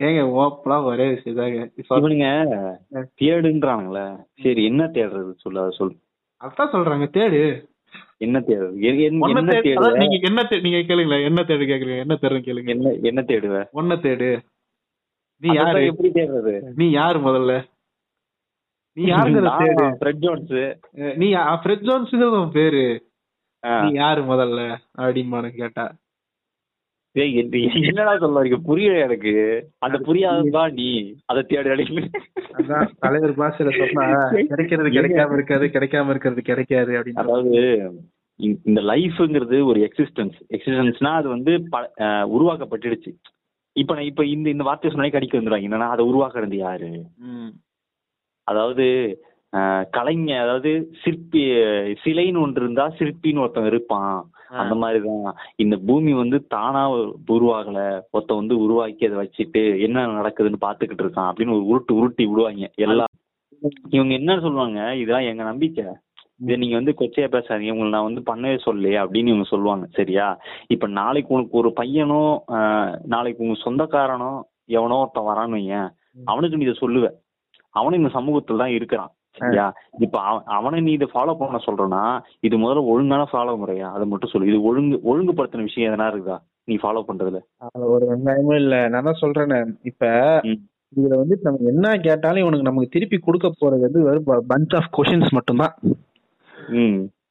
ஏங்க 0.00 0.22
ஓப்பலாம் 0.38 0.86
ஒரே 0.90 1.04
விஷயம் 1.14 1.38
தாங்க. 1.40 1.58
இவனுங்க 1.90 2.28
தேடுன்றானுங்களே. 3.20 4.06
சரி 4.44 4.62
என்ன 4.64 4.84
தேடுறது? 4.94 5.32
சொல்லு 5.44 5.66
சொல்லு. 5.78 5.94
அதான் 6.44 6.72
சொல்றாங்க 6.74 7.06
தேடு. 7.18 7.42
என்ன 8.24 8.40
ஒன்ன 8.46 9.38
என்ன 9.42 9.52
தேடு. 9.66 9.98
நீங்க 10.02 10.16
என்ன 10.28 10.42
நீங்க 10.66 10.80
கேளுங்களேன். 10.88 11.28
என்ன 11.28 11.40
தேடு 11.48 11.64
கேக்குறீங்க? 11.70 11.98
என்ன 12.06 12.18
தேடுன்னு 12.22 12.46
கேளுங்க. 12.48 12.72
என்ன 12.76 12.94
என்ன 13.10 13.20
தேடுவ? 13.30 13.58
ஒன்ன 13.80 13.98
தேடு. 14.06 14.30
நீ 15.42 15.54
யாரு? 15.54 15.86
எப்படி 15.86 16.08
தேடுறது? 16.08 16.60
நீ 16.74 16.90
யாரு 16.90 17.18
முதல்ல? 17.18 17.64
நீ 18.92 19.04
யாருங்கிற 19.04 19.44
தேடு 19.58 19.94
ஃப்ரெட் 20.00 20.12
ஜோன்ஸ் 20.12 21.16
நீ 21.16 21.34
ஃப்ரெட் 21.34 21.82
ஜோன்ஸுங்கிறது 21.82 22.44
உன் 22.44 22.50
பேரு. 22.50 23.10
நீ 23.82 23.92
யாரு 23.92 24.22
முதல்ல? 24.22 24.76
அப்படின்னு 24.98 25.50
கேட்டா. 25.50 25.94
என்னடா 27.82 28.18
சொல்ல 28.18 28.42
வரீங்க 28.42 28.56
புரியல 28.56 28.98
எனக்கு. 28.98 29.66
அந்த 29.78 29.98
புரியாததான் 29.98 30.72
நீ. 30.72 31.14
அதை 31.24 31.42
தேடு 31.42 32.08
அதான் 32.52 32.90
தலைவர் 32.98 33.36
பாஷையில 33.36 33.90
சொன்னா 33.92 34.28
கிடைக்கிறது 34.28 34.88
கிடைக்காம 34.88 35.32
இருக்காது 35.32 35.66
கிடைக்காம 35.66 36.10
இருக்கிறது 36.10 36.42
கிடைக்காது 36.42 36.92
அப்படின்னு 36.92 37.12
அதாவது 37.12 37.90
இந்த- 38.36 38.80
லைஃப்ங்கிறது 38.80 39.64
ஒரு 39.64 39.80
எக்ஸிஸ்டன்ஸ் 39.80 40.32
எக்ஸிஸ்டன்ஸ்னா 40.50 41.14
அது 41.14 41.28
வந்து 41.28 41.68
உருவாக்கப்பட்டுடுச்சு. 42.04 43.16
இப்ப 43.76 43.94
நான் 43.94 44.04
இப்ப 44.04 44.24
இந்த 44.26 44.46
இந்த 44.50 44.64
வார்த்தை 44.64 44.90
சொன்னாலே 44.90 45.12
கடிக்க 45.12 45.38
வந்துடுவாங்க 45.38 45.68
என்னன்னா 45.68 45.92
அதை 45.94 46.04
உருவாக்குறது 46.06 46.56
யாரு. 46.56 46.90
அதாவது 48.46 48.86
கலைஞர் 49.90 50.42
அதாவது 50.42 50.70
சிற்பி 51.02 51.40
சிலைன்னு 52.02 52.42
ஒன்று 52.42 52.60
இருந்தா 52.62 52.84
சிற்பின்னு 52.98 53.42
ஒருத்தன் 53.44 53.66
இருப்பான். 53.66 54.14
அந்த 54.62 54.74
மாதிரிதான். 54.74 55.36
இந்த 55.56 55.76
பூமி 55.76 56.12
வந்து 56.12 56.38
தானா 56.46 56.82
உருவாகல. 57.34 57.78
ஒருத்தன் 58.10 58.36
வந்து 58.36 58.56
உருவாக்கி 58.58 59.06
அதை 59.06 59.18
வச்சுட்டு 59.18 59.62
என்ன 59.80 60.06
நடக்குதுன்னு 60.18 60.64
பாத்துக்கிட்டு 60.66 61.04
இருக்கான் 61.06 61.30
அப்படின்னு 61.30 61.56
ஒரு 61.56 61.66
உருட்டு 61.72 61.98
உருட்டி 62.00 62.26
விடுவாங்க. 62.26 62.70
எல்லாம் 62.86 63.12
இவங்க 63.88 64.12
என்ன 64.14 64.32
சொல்லுவாங்க? 64.40 64.80
இதெல்லாம் 64.96 65.28
எங்க 65.30 65.42
நம்பிக்கை. 65.42 65.84
இதை 66.42 66.56
நீங்க 66.56 66.74
வந்து 66.74 66.94
கொச்சையா 66.98 67.28
பேசாதீங்க. 67.34 67.70
உங்களை 67.70 67.90
நான் 67.90 68.14
வந்து 68.14 68.34
பண்ணவே 68.34 68.58
சொல்லு 68.58 68.88
அப்படின்னு 68.88 69.26
இவங்க 69.26 69.44
சொல்லுவாங்க. 69.44 69.86
சரியா? 69.90 70.38
இப்ப 70.66 70.86
நாளைக்கு 70.86 71.34
உனக்கு 71.34 71.58
ஒரு 71.58 71.72
பையனோ 71.76 72.38
நாளைக்கு 73.04 73.44
உங்க 73.44 73.60
சொந்தக்காரனோ 73.64 74.40
எவனோ 74.64 74.96
ஒருத்தன் 74.96 75.24
வரான்னு 75.24 75.54
வையேன் 75.54 75.88
அவனுக்கு 76.24 76.56
நீ 76.56 76.64
இதை 76.64 76.76
சொல்லுவ. 76.80 77.10
அவனும் 77.70 77.98
இந்த 77.98 78.20
சமூகத்துல 78.20 78.58
தான் 78.58 78.70
இருக்கிறான். 78.70 79.10
சரியா? 79.30 79.74
இப்ப 79.98 80.20
அவ- 80.20 80.42
அவனை 80.44 80.80
நீ 80.80 80.92
இதை 80.92 81.08
ஃபாலோ 81.14 81.34
பண்ண 81.34 81.58
சொல்றனா 81.66 82.20
இது 82.40 82.58
முதல்ல 82.58 82.86
ஒழுங்கான 82.86 83.26
ஃபாலோ 83.32 83.58
முறையா? 83.58 83.92
அதை 83.92 84.06
மட்டும் 84.06 84.30
சொல்லு. 84.30 84.48
இது 84.48 84.62
ஒழுங்கு 84.62 85.00
ஒழுங்குபடுத்தின 85.04 85.62
விஷயம் 85.62 85.94
எதனா 85.94 86.02
இருக்குதா? 86.02 86.38
நீ 86.64 86.74
ஃபாலோ 86.74 87.04
பண்றதுல. 87.08 87.40
ஒரு 87.72 88.06
வெங்காயமும் 88.08 88.54
இல்ல. 88.54 88.88
நான் 88.88 89.02
தான் 89.02 89.18
சொல்றேனே. 89.20 89.76
இப்ப. 89.82 90.06
இதுல 90.96 91.08
வந்து 91.08 91.38
நம்ம 91.42 91.58
என்ன 91.66 91.96
கேட்டாலும் 91.96 92.38
இவனுக்கு 92.38 92.64
நமக்கு 92.64 92.88
திருப்பி 92.88 93.18
கொடுக்க 93.18 93.48
போறது 93.48 93.80
வந்து 93.80 94.02
வெறும் 94.02 94.24
பஞ்ச் 94.26 94.76
ஆஃப் 94.76 94.98
கொஷின்ஸ் 94.98 95.28
மட்டும்தான். 95.28 95.74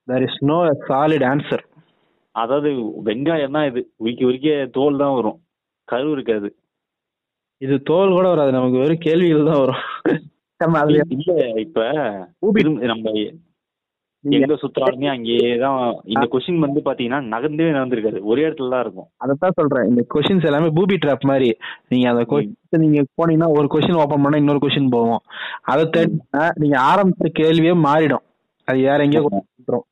There 0.10 0.26
is 0.28 0.39
no 0.52 0.58
solid 0.88 1.26
answer 1.32 1.63
அதாவது 2.36 2.70
வெங்காயம் 3.08 3.56
தான் 3.58 3.67
இது. 3.70 3.82
உரிக்க 4.04 4.22
உரிக்க 4.30 4.50
தோல் 4.78 5.02
தான் 5.04 5.15
வரும். 5.17 5.38
கரு 5.88 6.10
இருக்காது. 6.15 6.50
இது 7.62 7.76
தோல் 7.89 8.15
கூட 8.17 8.28
வராது. 8.34 8.52
நமக்கு 8.58 8.82
வெறும் 8.84 9.06
கேள்விகள் 9.08 9.50
தான் 9.50 9.62
வரும். 9.63 9.82
இல்ல 10.88 11.36
இப்ப 11.65 11.82
நம்ம 12.91 13.13
எங்க 14.24 14.56
சுத்துறாலுமே 14.62 15.08
அங்கேயே 15.13 15.52
தான் 15.63 15.78
இந்த 16.13 16.26
கொஸ்டின் 16.34 16.63
வந்து 16.65 16.82
பாத்தீங்கன்னா 16.88 17.20
நகர்ந்தே 17.34 17.70
நடந்திருக்காது. 17.78 18.20
ஒரே 18.32 18.44
இடத்துல 18.48 18.74
தான் 18.74 18.84
இருக்கும். 18.86 19.08
அதைத்தான் 19.24 19.56
சொல்றேன். 19.60 19.88
இந்த 19.91 20.02
கொஸ்டின்ஸ் 20.13 20.48
எல்லாமே 20.50 20.67
பூபி 20.78 20.98
ட்ராப் 21.04 21.30
மாதிரி. 21.32 21.48
நீங்க 21.91 22.08
அந்த 22.12 22.24
கொஸ்டின் 22.32 22.84
நீங்க 22.86 23.02
போனீங்கன்னா 23.20 23.50
ஒரு 23.58 23.67
கொஸ்டின் 23.76 24.02
ஓபன் 24.04 24.24
பண்ணா 24.26 24.41
இன்னொரு 24.41 24.62
கொஸ்டின் 24.65 24.94
போகும் 24.98 25.24
அதை 25.74 25.86
தேடினா 25.96 26.44
நீங்க 26.63 26.78
ஆரம்பிச்ச 26.91 27.32
கேள்வியே 27.41 27.74
மாறிடும். 27.88 28.26
அது 28.65 28.78
வேற 28.78 29.04
எங்கேயோ 29.04 29.28
கொண்டு 29.30 29.45
விட்டுரும். 29.45 29.89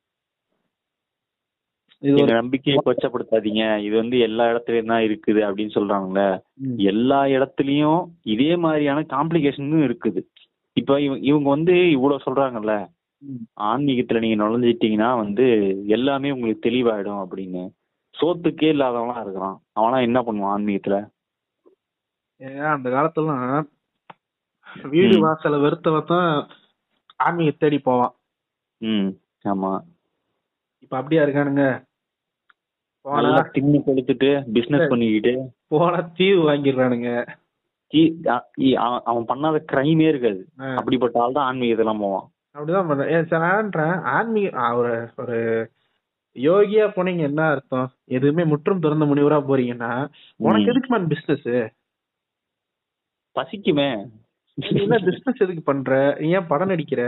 இது 1.98 2.14
ஒரு 2.22 2.34
நம்பிக்கையை 2.34 2.82
கொச்சப்படுத்தாதீங்க. 2.84 3.78
இது 3.78 3.96
வந்து 3.96 4.18
எல்லா 4.18 4.44
இடத்துலயும் 4.44 4.86
தான் 4.86 5.02
இருக்குது 5.02 5.38
அப்படின்னு 5.38 5.70
சொல்றாங்கல்ல. 5.74 6.42
எல்லா 6.76 7.24
இடத்துலயும் 7.24 8.10
இதே 8.22 8.56
மாதிரியான 8.56 9.00
காம்ப்ளிகேஷனும் 9.00 9.96
இருக்குது. 9.96 10.26
இப்ப 10.72 11.00
இவ- 11.00 11.18
இவங்க 11.18 11.48
வந்து 11.48 11.90
இவ்வளவு 11.90 12.22
சொல்றாங்கல்ல. 12.26 12.86
ஆன்மீகத்துல 13.60 14.18
நீங்க 14.18 14.44
நுழைஞ்சிட்டீங்கன்னா 14.44 15.16
வந்து 15.16 15.76
எல்லாமே 15.86 16.30
உங்களுக்கு 16.30 16.70
தெளிவாயிடும் 16.70 17.26
அப்படின்னு. 17.30 17.70
சோத்துக்கே 18.20 18.72
இல்லாதவனா 18.72 19.20
இருக்கிறான் 19.20 19.62
அவனா 19.72 19.98
என்ன 19.98 20.22
பண்ணுவான் 20.22 20.60
ஆன்மீகத்துல? 20.60 21.08
ஏங்க, 22.38 22.64
அந்த 22.64 22.90
காலத்துலாம் 22.90 23.68
வீடு. 24.88 25.20
வாசலை 25.20 25.58
வெறுத்தவன் 25.58 26.04
தான் 26.04 26.48
ஆன்மீக 27.16 27.50
தேடி 27.50 27.78
போவான். 27.78 28.14
ம் 28.80 29.08
ஆமா. 29.44 29.70
இப்ப 30.80 30.96
அப்படியா 30.96 31.22
இருக்கானுங்க? 31.22 31.64
போனா 33.00 33.20
நல்லா 33.20 33.50
தின்னு 33.52 33.82
கொளுத்துட்டு 33.86 34.50
பிசினஸ் 34.52 34.88
பண்ணிக்கிட்டு. 34.88 35.32
போனா 35.68 36.00
தீவு 36.14 36.50
வாங்கிடுறானுங்க. 36.50 37.10
கீ- 37.92 38.26
அ- 38.28 38.50
இ- 38.58 38.74
அவன் 38.74 39.00
அவன் 39.04 39.24
பண்ணாத 39.24 39.64
கிரைமே 39.72 40.08
இருக்காது. 40.08 40.48
ஆ, 40.60 40.74
அப்படிப்பட்ட 40.74 41.22
ஆள் 41.22 41.32
தான் 41.32 41.56
ஆன்மீகத்தெல்லாம் 41.56 41.98
போவான். 41.98 42.28
அப்படிதான் 42.54 42.88
பண்றேன் 42.88 43.08
ஏன் 43.08 43.26
சார் 43.26 43.40
நான்றேன் 43.40 44.02
ஆன்மீக 44.04 44.58
ஆ, 44.58 44.76
ஒரு 44.76 45.10
ஒரு 45.16 45.38
யோகியா 46.36 46.84
போனீங்க 46.90 47.18
என்ன 47.18 47.48
அர்த்தம்? 47.48 47.90
எதுவுமே 48.04 48.44
முற்றும் 48.44 48.80
திறந்த 48.80 49.04
முனிவரா 49.04 49.40
போறீங்கன்னா 49.40 50.08
உனக்கு 50.36 50.72
ம். 50.72 50.76
எதுக்கு 50.76 50.98
மேன் 50.98 51.08
பிசினஸ் 51.08 51.72
பசிக்குமே 53.36 53.90
என்ன 54.54 54.98
பிசினஸ் 54.98 55.38
எதுக்கு 55.38 55.62
பண்ற? 55.62 56.16
நீ 56.20 56.28
ஏன் 56.30 56.46
படம் 56.46 56.68
நடிக்கிற? 56.68 57.02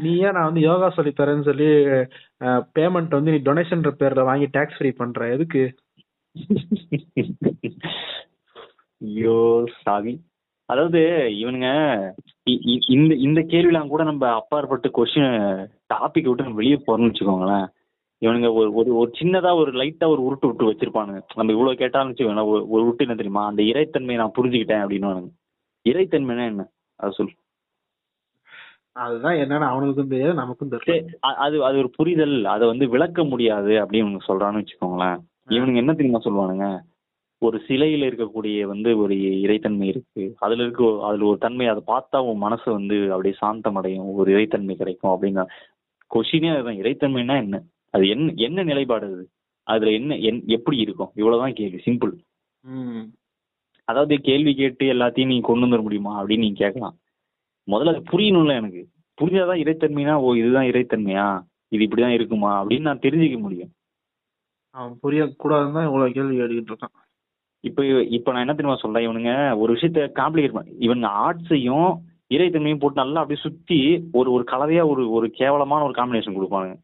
நீ 0.00 0.16
ஏன் 0.16 0.30
நான் 0.30 0.44
வந்து 0.44 0.60
யோகா 0.60 0.90
சொல்லி 0.90 1.12
தரேன்னு 1.12 1.42
சொல்லி 1.42 1.64
பேமெண்ட் 2.74 3.08
வந்து 3.08 3.30
நீ 3.30 3.36
டொனேஷன்ற 3.36 3.90
பேர்ல 3.98 4.24
வாங்கி 4.24 4.48
டாக்ஸ் 4.50 4.76
ஃப்ரீ 4.78 4.90
பண்ற. 4.90 5.28
எதுக்கு? 5.28 5.74
ஐயோ 9.00 9.64
சாமி. 9.82 10.20
அதாவது 10.64 10.98
இவனுங்க 11.32 11.66
இ- 12.50 12.62
இ- 12.64 12.82
இந்த 12.86 13.14
இந்த 13.14 13.40
கேள்விலாம் 13.40 13.88
கூட 13.88 14.02
நம்ம 14.04 14.32
அப்பாற்பட்டு 14.32 14.90
கொஸ்டின் 14.90 15.68
டாபிக் 15.94 16.28
விட்டு 16.28 16.42
நம்ம 16.42 16.54
வெளியே 16.54 16.82
போறோம்னு 16.86 17.12
வச்சுக்கோங்களேன். 17.12 17.66
இவனுங்க 18.24 18.52
ஒரு 18.52 18.74
ஒரு 18.74 18.96
ஒரு 18.96 19.12
சின்னதா 19.20 19.54
ஒரு 19.54 19.72
லைட்டா 19.72 20.06
ஒரு 20.06 20.22
உருட்டு 20.22 20.46
விட்டு 20.46 20.72
வச்சிருப்பானுங்க. 20.72 21.22
நம்ம 21.34 21.52
இவ்வளவு 21.52 21.74
கேட்டாலும் 21.74 22.14
வச்சுக்கோங்களேன் 22.14 22.46
ஒரு 22.46 22.68
ஒரு 22.68 22.82
உருட்டு 22.84 22.96
என்ன 22.96 23.14
தெரியுமா? 23.14 23.46
அந்த 23.46 23.62
இறைத்தன்மையை 23.62 24.14
நான் 24.14 24.32
புரிஞ்சுக்கிட்டேன் 24.38 24.84
அப்படின்னு 24.86 25.30
இறைத்தன்மைனா 25.88 26.46
என்ன? 26.46 26.68
அதை 26.96 27.10
சொல்லு. 27.10 27.32
அதுதான் 28.98 29.34
என்னன்னு 29.34 29.66
அவனுக்கும் 29.66 30.08
தெரியாது 30.08 30.34
நமக்கும் 30.34 30.72
அ- 31.24 31.36
அது 31.38 31.64
அது 31.64 31.78
ஒரு 31.78 31.90
புரிதல் 31.90 32.44
அதை 32.44 32.66
வந்து 32.68 32.88
விளக்க 32.88 33.24
முடியாது 33.24 33.70
அப்படின்னு 33.70 34.04
இவனுங்க 34.04 34.28
சொல்றான்னு 34.28 34.60
வச்சுக்கோங்களேன். 34.60 35.18
இவனுங்க 35.48 35.76
என்ன 35.76 35.92
தெரியுமா 35.92 36.20
சொல்லுவானுங்க? 36.20 36.66
ஒரு 37.42 37.62
சிலையில 37.68 38.06
இருக்கக்கூடிய 38.06 38.60
வந்து 38.62 38.98
ஒரு 38.98 39.14
இறைத்தன்மை 39.44 39.82
இருக்கு. 39.84 40.34
அதுல 40.38 40.62
இருக்க 40.62 41.02
அதுல 41.02 41.24
ஒரு 41.24 41.38
தன்மை 41.38 41.66
அதை 41.66 41.82
பார்த்தா 41.86 42.18
உன் 42.20 42.36
மனசு 42.36 42.72
வந்து 42.72 43.06
அப்படியே 43.08 43.34
சாந்தம் 43.38 43.74
அடையும் 43.74 44.14
ஒரு 44.14 44.36
இறைத்தன்மை 44.36 44.74
கிடைக்கும் 44.74 45.10
அப்படின்னா 45.12 45.44
கொஷினே 46.10 46.52
அதுதான். 46.52 46.76
இறைத்தன்மைனா 46.76 47.36
என்ன? 47.36 47.62
அது 47.90 48.08
என்ன 48.08 48.32
என்ன 48.36 48.62
நிலைப்பாடு 48.62 49.06
அது? 49.06 49.24
அதுல 49.66 49.90
என்ன 49.90 50.16
என் 50.18 50.42
எப்படி 50.46 50.76
இருக்கும்? 50.76 51.10
இவ்வளவுதான் 51.14 51.52
கேள்வி 51.52 51.80
சிம்பிள். 51.84 52.14
அதாவது 53.84 54.20
கேள்வி 54.20 54.54
கேட்டு 54.54 54.92
எல்லாத்தையும் 54.92 55.26
நீ 55.26 55.40
கொண்டு 55.40 55.66
வந்துட 55.66 55.82
முடியுமா 55.82 56.22
அப்படின்னு 56.22 56.38
நீ 56.38 56.52
கேட்கலாம். 56.52 56.96
முதல்ல 57.68 57.88
அது 57.88 58.02
புரியணும்ல 58.10 58.50
எனக்கு. 58.54 58.82
புரிஞ்சாதான் 59.18 59.62
இறைத்தன்மைனா 59.62 60.14
ஓ 60.24 60.28
இதுதான் 60.40 60.68
இறைத்தன்மையா? 60.70 61.26
இது 61.74 61.84
இப்படிதான் 61.86 62.16
இருக்குமா? 62.16 62.50
அப்படின்னு 62.60 62.88
நான் 62.90 63.04
தெரிஞ்சுக்க 63.06 63.38
முடியும். 63.44 63.70
அவன் 64.74 64.94
புரிய 65.04 65.22
கூடாதுன்னு 65.42 65.76
தான் 65.78 65.88
இவ்வளவு 65.88 66.14
கேள்வி 66.16 66.34
கேட்டுக்கிட்டு 66.38 66.72
இருக்கான். 66.72 66.94
இப்போ 67.64 67.82
இப்போ 68.16 68.30
நான் 68.32 68.44
என்ன 68.44 68.54
தெரியுமா 68.56 68.76
சொல்றேன்? 68.82 69.06
இவனுங்க 69.06 69.32
ஒரு 69.62 69.70
விஷயத்த 69.76 70.04
காம்ப்ளிகேட் 70.20 70.54
பண்ண 70.56 70.76
இவனுங்க 70.86 71.10
ஆர்ட்ஸையும் 71.24 71.88
இறைத்தன்மையும் 72.34 72.82
போட்டு 72.82 73.02
நல்லா 73.02 73.20
அப்படியே 73.22 73.44
சுத்தி 73.46 73.78
ஒரு 74.18 74.28
ஒரு 74.36 74.44
கலவையா 74.52 74.82
ஒரு 74.92 75.02
ஒரு 75.16 75.26
கேவலமான 75.40 75.84
ஒரு 75.88 75.94
காம்பினேஷன் 75.98 76.36
கொடுப்பானுங்க. 76.36 76.76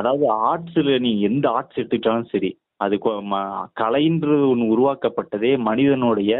அதாவது 0.00 0.24
ஆர்ட்ஸ்ல 0.48 0.92
நீ 1.06 1.10
எந்த 1.28 1.46
ஆர்ட்ஸ் 1.56 1.78
எடுத்துக்கிட்டாலும் 1.78 2.30
சரி 2.34 2.50
அது 2.84 2.94
கலைன்றது 3.82 4.44
ஒன்று 4.52 4.72
உருவாக்கப்பட்டதே 4.74 5.52
மனிதனுடைய 5.68 6.32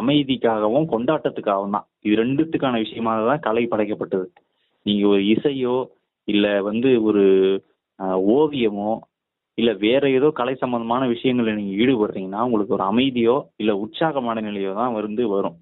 அமைதிக்காகவும் 0.00 0.86
கொண்டாட்டத்துக்காகவும் 0.92 1.74
தான். 1.76 1.86
இது 2.06 2.14
ரெண்டுத்துக்கான 2.22 2.78
விஷயமாக 2.84 3.26
தான் 3.30 3.44
கலை 3.48 3.64
படைக்கப்பட்டது. 3.72 4.26
நீங்க 4.86 5.04
ஒரு 5.08 5.22
இசையோ 5.34 5.76
இல்ல 6.28 6.46
வந்து 6.62 6.90
ஒரு 7.02 7.24
ஓவியமோ 8.36 8.92
இல்ல 9.58 9.70
வேற 9.86 10.02
ஏதோ 10.10 10.28
கலை 10.30 10.54
சம்பந்தமான 10.54 11.06
விஷயங்கள்ல 11.06 11.54
நீங்க 11.54 11.72
ஈடுபடுறீங்கன்னா 11.82 12.44
உங்களுக்கு 12.46 12.76
ஒரு 12.76 12.84
அமைதியோ 12.90 13.34
இல்ல 13.56 13.72
உற்சாகமான 13.76 14.40
நிலையோ 14.40 14.70
தான் 14.74 14.94
வந்து 14.98 15.24
வரும். 15.28 15.56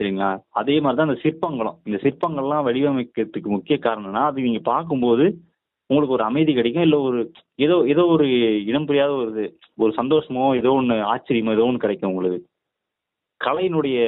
சரிங்களா? 0.00 0.28
அதே 0.50 0.76
மாதிரி 0.80 0.98
தான் 0.98 1.08
இந்த 1.08 1.18
சிற்பங்களும். 1.24 1.76
இந்த 1.86 1.98
சிற்பங்கள்லாம் 2.04 2.64
வடிவமைக்கிறதுக்கு 2.68 3.48
முக்கிய 3.48 3.76
காரணம்னா 3.78 4.22
அது 4.30 4.46
நீங்க 4.46 4.62
பார்க்கும்போது 4.70 5.26
உங்களுக்கு 5.90 6.16
ஒரு 6.16 6.24
அமைதி 6.24 6.52
கிடைக்கும். 6.54 6.82
இல்ல 6.82 6.96
ஒரு 7.00 7.18
ஏதோ 7.56 7.76
ஏதோ 7.92 8.02
ஒரு 8.06 8.26
இனம் 8.70 8.86
புரியாத 8.86 9.12
ஒரு 9.12 9.30
இது, 9.30 9.44
ஒரு 9.76 9.92
சந்தோஷமோ 9.96 10.46
ஏதோ 10.60 10.72
ஒண்ணு 10.80 10.96
ஆச்சரியமோ 11.12 11.54
ஏதோ 11.56 11.66
ஒண்ணு 11.68 11.84
கிடைக்கும் 11.84 12.10
உங்களுக்கு. 12.10 12.40
கலையினுடைய 13.40 13.98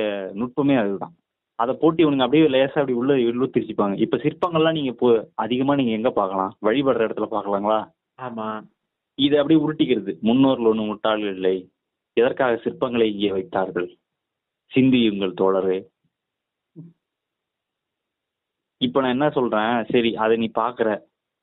நுட்பமே 0.41 0.77
அதுதான். 0.77 1.15
அதை 1.59 1.73
போட்டு 1.75 2.01
இவனுங்க 2.05 2.25
அப்படியே 2.27 2.49
லேசா 2.55 2.79
அப்படி 2.81 2.93
உள்ள 2.93 3.13
உள்ள 3.31 3.47
திரிச்சுப்பாங்க 3.47 3.95
இப்ப 3.97 4.17
சிற்பங்கள்லாம் 4.17 4.73
நீங்க 4.73 4.91
இப்போ 4.95 5.11
அதிகமா 5.35 5.75
நீங்க 5.75 5.91
எங்க 5.91 6.11
பார்க்கலாம்? 6.11 6.53
வழிபடுற 6.63 7.07
இடத்துல 7.07 7.29
பார்க்கலாங்களா? 7.31 7.79
ஆமா. 8.19 8.49
இதை 9.19 9.37
அப்படியே 9.39 9.61
உருட்டிக்கிறது. 9.65 10.13
முன்னோர்கள் 10.21 10.67
ஒன்றும் 10.67 10.91
முட்டாள்கள் 10.91 11.35
இல்லை. 11.35 11.57
எதற்காக 12.17 12.61
சிற்பங்களை 12.65 13.03
இங்கே 13.03 13.31
வைத்தார்கள்? 13.31 13.89
சிந்தியுங்கள் 14.73 15.35
தோழரே. 15.41 15.79
இப்ப 18.81 19.01
நான் 19.01 19.15
என்ன 19.17 19.31
சொல்றேன்? 19.31 19.85
சரி 19.85 20.11
அதை 20.17 20.35
நீ 20.37 20.49
பாக்குற 20.55 20.89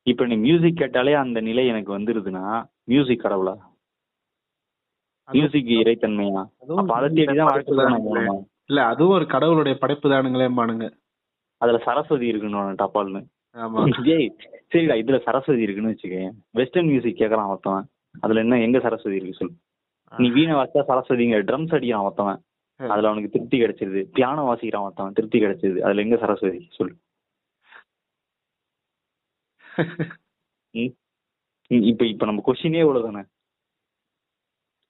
இப்ப 0.07 0.25
நீ 0.25 0.35
மியூசிக் 0.35 0.77
கேட்டாலே 0.77 1.13
அந்த 1.13 1.39
நிலை 1.41 1.63
எனக்கு 1.67 1.91
வந்துருதுன்னா 1.97 2.45
மியூசிக் 2.83 3.23
கடவுளா? 3.23 3.53
மியூசிக் 5.29 5.69
இறைத்தன்மையா? 5.81 6.41
அப்ப 6.81 6.93
அதை 6.95 7.09
தேடிதான் 7.09 7.51
வாழ்க்கை 7.51 8.52
இல்ல 8.73 8.85
அதுவும் 8.85 9.13
ஒரு 9.13 9.25
கடவுளுடைய 9.25 9.77
படைப்பு 9.77 10.09
தானுங்களேம்பானுங்க 10.09 10.85
அதுல 11.61 11.77
சரஸ்வதி 11.77 12.27
இருக்குன்னு 12.27 12.61
டப்பால்னு. 12.73 13.19
ஆமா. 13.55 13.81
சரிடா 14.71 14.95
இதுல 15.01 15.23
சரஸ்வதி 15.23 15.61
இருக்குன்னு 15.61 15.91
வச்சுக்கேன். 15.91 16.29
வெஸ்டர்ன் 16.51 16.87
மியூசிக் 16.87 17.19
கேட்கறான் 17.19 17.51
ஒருத்தவன். 17.53 17.85
அதுல 18.21 18.39
என்ன 18.39 18.59
எங்க 18.59 18.79
சரஸ்வதி 18.79 19.15
இருக்கு 19.15 19.37
சொல்லு. 19.37 19.53
நீ 20.11 20.29
வீணை 20.29 20.55
வாசிச்சா 20.55 20.83
சரஸ்வதிங்க 20.89 21.37
ட்ரம்ஸ் 21.49 21.75
அடிக்கிறான் 21.75 22.07
ஒருத்தவன். 22.07 22.39
அதுல 22.79 23.09
அவனுக்கு 23.09 23.33
திருப்தி 23.35 23.61
கிடைச்சிருது. 23.61 24.03
பியானோ 24.15 24.43
வாசிக்கிறான் 24.49 24.87
ஒருத்தவன் 24.87 25.13
திருப்தி 25.13 25.39
கிடைச்சிருது. 25.39 25.79
அதுல 25.79 26.01
எங்க 26.01 26.17
சரஸ்வதி 26.17 26.61
சொல்லு. 26.71 26.95
இப்ப 31.91 32.05
இப்ப 32.05 32.25
நம்ம 32.25 32.43
கொஸ்டினே 32.45 32.81
இவ்வளவுதானே? 32.83 33.23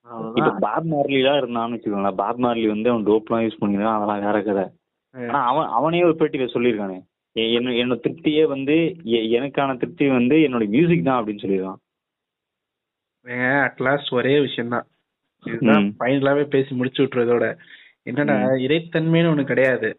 இப்ப. 0.04 0.50
பாப் 0.60 0.86
மார்லிலாம் 0.86 1.38
இருந்தான்னு 1.40 1.74
வச்சுக்கோங்களேன். 1.74 2.14
பாப் 2.14 2.40
மார்லி 2.40 2.66
வந்து 2.66 2.90
அவன் 2.90 3.06
டோப்லாம் 3.06 3.44
யூஸ் 3.46 3.60
பண்ணிருக்கான். 3.60 3.94
அதெல்லாம் 3.96 4.20
வேற 4.20 4.42
கதை. 4.42 4.64
ஆனா 5.14 5.44
அவன் 5.46 5.68
அவனே 5.68 6.04
ஒரு 6.04 6.14
பேட்டியில 6.18 6.48
சொல்லியிருக்கானே. 6.54 6.98
என்ன 7.32 7.70
என்னோட 7.70 7.98
திருப்தியே 8.06 8.46
வந்து 8.46 8.74
எனக்கான 9.36 9.76
திருப்தி 9.78 10.08
வந்து 10.08 10.36
என்னோட 10.36 10.66
மியூசிக் 10.68 11.04
தான் 11.04 11.24
அப்படின்னு 11.24 11.44
சொல்லியிருக்கான். 11.44 11.80
அட்லாஸ்ட் 13.66 14.12
ஒரே 14.12 14.40
விஷயம்தான். 14.40 14.86
இதுதான். 15.44 15.94
ஃபைனலாவே 15.98 16.44
பேசி 16.44 16.74
முடிச்சு 16.74 17.04
விட்டுறதோட. 17.04 17.44
என்னன்னா. 18.10 18.36
இறைத்தன்மைன்னு 18.66 19.30
ஒண்ணு 19.32 19.44
கிடையாது. 19.44 19.90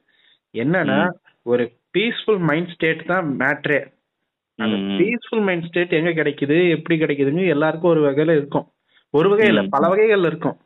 என்னன்னா. 0.54 1.00
ஒரு 1.44 1.64
பீஸ்ஃபுல் 1.94 2.40
மைண்ட் 2.40 2.72
ஸ்டேட் 2.74 3.06
தான் 3.06 3.26
மேட்ரே 3.40 3.80
அந்த. 4.60 4.76
பீஸ்ஃபுல் 5.00 5.44
மைண்ட் 5.44 5.68
ஸ்டேட் 5.68 5.94
எங்க 5.94 6.10
கிடைக்குது 6.10 6.70
எப்படி 6.70 7.00
கிடைக்குதுன்னு 7.00 7.48
எல்லாருக்கும் 7.48 7.92
ஒரு 7.92 8.02
வகையில 8.10 8.32
இருக்கும். 8.38 8.68
ஒரு 9.16 9.36
வகையில. 9.36 9.68
பல 9.70 9.88
வகைகள் 9.88 10.24
இருக்கும். 10.24 10.58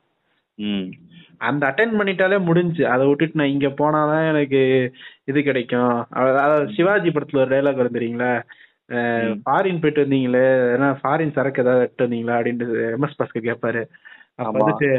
அந்த 1.38 1.68
அட்டன் 1.68 2.00
பண்ணிட்டாலே 2.00 2.44
முடிஞ்சு. 2.44 2.88
அதை 2.88 3.08
விட்டுட்டு 3.08 3.40
நான் 3.40 3.48
இங்க 3.48 3.68
போனாதான் 3.68 4.30
எனக்கு 4.30 4.92
இது 5.24 5.44
கிடைக்கும். 5.44 6.06
அத- 6.10 6.42
அதாவது 6.42 6.74
சிவாஜி 6.74 7.10
படத்துல 7.10 7.38
ஒரு 7.38 7.56
டைலாக் 7.56 7.76
வரும் 7.76 7.94
தெரியுங்களா. 7.94 8.42
ஃபாரின் 9.46 9.82
போயிட்டு 9.82 10.06
வந்தீங்களே 10.06 10.42
ஏன்னா 10.76 10.98
ஃபாரின் 11.04 11.32
சரக்கு 11.32 11.62
ஏதாவது 11.62 11.94
எடுத்து 11.96 12.06
வந்தீங்களா? 12.06 12.36
அப்படின்ட்டு 12.36 12.94
எம்எஸ் 12.96 13.24
பாஸ்கர் 13.24 13.54
கேட்பாரு 13.54 13.86
அப்ப. 14.40 14.52
வந்துட்டு 14.56 14.90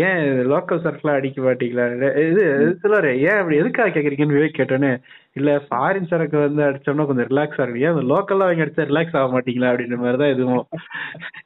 ஏன் 0.00 0.20
லோக்கல் 0.50 0.82
சரக்குலாம் 0.82 1.18
அடிக்க 1.18 1.38
மாட்டீங்களா? 1.42 1.84
இது 2.24 2.44
சிலர் 2.82 3.08
ஏன் 3.22 3.38
அப்படி 3.40 3.60
எதுக்காக 3.60 3.92
கேக்குறீங்கன்னு 3.94 4.36
விவேக் 4.36 4.58
கேட்டோன்னே 4.58 4.92
இல்ல 5.36 5.50
ஃபாரின் 5.66 6.08
சரக்கு 6.10 6.36
வந்து 6.38 6.62
அடிச்சோம்னா 6.64 7.06
கொஞ்சம் 7.06 7.28
ரிலாக்ஸ் 7.30 7.60
ஆகும் 7.62 7.80
ஏன் 7.84 8.10
லோக்கல்ல 8.12 8.48
வாங்கி 8.48 8.64
அடிச்சா 8.64 8.88
ரிலாக்ஸ் 8.90 9.16
ஆக 9.18 9.30
மாட்டீங்களா? 9.34 9.70
அப்படின்ற 9.72 9.98
மாதிரி 9.98 10.20
தான் 10.22 10.34
இதுவும். 10.34 10.64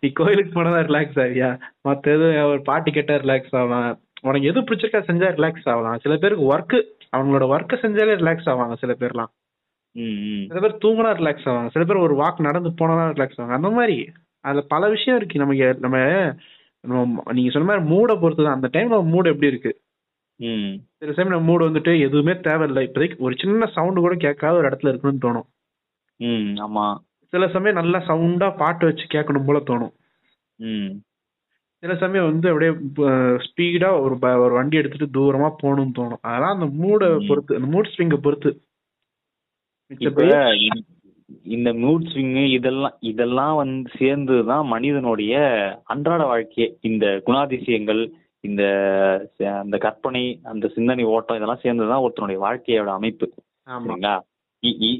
நீ 0.02 0.10
கோயிலுக்கு 0.14 0.52
போனதான் 0.52 0.88
ரிலாக்ஸ் 0.88 1.20
ஆகியா 1.24 1.50
மத்த 1.84 2.14
எதுவும் 2.16 2.50
ஒரு 2.52 2.62
பாட்டு 2.64 2.90
கேட்டா 2.90 3.16
ரிலாக்ஸ் 3.24 3.54
ஆகலாம் 3.54 3.88
உனக்கு 4.24 4.48
எது 4.48 4.60
பிடிச்சிருக்கா 4.62 5.02
செஞ்சா 5.08 5.28
ரிலாக்ஸ் 5.36 5.68
ஆகலாம் 5.68 5.98
சில 6.04 6.14
பேருக்கு 6.16 6.50
ஒர்க்கு 6.52 6.78
அவங்களோட 7.12 7.44
ஒர்க்கை 7.54 7.76
செஞ்சாலே 7.82 8.14
ரிலாக்ஸ் 8.20 8.48
ஆவாங்க 8.52 8.76
சில 8.76 8.92
பேர்லாம். 9.00 9.30
சில 10.48 10.58
பேர் 10.62 10.80
தூங்கினா 10.82 11.10
ரிலாக்ஸ் 11.20 11.46
ஆவாங்க. 11.50 11.70
சில 11.74 11.84
பேர் 11.84 12.04
ஒரு 12.06 12.14
வாக் 12.16 12.46
நடந்து 12.46 12.70
போனா 12.74 13.04
ரிலாக்ஸ் 13.14 13.38
ஆவாங்க. 13.38 13.58
அந்த 13.58 13.70
மாதிரி. 13.76 13.96
அதுல 14.44 14.62
பல 14.72 14.88
விஷயம் 14.88 15.16
இருக்கு. 15.16 15.36
நமக்கு 15.38 15.68
நம்ம 15.84 15.98
நீங்க 16.86 17.50
சொன்ன 17.50 17.68
மாதிரி 17.68 17.84
மூடை 17.84 18.16
பொறுத்து 18.16 18.44
தான் 18.44 18.54
அந்த 18.54 18.68
டைம்ல 18.72 19.04
மூடு 19.04 19.28
எப்படி 19.28 19.46
இருக்கு. 19.46 19.80
சில 20.98 21.12
டைம் 21.12 21.28
நம்ம 21.28 21.44
மூடு 21.44 21.68
வந்துட்டு 21.68 22.00
எதுவுமே 22.00 22.40
தேவையில்லை. 22.40 22.86
இப்போதைக்கு 22.86 23.16
ஒரு 23.16 23.34
சின்ன 23.38 23.66
சவுண்டு 23.66 24.00
கூட 24.00 24.14
கேட்காத 24.14 24.56
ஒரு 24.56 24.68
இடத்துல 24.68 24.94
இருக்கணும்னு 24.94 25.24
தோணும். 25.26 25.48
ம், 26.16 26.54
ஆமா. 26.66 26.96
சில 27.28 27.48
சமயம் 27.48 27.74
நல்லா 27.74 27.98
சவுண்டா 27.98 28.56
பாட்டு 28.56 28.86
வச்சு 28.86 29.06
கேட்கணும் 29.06 29.46
போல 29.46 29.58
தோணும். 29.58 29.94
ம். 30.54 30.90
சில 31.78 31.96
சமயம் 31.96 32.30
வந்து 32.30 32.48
அப்படியே 32.48 32.70
ஸ்பீடா 33.46 34.00
ஒரு 34.00 34.40
ஒரு 34.42 34.52
வண்டி 34.52 34.76
எடுத்துட்டு 34.76 35.20
தூரமா 35.20 35.54
போகணும்னு 35.62 35.92
தோணும். 35.98 36.20
அதெல்லாம் 36.20 36.60
அந்த 36.60 36.66
மூடை. 36.66 37.26
பொறுத்து 37.28 37.56
அந்த 37.56 37.80
மூட் 37.80 37.90
ஸ்விங்கை 37.96 38.16
பொறுத்து. 38.16 38.60
இந்த- 41.42 41.72
மூட் 41.72 42.06
ஸ்விங் 42.14 42.50
இதெல்லாம் 42.50 42.96
இதெல்லாம் 43.00 43.56
வந்து 43.56 43.90
சேர்ந்ததுதான் 43.98 44.64
மனிதனுடைய 44.64 45.38
அன்றாட 45.84 46.24
வாழ்க்கையே. 46.24 46.76
இந்த 46.80 47.22
குணாதிசயங்கள் 47.26 48.10
இந்த 48.40 49.30
அந்த 49.38 49.78
கற்பனை 49.78 50.40
அந்த 50.42 50.68
சிந்தனை 50.68 51.04
ஓட்டம் 51.04 51.36
இதெல்லாம் 51.36 51.58
சேர்ந்ததுதான் 51.62 52.08
ஒருத்தனுடைய 52.08 52.36
வாழ்க்கையோட 52.36 52.84
அமைப்பு. 52.84 53.32
சரிங்களா? 53.68 54.20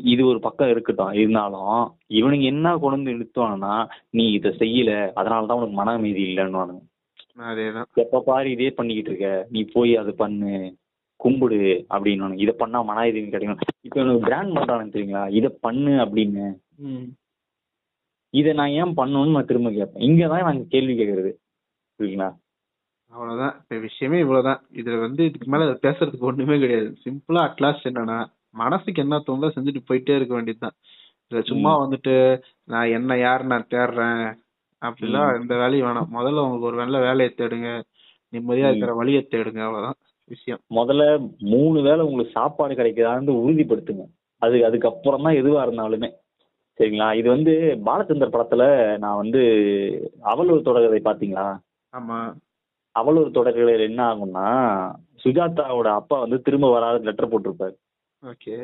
இது 0.04 0.26
ஒரு 0.26 0.40
பக்கம் 0.40 0.70
இருக்கட்டும். 0.70 1.12
இருந்தாலும் 1.12 1.94
இவனுங்க 2.08 2.42
என்ன 2.42 2.76
கொண்டு 2.76 3.02
வந்து 3.02 3.12
நிறுத்துவானுன்னா 3.12 3.88
நீ 4.10 4.32
இதை 4.32 4.50
செய்யல 4.50 5.10
அதனாலதான் 5.16 5.52
உனக்கு 5.52 5.68
மன 5.68 5.90
அமைதி 5.90 6.36
இல்லைன்னு 6.36 6.78
அதேதான். 7.38 7.84
எப்ப 7.94 8.20
பாரு 8.20 8.50
இதே 8.50 8.70
பண்ணிக்கிட்டு 8.70 9.10
இருக்க. 9.10 9.46
நீ 9.50 9.64
போய் 9.72 9.96
அது 9.96 10.14
பண்ணு. 10.14 10.76
கும்பிடு 11.16 11.86
அப்படின்னு 11.90 12.38
இதை 12.38 12.54
பண்ணா 12.58 12.82
மன 12.82 12.98
அமைதி 12.98 13.28
கிடைக்கும். 13.28 13.58
இப்ப 13.80 14.00
எனக்கு 14.00 14.20
பிராண்ட் 14.20 14.56
பண்றானு 14.56 14.96
தெரியுங்களா? 14.96 15.30
இதை 15.30 15.56
பண்ணு 15.60 15.90
அப்படின்னு. 15.90 16.52
இதை 18.30 18.52
நான் 18.52 18.68
ஏன் 18.68 18.94
பண்ணணும்னு 18.96 19.30
நான் 19.30 19.44
திரும்ப 19.44 19.70
கேட்பேன். 19.70 20.08
இங்கதான் 20.08 20.42
நான் 20.42 20.68
கேள்வி 20.68 20.98
கேட்கறது. 20.98 21.32
சரிங்களா 21.98 22.36
அவ்வளவுதான். 23.10 23.58
இப்ப 23.60 23.76
விஷயமே 23.76 24.18
இவ்வளவுதான். 24.18 24.66
இதுல 24.72 25.00
வந்து 25.00 25.24
இதுக்கு 25.24 25.50
மேல 25.50 25.64
பேசுறதுக்கு 25.64 26.18
ஒண்ணுமே 26.18 26.58
கிடையாது. 26.58 26.96
சிம்பிளா 27.04 27.36
அட்லாஸ்ட் 27.36 27.84
என்னன்னா 27.84 28.26
மனசுக்கு 28.50 29.02
என்ன 29.02 29.22
தோணுதோ 29.26 29.50
செஞ்சுட்டு 29.54 29.78
போயிட்டே 29.88 30.16
இருக்க 30.16 30.34
வேண்டியதுதான். 30.34 30.74
இதுல 31.28 31.46
சும்மா 31.46 31.88
வந்துட்டு 31.88 32.42
நான் 32.64 32.88
என்ன 32.88 33.18
யார் 33.18 33.46
நான் 33.46 33.66
தேடுறேன்? 33.70 34.34
அப்படிலாம் 34.84 35.36
ம். 35.36 35.40
எந்த 35.40 35.56
வேலையும் 35.56 35.88
வேணாம். 35.88 36.14
முதல்ல 36.14 36.42
உங்களுக்கு 36.42 36.60
ஒரு 36.60 36.76
நல்ல 36.76 36.98
வேலையை 36.98 37.34
தேடுங்க. 37.36 37.82
நிம்மதியா 38.32 38.64
ம். 38.64 38.68
இருக்கிற 38.68 38.94
வழியை 38.94 39.28
தேடுங்க. 39.30 39.60
அவ்வளவுதான். 39.60 39.96
விஷயம். 40.30 40.60
முதல்ல 40.78 41.02
மூணு 41.52 41.78
வேளை 41.86 42.02
உங்களுக்கு 42.06 42.36
சாப்பாடு 42.38 42.74
கிடைக்குதான்னு 42.74 43.40
உறுதிப்படுத்துங்க. 43.42 44.04
அது 44.42 44.56
அதுக்கப்புறம் 44.68 45.26
தான் 45.26 45.38
எதுவா 45.40 45.60
இருந்தாலுமே. 45.66 46.08
சரிங்களா? 46.78 47.08
இது 47.20 47.28
வந்து 47.34 47.52
பாலச்சந்தர் 47.86 48.34
படத்துல 48.34 48.64
நான் 49.02 49.20
வந்து 49.22 49.42
அவலூர் 50.32 50.66
தொடர்கதை 50.68 51.00
பாத்தீங்களா 51.06 51.46
ஆமா. 51.92 52.18
அவலூர் 52.96 53.36
தொடர்கதையில் 53.38 53.88
என்ன 53.90 54.00
ஆகும்னா 54.10 54.46
சுஜாதாவோட 55.22 55.88
அப்பா 56.00 56.16
வந்து 56.24 56.38
திரும்ப 56.46 56.66
வராத 56.70 56.98
லெட்டர் 57.08 57.30
போட்டிருப்பாரு. 57.32 57.74
ஓகே. 58.22 58.56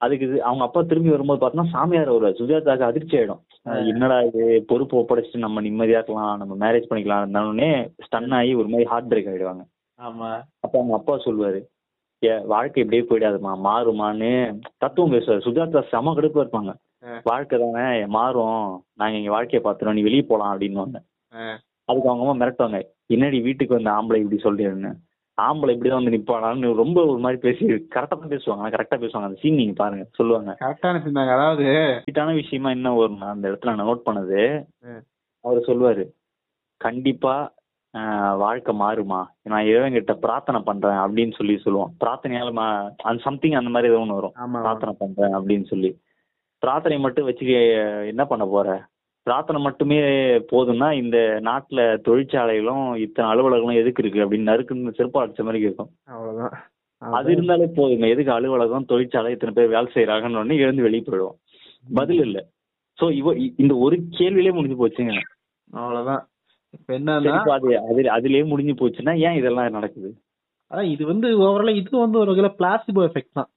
அதுக்கு 0.00 0.26
இது 0.28 0.36
அவங்க 0.48 0.62
அப்பா 0.66 0.80
திரும்பி 0.90 1.10
வரும்போது 1.14 1.40
பார்த்தோன்னா 1.40 1.72
சாமியார் 1.74 2.10
வருவார் 2.12 2.38
சுஜாதாக்கு 2.40 2.84
அதிர்ச்சி 2.88 3.14
ஆயிடும். 3.18 3.42
என்னடா 3.92 4.16
இது? 4.28 4.44
பொறுப்பு 4.70 4.94
ஒப்படைச்சிட்டு 5.00 5.44
நம்ம 5.46 5.62
நிம்மதியா 5.66 6.00
இருக்கலாம் 6.00 6.38
நம்ம 6.42 6.54
மேரேஜ் 6.64 6.88
பண்ணிக்கலாம் 6.90 7.24
இருந்தாலுமே 7.24 7.70
ஸ்டன் 8.06 8.34
ஆகி 8.38 8.52
ஒரு 8.60 8.68
மாதிரி 8.72 8.88
ஹார்ட் 8.92 9.10
பிரேக் 9.12 9.30
ஆயிடுவாங்க. 9.32 9.64
ஆமா. 10.00 10.30
அப்ப 10.60 10.78
அவங்க 10.78 10.94
அப்பா 10.94 11.14
சொல்லுவாரு 11.16 11.60
ஏ 12.22 12.38
வாழ்க்கை 12.44 12.82
இப்படியே 12.82 13.04
போயிடாதுமா 13.08 13.52
மாறுமான்னு 13.64 14.30
தத்துவம் 14.78 15.10
பேசுவார். 15.10 15.40
சுஜாதா 15.40 15.88
செம 15.88 16.12
கடுப்பா 16.12 16.40
இருப்பாங்க. 16.42 16.72
ஆ. 17.04 17.20
வாழ்க்கை 17.24 17.58
தானே 17.58 18.06
மாறும். 18.06 18.64
நாங்க 18.94 19.16
எங்க 19.16 19.30
வாழ்க்கையை 19.30 19.62
பார்த்துறோம். 19.64 19.92
நீ 19.92 20.02
வெளியே 20.02 20.22
போலாம் 20.22 20.52
அப்படின்னுவாங்க. 20.52 20.98
ஆ. 21.34 21.44
அதுக்கு 21.84 22.08
அவங்க 22.08 22.24
அம்மா 22.24 22.34
மிரட்டுவாங்க. 22.40 22.78
என்னடி 23.06 23.40
வீட்டுக்கு 23.40 23.74
வந்த 23.74 23.90
ஆம்பளை 23.90 24.18
இப்படி 24.20 24.40
சொல்றேன்னு 24.42 24.90
ஆம்பளை 25.38 25.72
இப்படிதான் 25.74 26.00
வந்து 26.00 26.16
நிப்பாடான்னு 26.16 26.74
ரொம்ப 26.74 27.04
ஒரு 27.06 27.18
மாதிரி 27.18 27.40
பேசி 27.40 27.64
கரெக்டா 27.66 28.14
தான் 28.14 28.28
பேசுவாங்க. 28.28 28.60
ஆனா 28.60 28.68
கரெக்டா 28.68 28.96
பேசுவாங்க. 28.96 29.28
அந்த 29.28 29.38
சீன் 29.40 29.54
நீங்க 29.54 29.72
பாருங்க. 29.72 30.04
சொல்லுவாங்க. 30.12 30.56
கரெக்டான 30.60 31.00
சிந்தாங்க 31.04 31.32
அதாவது 31.32 31.64
வீட்டான 32.06 32.34
விஷயமா 32.34 32.70
என்ன 32.70 32.92
வரும்னா 32.96 33.28
அந்த 33.28 33.48
இடத்துல 33.48 33.74
நான் 33.74 33.86
நோட் 33.86 34.06
பண்ணது. 34.06 34.42
அவர் 35.44 35.62
சொல்லுவாரு 35.62 36.04
கண்டிப்பா 36.80 37.34
வாழ்க்கை 38.36 38.72
மாறுமா? 38.74 39.24
நான் 39.42 39.64
இறைவன்கிட்ட 39.64 40.12
பிரார்த்தனை 40.12 40.60
பண்றேன் 40.64 41.00
அப்படின்னு 41.04 41.32
சொல்லி 41.32 41.58
சொல்லுவோம். 41.58 41.92
பிரார்த்தனையால 42.04 42.52
மா 42.52 42.90
அந்த 43.02 43.22
சம்திங் 43.22 43.52
அந்த 43.52 43.70
மாதிரி 43.70 43.92
ஏதோ 43.92 44.00
ஒன்று 44.00 44.14
வரும். 44.14 44.34
பிரார்த்தனை 44.52 44.94
பண்றேன் 44.98 45.34
அப்படின்னு 45.36 45.64
சொல்லி. 45.64 46.00
பிரார்த்தனை 46.58 46.98
மட்டும் 46.98 47.24
வச்சு 47.24 47.46
என்ன 48.06 48.24
பண்ண 48.24 48.46
போற? 48.46 48.88
பிரார்த்தனை 49.22 49.62
மட்டுமே 49.62 49.98
போதும்னா 50.52 50.92
இந்த 50.92 51.40
நாட்டுல 51.42 51.80
தொழிற்சாலைகளும் 52.08 52.96
இத்தனை 52.96 53.26
அலுவலகங்களும் 53.30 53.80
எதுக்கு 53.80 54.02
இருக்கு 54.02 54.24
அப்படின்னு 54.26 54.50
நறுக்குன்னு 54.50 54.96
செருப்பா 54.98 55.20
அடிச்ச 55.22 55.42
மாதிரி 55.42 55.58
இருக்கும். 55.58 55.90
அவ்வளவுதான். 56.04 56.54
அது 56.98 57.32
இருந்தாலே 57.32 57.64
போதுங்க. 57.64 58.08
எதுக்கு 58.08 58.32
அலுவலகம் 58.32 58.84
தொழிற்சாலை 58.84 59.32
இத்தனை 59.32 59.54
பேர் 59.54 59.74
வேலை 59.74 59.88
செய்யறாங்கன்னு 59.94 60.40
உடனே 60.42 60.56
எழுந்து 60.56 60.82
வெளியே 60.82 61.04
போயிடுவோம். 61.06 61.38
பதில் 61.94 62.18
இல்ல. 62.18 62.46
சோ 62.98 63.12
இவ 63.12 63.34
இந்த 63.56 63.74
ஒரு 63.76 63.96
கேள்வியிலே 64.10 64.52
முடிஞ்சு 64.52 64.80
போச்சுங்க. 64.80 65.20
அவ்வளவுதான். 65.72 66.22
இப்ப 66.74 66.90
என்னன்னா 66.96 67.36
அது 67.54 67.70
அது 67.88 68.02
அதுலயே 68.16 68.42
முடிஞ்சு 68.50 68.74
போச்சுன்னா 68.80 69.14
ஏன் 69.26 69.38
இதெல்லாம் 69.40 69.76
நடக்குது? 69.78 70.10
அதான் 70.70 70.90
இது 70.90 71.04
வந்து 71.06 71.28
ஓவராலா 71.44 71.72
இது 71.80 71.96
வந்து 71.98 72.18
ஒரு 72.18 72.30
வகையில 72.32 72.50
பிளாசிபோ 72.58 73.02
எஃபெக்ட் 73.08 73.38
தான். 73.38 73.50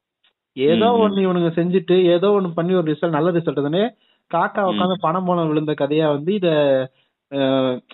ஏதோ. 0.57 0.87
ஒண்ணு 1.03 1.19
இவனுங்க 1.25 1.49
செஞ்சுட்டு 1.55 1.95
ஏதோ 2.15 2.27
ஒண்ணு 2.37 2.49
பண்ணி 2.57 2.73
ஒரு 2.79 2.87
ரிசல்ட் 2.91 3.17
நல்ல 3.17 3.29
ரிசல்ட் 3.37 3.67
தானே 3.67 3.83
காக்கா 4.31 4.61
உட்காந்து 4.69 4.95
பணம் 5.01 5.27
போன 5.27 5.45
விழுந்த 5.45 5.73
கதையா 5.79 6.07
வந்து 6.15 6.31
இத 6.33 6.49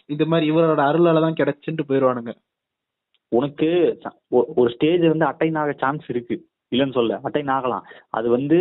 இது 0.09 0.25
மாதிரி 0.25 0.45
இவரோட 0.51 0.81
அருளால 0.87 1.21
தான் 1.25 1.37
கிடைச்சுட்டு 1.37 1.83
போயிருவானுங்க. 1.89 2.31
உனக்கு 3.31 3.67
ஒரு 4.57 4.69
ஸ்டேஜ் 4.73 5.03
வந்து 5.11 5.29
அட்டைன் 5.29 5.59
ஆக 5.61 5.73
சான்ஸ் 5.83 6.05
இருக்கு. 6.09 6.35
இல்லைன்னு 6.71 6.97
சொல்ல 6.97 7.19
அட்டைன் 7.23 7.51
ஆகலாம் 7.55 7.85
அது 8.11 8.27
வந்து 8.35 8.57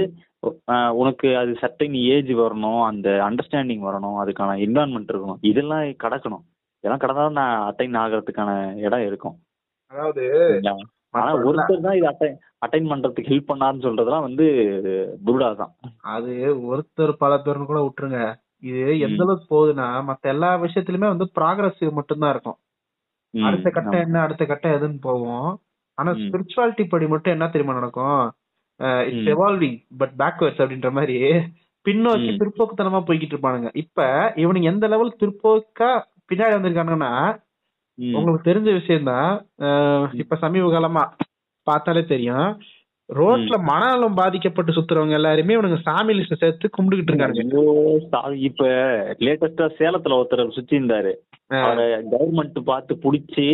உனக்கு 0.93 1.37
அது 1.37 1.57
சட்டைன் 1.61 1.93
ஏஜ் 1.93 2.33
வரணும் 2.33 2.85
அந்த 2.85 3.11
அண்டர்ஸ்டாண்டிங் 3.31 3.83
வரணும் 3.83 4.19
அதுக்கான 4.23 4.53
என்வான்மெண்ட் 4.67 5.11
இருக்கணும். 5.13 5.39
இதெல்லாம் 5.41 5.81
கடக்கணும். 5.81 6.45
இதெல்லாம் 6.85 7.01
கடந்தாலும் 7.01 7.33
நான் 7.33 7.73
அட்டைன் 7.73 7.97
ஆகிறதுக்கான 7.97 8.51
இடம் 8.77 9.07
இருக்கும். 9.07 9.37
அதாவது? 9.93 10.25
ஆனா 11.11 11.37
ஒருத்தர் 11.37 11.81
தான் 11.81 11.97
இது 11.97 12.07
அட்டை 12.07 12.29
அட்டைன் 12.67 12.91
பண்றதுக்கு 12.91 13.29
ஹெல்ப் 13.29 13.51
பண்ணாருன்னு 13.53 13.85
சொல்றதெல்லாம் 13.87 14.21
வந்து 14.21 14.47
புருடா 15.27 15.57
தான் 15.57 15.73
அது 16.03 16.33
ஒருத்தர் 16.71 17.13
பல 17.19 17.35
பேர்னு 17.37 17.67
கூட 17.67 17.81
விட்டுருங்க. 17.81 18.21
இது 18.63 18.99
எந்த. 18.99 19.23
அளவுக்கு 19.23 19.51
போகுதுன்னா 19.51 19.87
மத்த 20.09 20.21
எல்லா 20.21 20.57
விஷயத்திலுமே 20.57 21.07
வந்து 21.07 21.31
ப்ராக்ரஸிவ் 21.35 21.93
மட்டும்தான் 21.93 22.31
இருக்கும். 22.31 22.59
அடுத்த 23.35 23.71
கட்டம். 23.71 24.01
என்ன 24.01 24.21
அடுத்த 24.21 24.45
கட்டம் 24.45 24.73
எதுன்னு 24.73 25.01
போவோம். 25.01 25.49
ஆனா. 25.99 26.11
ஸ்பிரிச்சுவாலிட்டி 26.13 26.89
படி 26.89 27.07
மட்டும் 27.07 27.33
என்ன 27.33 27.49
தெரியுமா 27.49 27.75
நடக்கும்? 27.75 28.19
இட்ஸ். 29.07 29.29
எவால்விங் 29.29 29.79
பட் 29.99 30.13
பேக்வர்ட்ஸ் 30.19 30.61
அப்படின்ற 30.61 30.91
மாதிரி 30.93 31.17
பின்னோக்கி 31.87 32.31
ம். 32.33 32.39
பிற்போக்குத்தனமா 32.41 33.01
போய்கிட்டு 33.07 33.35
இருப்பானுங்க 33.35 33.71
இப்ப 33.75 34.07
இவனுங்க 34.37 34.63
எந்த 34.63 34.89
லெவலுக்கு 34.89 35.27
பிற்போக்கா 35.27 35.91
பின்னாடி 36.33 36.57
வந்திருக்கானுங்கன்னா 36.57 37.13
ம். 37.99 38.15
உங்களுக்கு 38.15 38.51
தெரிஞ்ச 38.51 38.73
விஷயம்தான் 38.73 39.31
அஹ் 39.61 40.15
இப்ப 40.15 40.37
சமீப 40.37 40.71
காலமா 40.71 41.05
பார்த்தாலே 41.67 42.05
தெரியும். 42.05 42.49
ரோட்ல 43.09 43.59
மனநலம் 43.63 44.15
பாதிக்கப்பட்டு 44.15 44.73
சுத்துறவங்க 44.73 45.11
எல்லாருமே 45.11 45.57
இவனுங்க 45.57 45.83
சாமி 45.83 46.15
லிஸ்ட் 46.15 46.35
சேர்த்து 46.35 46.71
கும்பிட்டுக்கிட்டு 46.79 47.63
சா- 48.13 48.37
இப்ப 48.41 48.65
லேட்டஸ்டா 49.19 49.67
சேலத்துல 49.79 50.19
ஒருத்தர் 50.19 50.51
சுத்தி 50.51 50.79
இருந்தாரு 50.79 51.13
அவரை 51.61 51.87
கவர்மெண்ட் 52.11 52.63
பார்த்து 52.65 52.95
புடிச்சு 52.95 53.47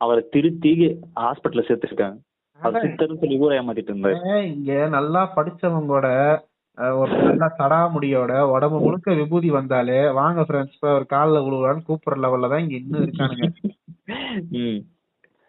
அவரை 0.00 0.24
திருத்தி 0.30 0.72
ஹாஸ்பிட்டல்ல 1.20 1.64
சேர்த்திருக்காங்க 1.68 2.18
சொல்லி 2.62 3.38
ஊரை 3.44 3.58
ஏமாத்திட்டு 3.58 3.92
இருந்தாரு. 3.92 4.18
ஏன் 4.32 4.46
இங்க 4.54 4.72
நல்லா 4.96 5.22
படிச்சவங்களோட 5.36 6.08
ஒரு 6.98 7.14
நல்ல 7.22 7.46
சடாமுடியோட 7.58 8.32
உடம்பு 8.52 8.78
முழுக்க 8.80 9.14
விபூதி 9.14 9.48
வந்தாலே 9.50 9.98
வாங்க 10.20 10.40
ஃப்ரெண்ட்ஸ் 10.40 10.86
ஒரு 10.94 11.06
காலில் 11.06 11.44
விழுவான்னு 11.46 11.86
கூப்பிடுற 11.88 12.22
லெவல்ல 12.24 12.50
தான் 12.52 12.62
இங்க 12.64 12.76
இன்னும் 12.76 13.02
இருக்கானுங்க. 13.04 13.48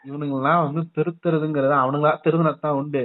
இவனுங்கெல்லாம் 0.06 0.64
வந்து 0.66 0.82
திருத்துறதுங்கிறது 0.98 1.76
அவனுங்களா 1.84 2.12
திருந்தினதான் 2.26 2.78
உண்டு. 2.82 3.04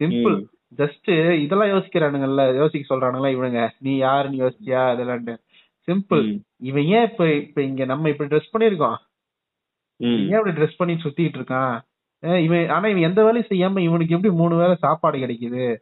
சிம்பிள். 0.00 0.36
ஜஸ்ட் 0.78 1.10
இதெல்லாம் 1.44 1.72
யோசிக்கிறானுங்கல்ல 1.72 2.44
யோசிக்க 2.56 2.84
சொல்றானுங்களா 2.88 3.34
இவனுங்க 3.34 3.62
நீ 3.78 3.92
யாருன்னு 3.96 4.42
யோசிச்சியா? 4.44 4.82
இதெல்லாம் 4.94 5.40
சிம்பிள். 5.88 6.24
இவன் 6.68 6.86
ஏன் 6.96 7.06
இப்ப 7.10 7.24
இப்ப 7.34 7.62
இங்க 7.62 7.84
நம்ம 7.84 8.08
இப்படி 8.08 8.30
ட்ரெஸ் 8.32 8.52
பண்ணிருக்கோம். 8.54 8.98
ஏன் 10.00 10.38
இப்படி 10.38 10.54
ட்ரெஸ் 10.58 10.78
பண்ணி 10.78 10.94
சுத்திட்டு 11.04 11.38
இருக்கான்? 11.40 11.74
இவன் 12.24 12.68
ஆனா 12.68 12.88
இவன் 12.88 13.02
எந்த 13.02 13.24
வேலையும் 13.24 13.46
செய்யாம 13.50 13.78
இவனுக்கு 13.78 14.14
எப்படி 14.14 14.34
மூணு 14.34 14.56
வேளை 14.56 14.74
சாப்பாடு 14.74 15.18
கிடைக்குது? 15.18 15.76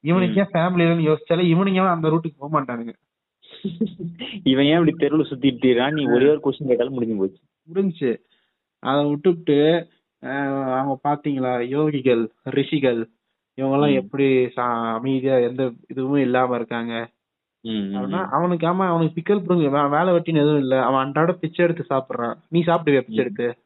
இவனுக்கு 0.00 0.40
ஏன் 0.40 0.46
ஃபேமிலின்னு 0.52 1.14
யோசிச்சாலே 1.14 1.42
இவனுங்க 1.46 1.88
அந்த 1.88 2.08
ரூட்டுக்கு 2.08 2.36
போக 2.36 2.60
மாட்டானுங்க? 2.60 2.92
இவன் 4.42 4.64
ஏன் 4.64 4.86
இப்படி 4.86 5.06
தெருவுல 5.06 5.26
சுத்திட்டு 5.26 5.90
நீ 5.90 6.06
ஒரே 6.06 6.28
ஒரு 6.28 6.40
கொஸ்டின் 6.44 6.66
கேட்டாலும் 6.66 6.92
முடிஞ்சு 6.92 7.16
போச்சு. 7.16 7.40
முடிஞ்சுச்சு 7.72 8.16
அதை 8.78 9.08
விட்டுவிட்டு 9.08 9.88
அவங்க 10.20 10.98
பாத்தீங்களா 11.08 11.60
யோகிகள் 11.66 12.28
ரிஷிகள் 12.42 13.08
இவங்கெல்லாம். 13.60 13.94
எப்படி 13.94 14.50
அமைதியா 14.54 15.36
எந்த 15.36 15.72
இதுவும் 15.88 16.20
இல்லாம 16.20 16.54
இருக்காங்க. 16.54 17.10
அவனுக்கு 18.30 18.66
ஆமா 18.66 18.86
அவனுக்கு 18.86 19.22
பிக்கல் 19.22 19.40
வே- 19.40 19.90
வேலை 19.90 20.14
வெட்டின்னு 20.14 20.42
எதுவும் 20.42 20.58
இல்ல. 20.58 20.84
அவன் 20.84 21.04
அன்றாட 21.04 21.32
பிச்சை 21.32 21.64
எடுத்து 21.64 21.96
சாப்பிடுறான். 21.96 22.34
நீ 22.48 22.60
சாப்பிடுவியா 22.60 23.00
பிச்சை. 23.00 23.16
எடுத்து? 23.16 23.56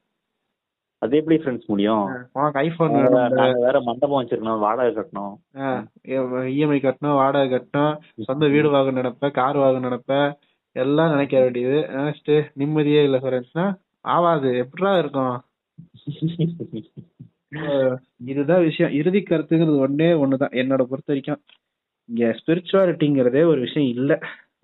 அது 1.02 1.16
எப்படி 1.18 1.36
ஃப்ரெண்ட்ஸ் 1.42 1.70
முடியும். 1.72 2.04
உனக்கு 2.36 2.60
ஐபோன் 2.64 2.92
வேணும் 2.96 3.60
வேற 3.66 3.76
மண்டபம் 3.88 4.18
வச்சிருக்கணும் 4.18 4.64
வாடகை 4.64 4.92
கட்டணும். 4.98 5.34
இஎம்ஐ 6.56 6.78
கட்டணும் 6.84 7.18
வாடகை 7.20 7.48
கட்டணும் 7.54 7.94
சொந்த 8.28 8.48
வீடு 8.54 8.68
வாங்க 8.74 8.90
நினைப்ப 9.00 9.30
கார் 9.40 9.58
வாங்க 9.62 9.80
நினைப்ப 9.86 10.18
எல்லாம் 10.76 11.14
நினைக்க 11.14 11.34
வேண்டியது. 11.40 11.78
நினைச்சிட்டு 11.96 12.36
நிம்மதியே 12.60 13.00
இல்ல 13.08 13.18
ஃப்ரெண்ட்ஸ்னா 13.24 13.66
ஆவாது. 14.04 14.50
எப்படிடா 14.62 14.92
இருக்கும்? 15.02 15.34
இதுதான் 18.30 18.64
விஷயம். 18.68 18.92
இறுதி 19.00 19.20
கருத்துங்கிறது 19.22 19.82
ஒண்ணே 19.86 20.08
ஒண்ணுதான். 20.22 20.54
என்னோட 20.62 20.82
பொறுத்த 20.92 21.10
வரைக்கும் 21.12 21.40
இங்க 22.08 22.24
ஸ்பிரிச்சுவாலிட்டிங்கிறதே 22.40 23.42
ஒரு 23.52 23.60
விஷயம் 23.66 23.90
இல்ல. 23.96 24.12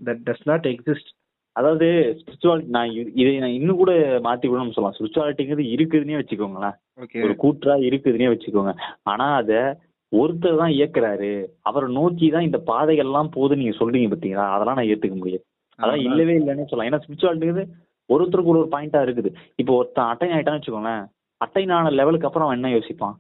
தட் 0.05 0.22
டஸ் 0.26 0.47
நாட் 0.51 0.66
எக்ஸிஸ்ட் 0.72 1.11
அதாவது 1.59 2.17
ஸ்பிரிச்சுவாலிட்டி 2.19 2.67
நான் 2.67 2.89
இது- 2.89 3.39
நான் 3.39 3.49
இன்னும் 3.49 3.77
கூட 3.77 3.93
மாத்தி 3.93 4.51
நம்ம 4.51 4.71
சொல்லலாம். 4.71 4.95
ஸ்பிரிச்சுவாலிட்டிங்கிறது 4.99 5.71
இருக்குதுன்னே 5.75 6.19
வச்சுக்கோங்களேன். 6.19 6.75
ஒரு 7.23 7.35
கூற்றா 7.43 7.87
இருக்குதுன்னே 7.87 8.29
வச்சுக்கோங்க. 8.29 8.77
ஆனா 9.03 9.35
அத 9.35 9.79
ஒருத்தர் 10.17 10.57
தான் 10.57 10.71
இயக்குறாரு. 10.71 11.45
அவரை 11.61 11.93
நோக்கி 11.93 12.29
தான் 12.29 12.43
இந்த 12.43 12.63
பாதைகள்லாம் 12.67 13.31
போகுதுன்னு 13.37 13.57
நீங்க 13.57 13.77
சொல்றீங்க 13.79 14.13
பாத்தீங்களா? 14.13 14.51
அதெல்லாம் 14.51 14.77
நான் 14.77 14.85
ஏத்துக்க 14.85 15.15
முடியாது. 15.15 15.45
அதெல்லாம் 15.77 16.05
இல்லவே 16.05 16.39
இல்லைன்னு 16.39 16.67
சொல்லலாம். 16.67 17.01
ஏன்னா 17.01 17.03
ஸ்பிரிச்சுவாலிட்டிங்கிறது 17.03 17.67
ஒருத்தருக்கு 18.09 18.45
ஒரு 18.45 18.59
ஒரு 18.59 18.69
பாயிண்டா 18.73 19.01
இருக்குது. 19.09 19.33
இப்போ 19.57 19.77
ஒருத்தன் 19.77 20.05
அட்டைன் 20.05 20.33
ஆயிட்டான்னு 20.33 20.61
வச்சுக்கோங்களேன். 20.61 21.07
அட்டைன் 21.45 21.73
ஆன 21.73 21.91
லெவலுக்கு 21.91 22.27
அப்புறம் 22.27 22.49
அவன் 22.49 22.63
என்ன 22.63 22.79
யோசிப்பான்? 22.79 23.15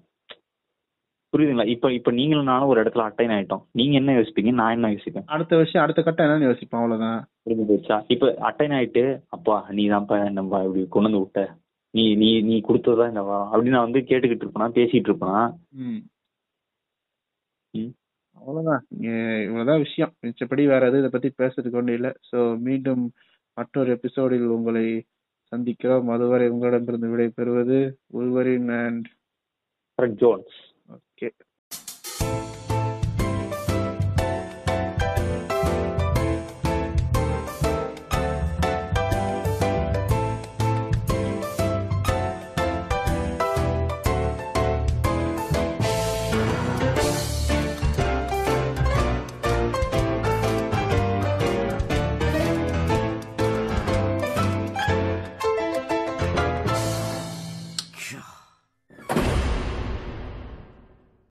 புரியுதுங்களா? 1.38 1.66
இப்ப 1.66 1.92
இப்ப 1.92 2.10
நீங்களும் 2.10 2.48
நானும் 2.50 2.70
ஒரு 2.72 2.82
இடத்துல 2.82 3.04
அட்டைன் 3.08 3.32
ஆயிட்டோம். 3.34 3.62
நீங்க 3.72 3.94
என்ன 3.96 4.14
யோசிப்பீங்க? 4.18 4.52
நான் 4.60 4.74
என்ன 4.76 4.88
யோசிப்பேன்? 4.88 5.26
அடுத்த 5.34 5.56
விஷயம் 5.56 5.84
அடுத்த 5.84 6.02
கட்டம் 6.02 6.26
என்னன்னு 6.26 6.48
யோசிப்பான் 6.48 6.80
அவ்வளவுதான். 6.80 7.20
புரிஞ்சு 7.44 7.64
போச்சா 7.68 7.96
இப்ப 8.14 8.30
அட்டைன் 8.48 8.74
ஆயிட்டு 8.78 9.04
அப்பா 9.28 9.56
நீ 9.70 9.84
தான்ப்பா 9.88 10.16
நம்ம 10.38 10.62
இப்படி 10.64 10.82
கொண்டு 10.86 11.08
வந்து 11.08 11.22
விட்ட. 11.24 11.42
நீ 11.94 12.04
நீ 12.22 12.30
நீ 12.48 12.56
கொடுத்ததுதான் 12.68 13.12
இந்த 13.12 13.22
வாரம் 13.28 13.52
அப்படின்னு 13.52 13.76
நான் 13.76 13.88
வந்து 13.88 14.00
கேட்டுக்கிட்டு 14.08 14.44
இருப்பேனா? 14.44 14.68
பேசிட்டு 14.78 15.10
இருப்பேனா. 15.10 15.42
அவ்வளவுதான். 18.36 18.82
இவ்வளவுதான் 19.44 19.84
விஷயம். 19.84 20.12
மிச்சப்படி 20.24 20.64
வேற 20.72 20.82
எதுவும் 20.88 21.02
இதை 21.02 21.10
பத்தி 21.12 21.30
பேசுறதுக்கு 21.42 21.80
ஒன்றும் 21.80 21.98
இல்லை. 21.98 22.12
ஸோ 22.30 22.38
மீண்டும் 22.66 23.04
மற்றொரு 23.56 23.90
எபிசோடில் 23.96 24.54
உங்களை 24.56 24.84
சந்திக்கிறோம். 25.52 26.08
அதுவரை 26.14 26.48
உங்களிடமிருந்து 26.54 27.12
விடை 27.12 27.28
பெறுவது 27.38 27.78
உள்வரின் 28.18 28.70
அண்ட் 28.82 29.06
ஜோன்ஸ் 30.22 30.58
ஓகே 31.18 31.28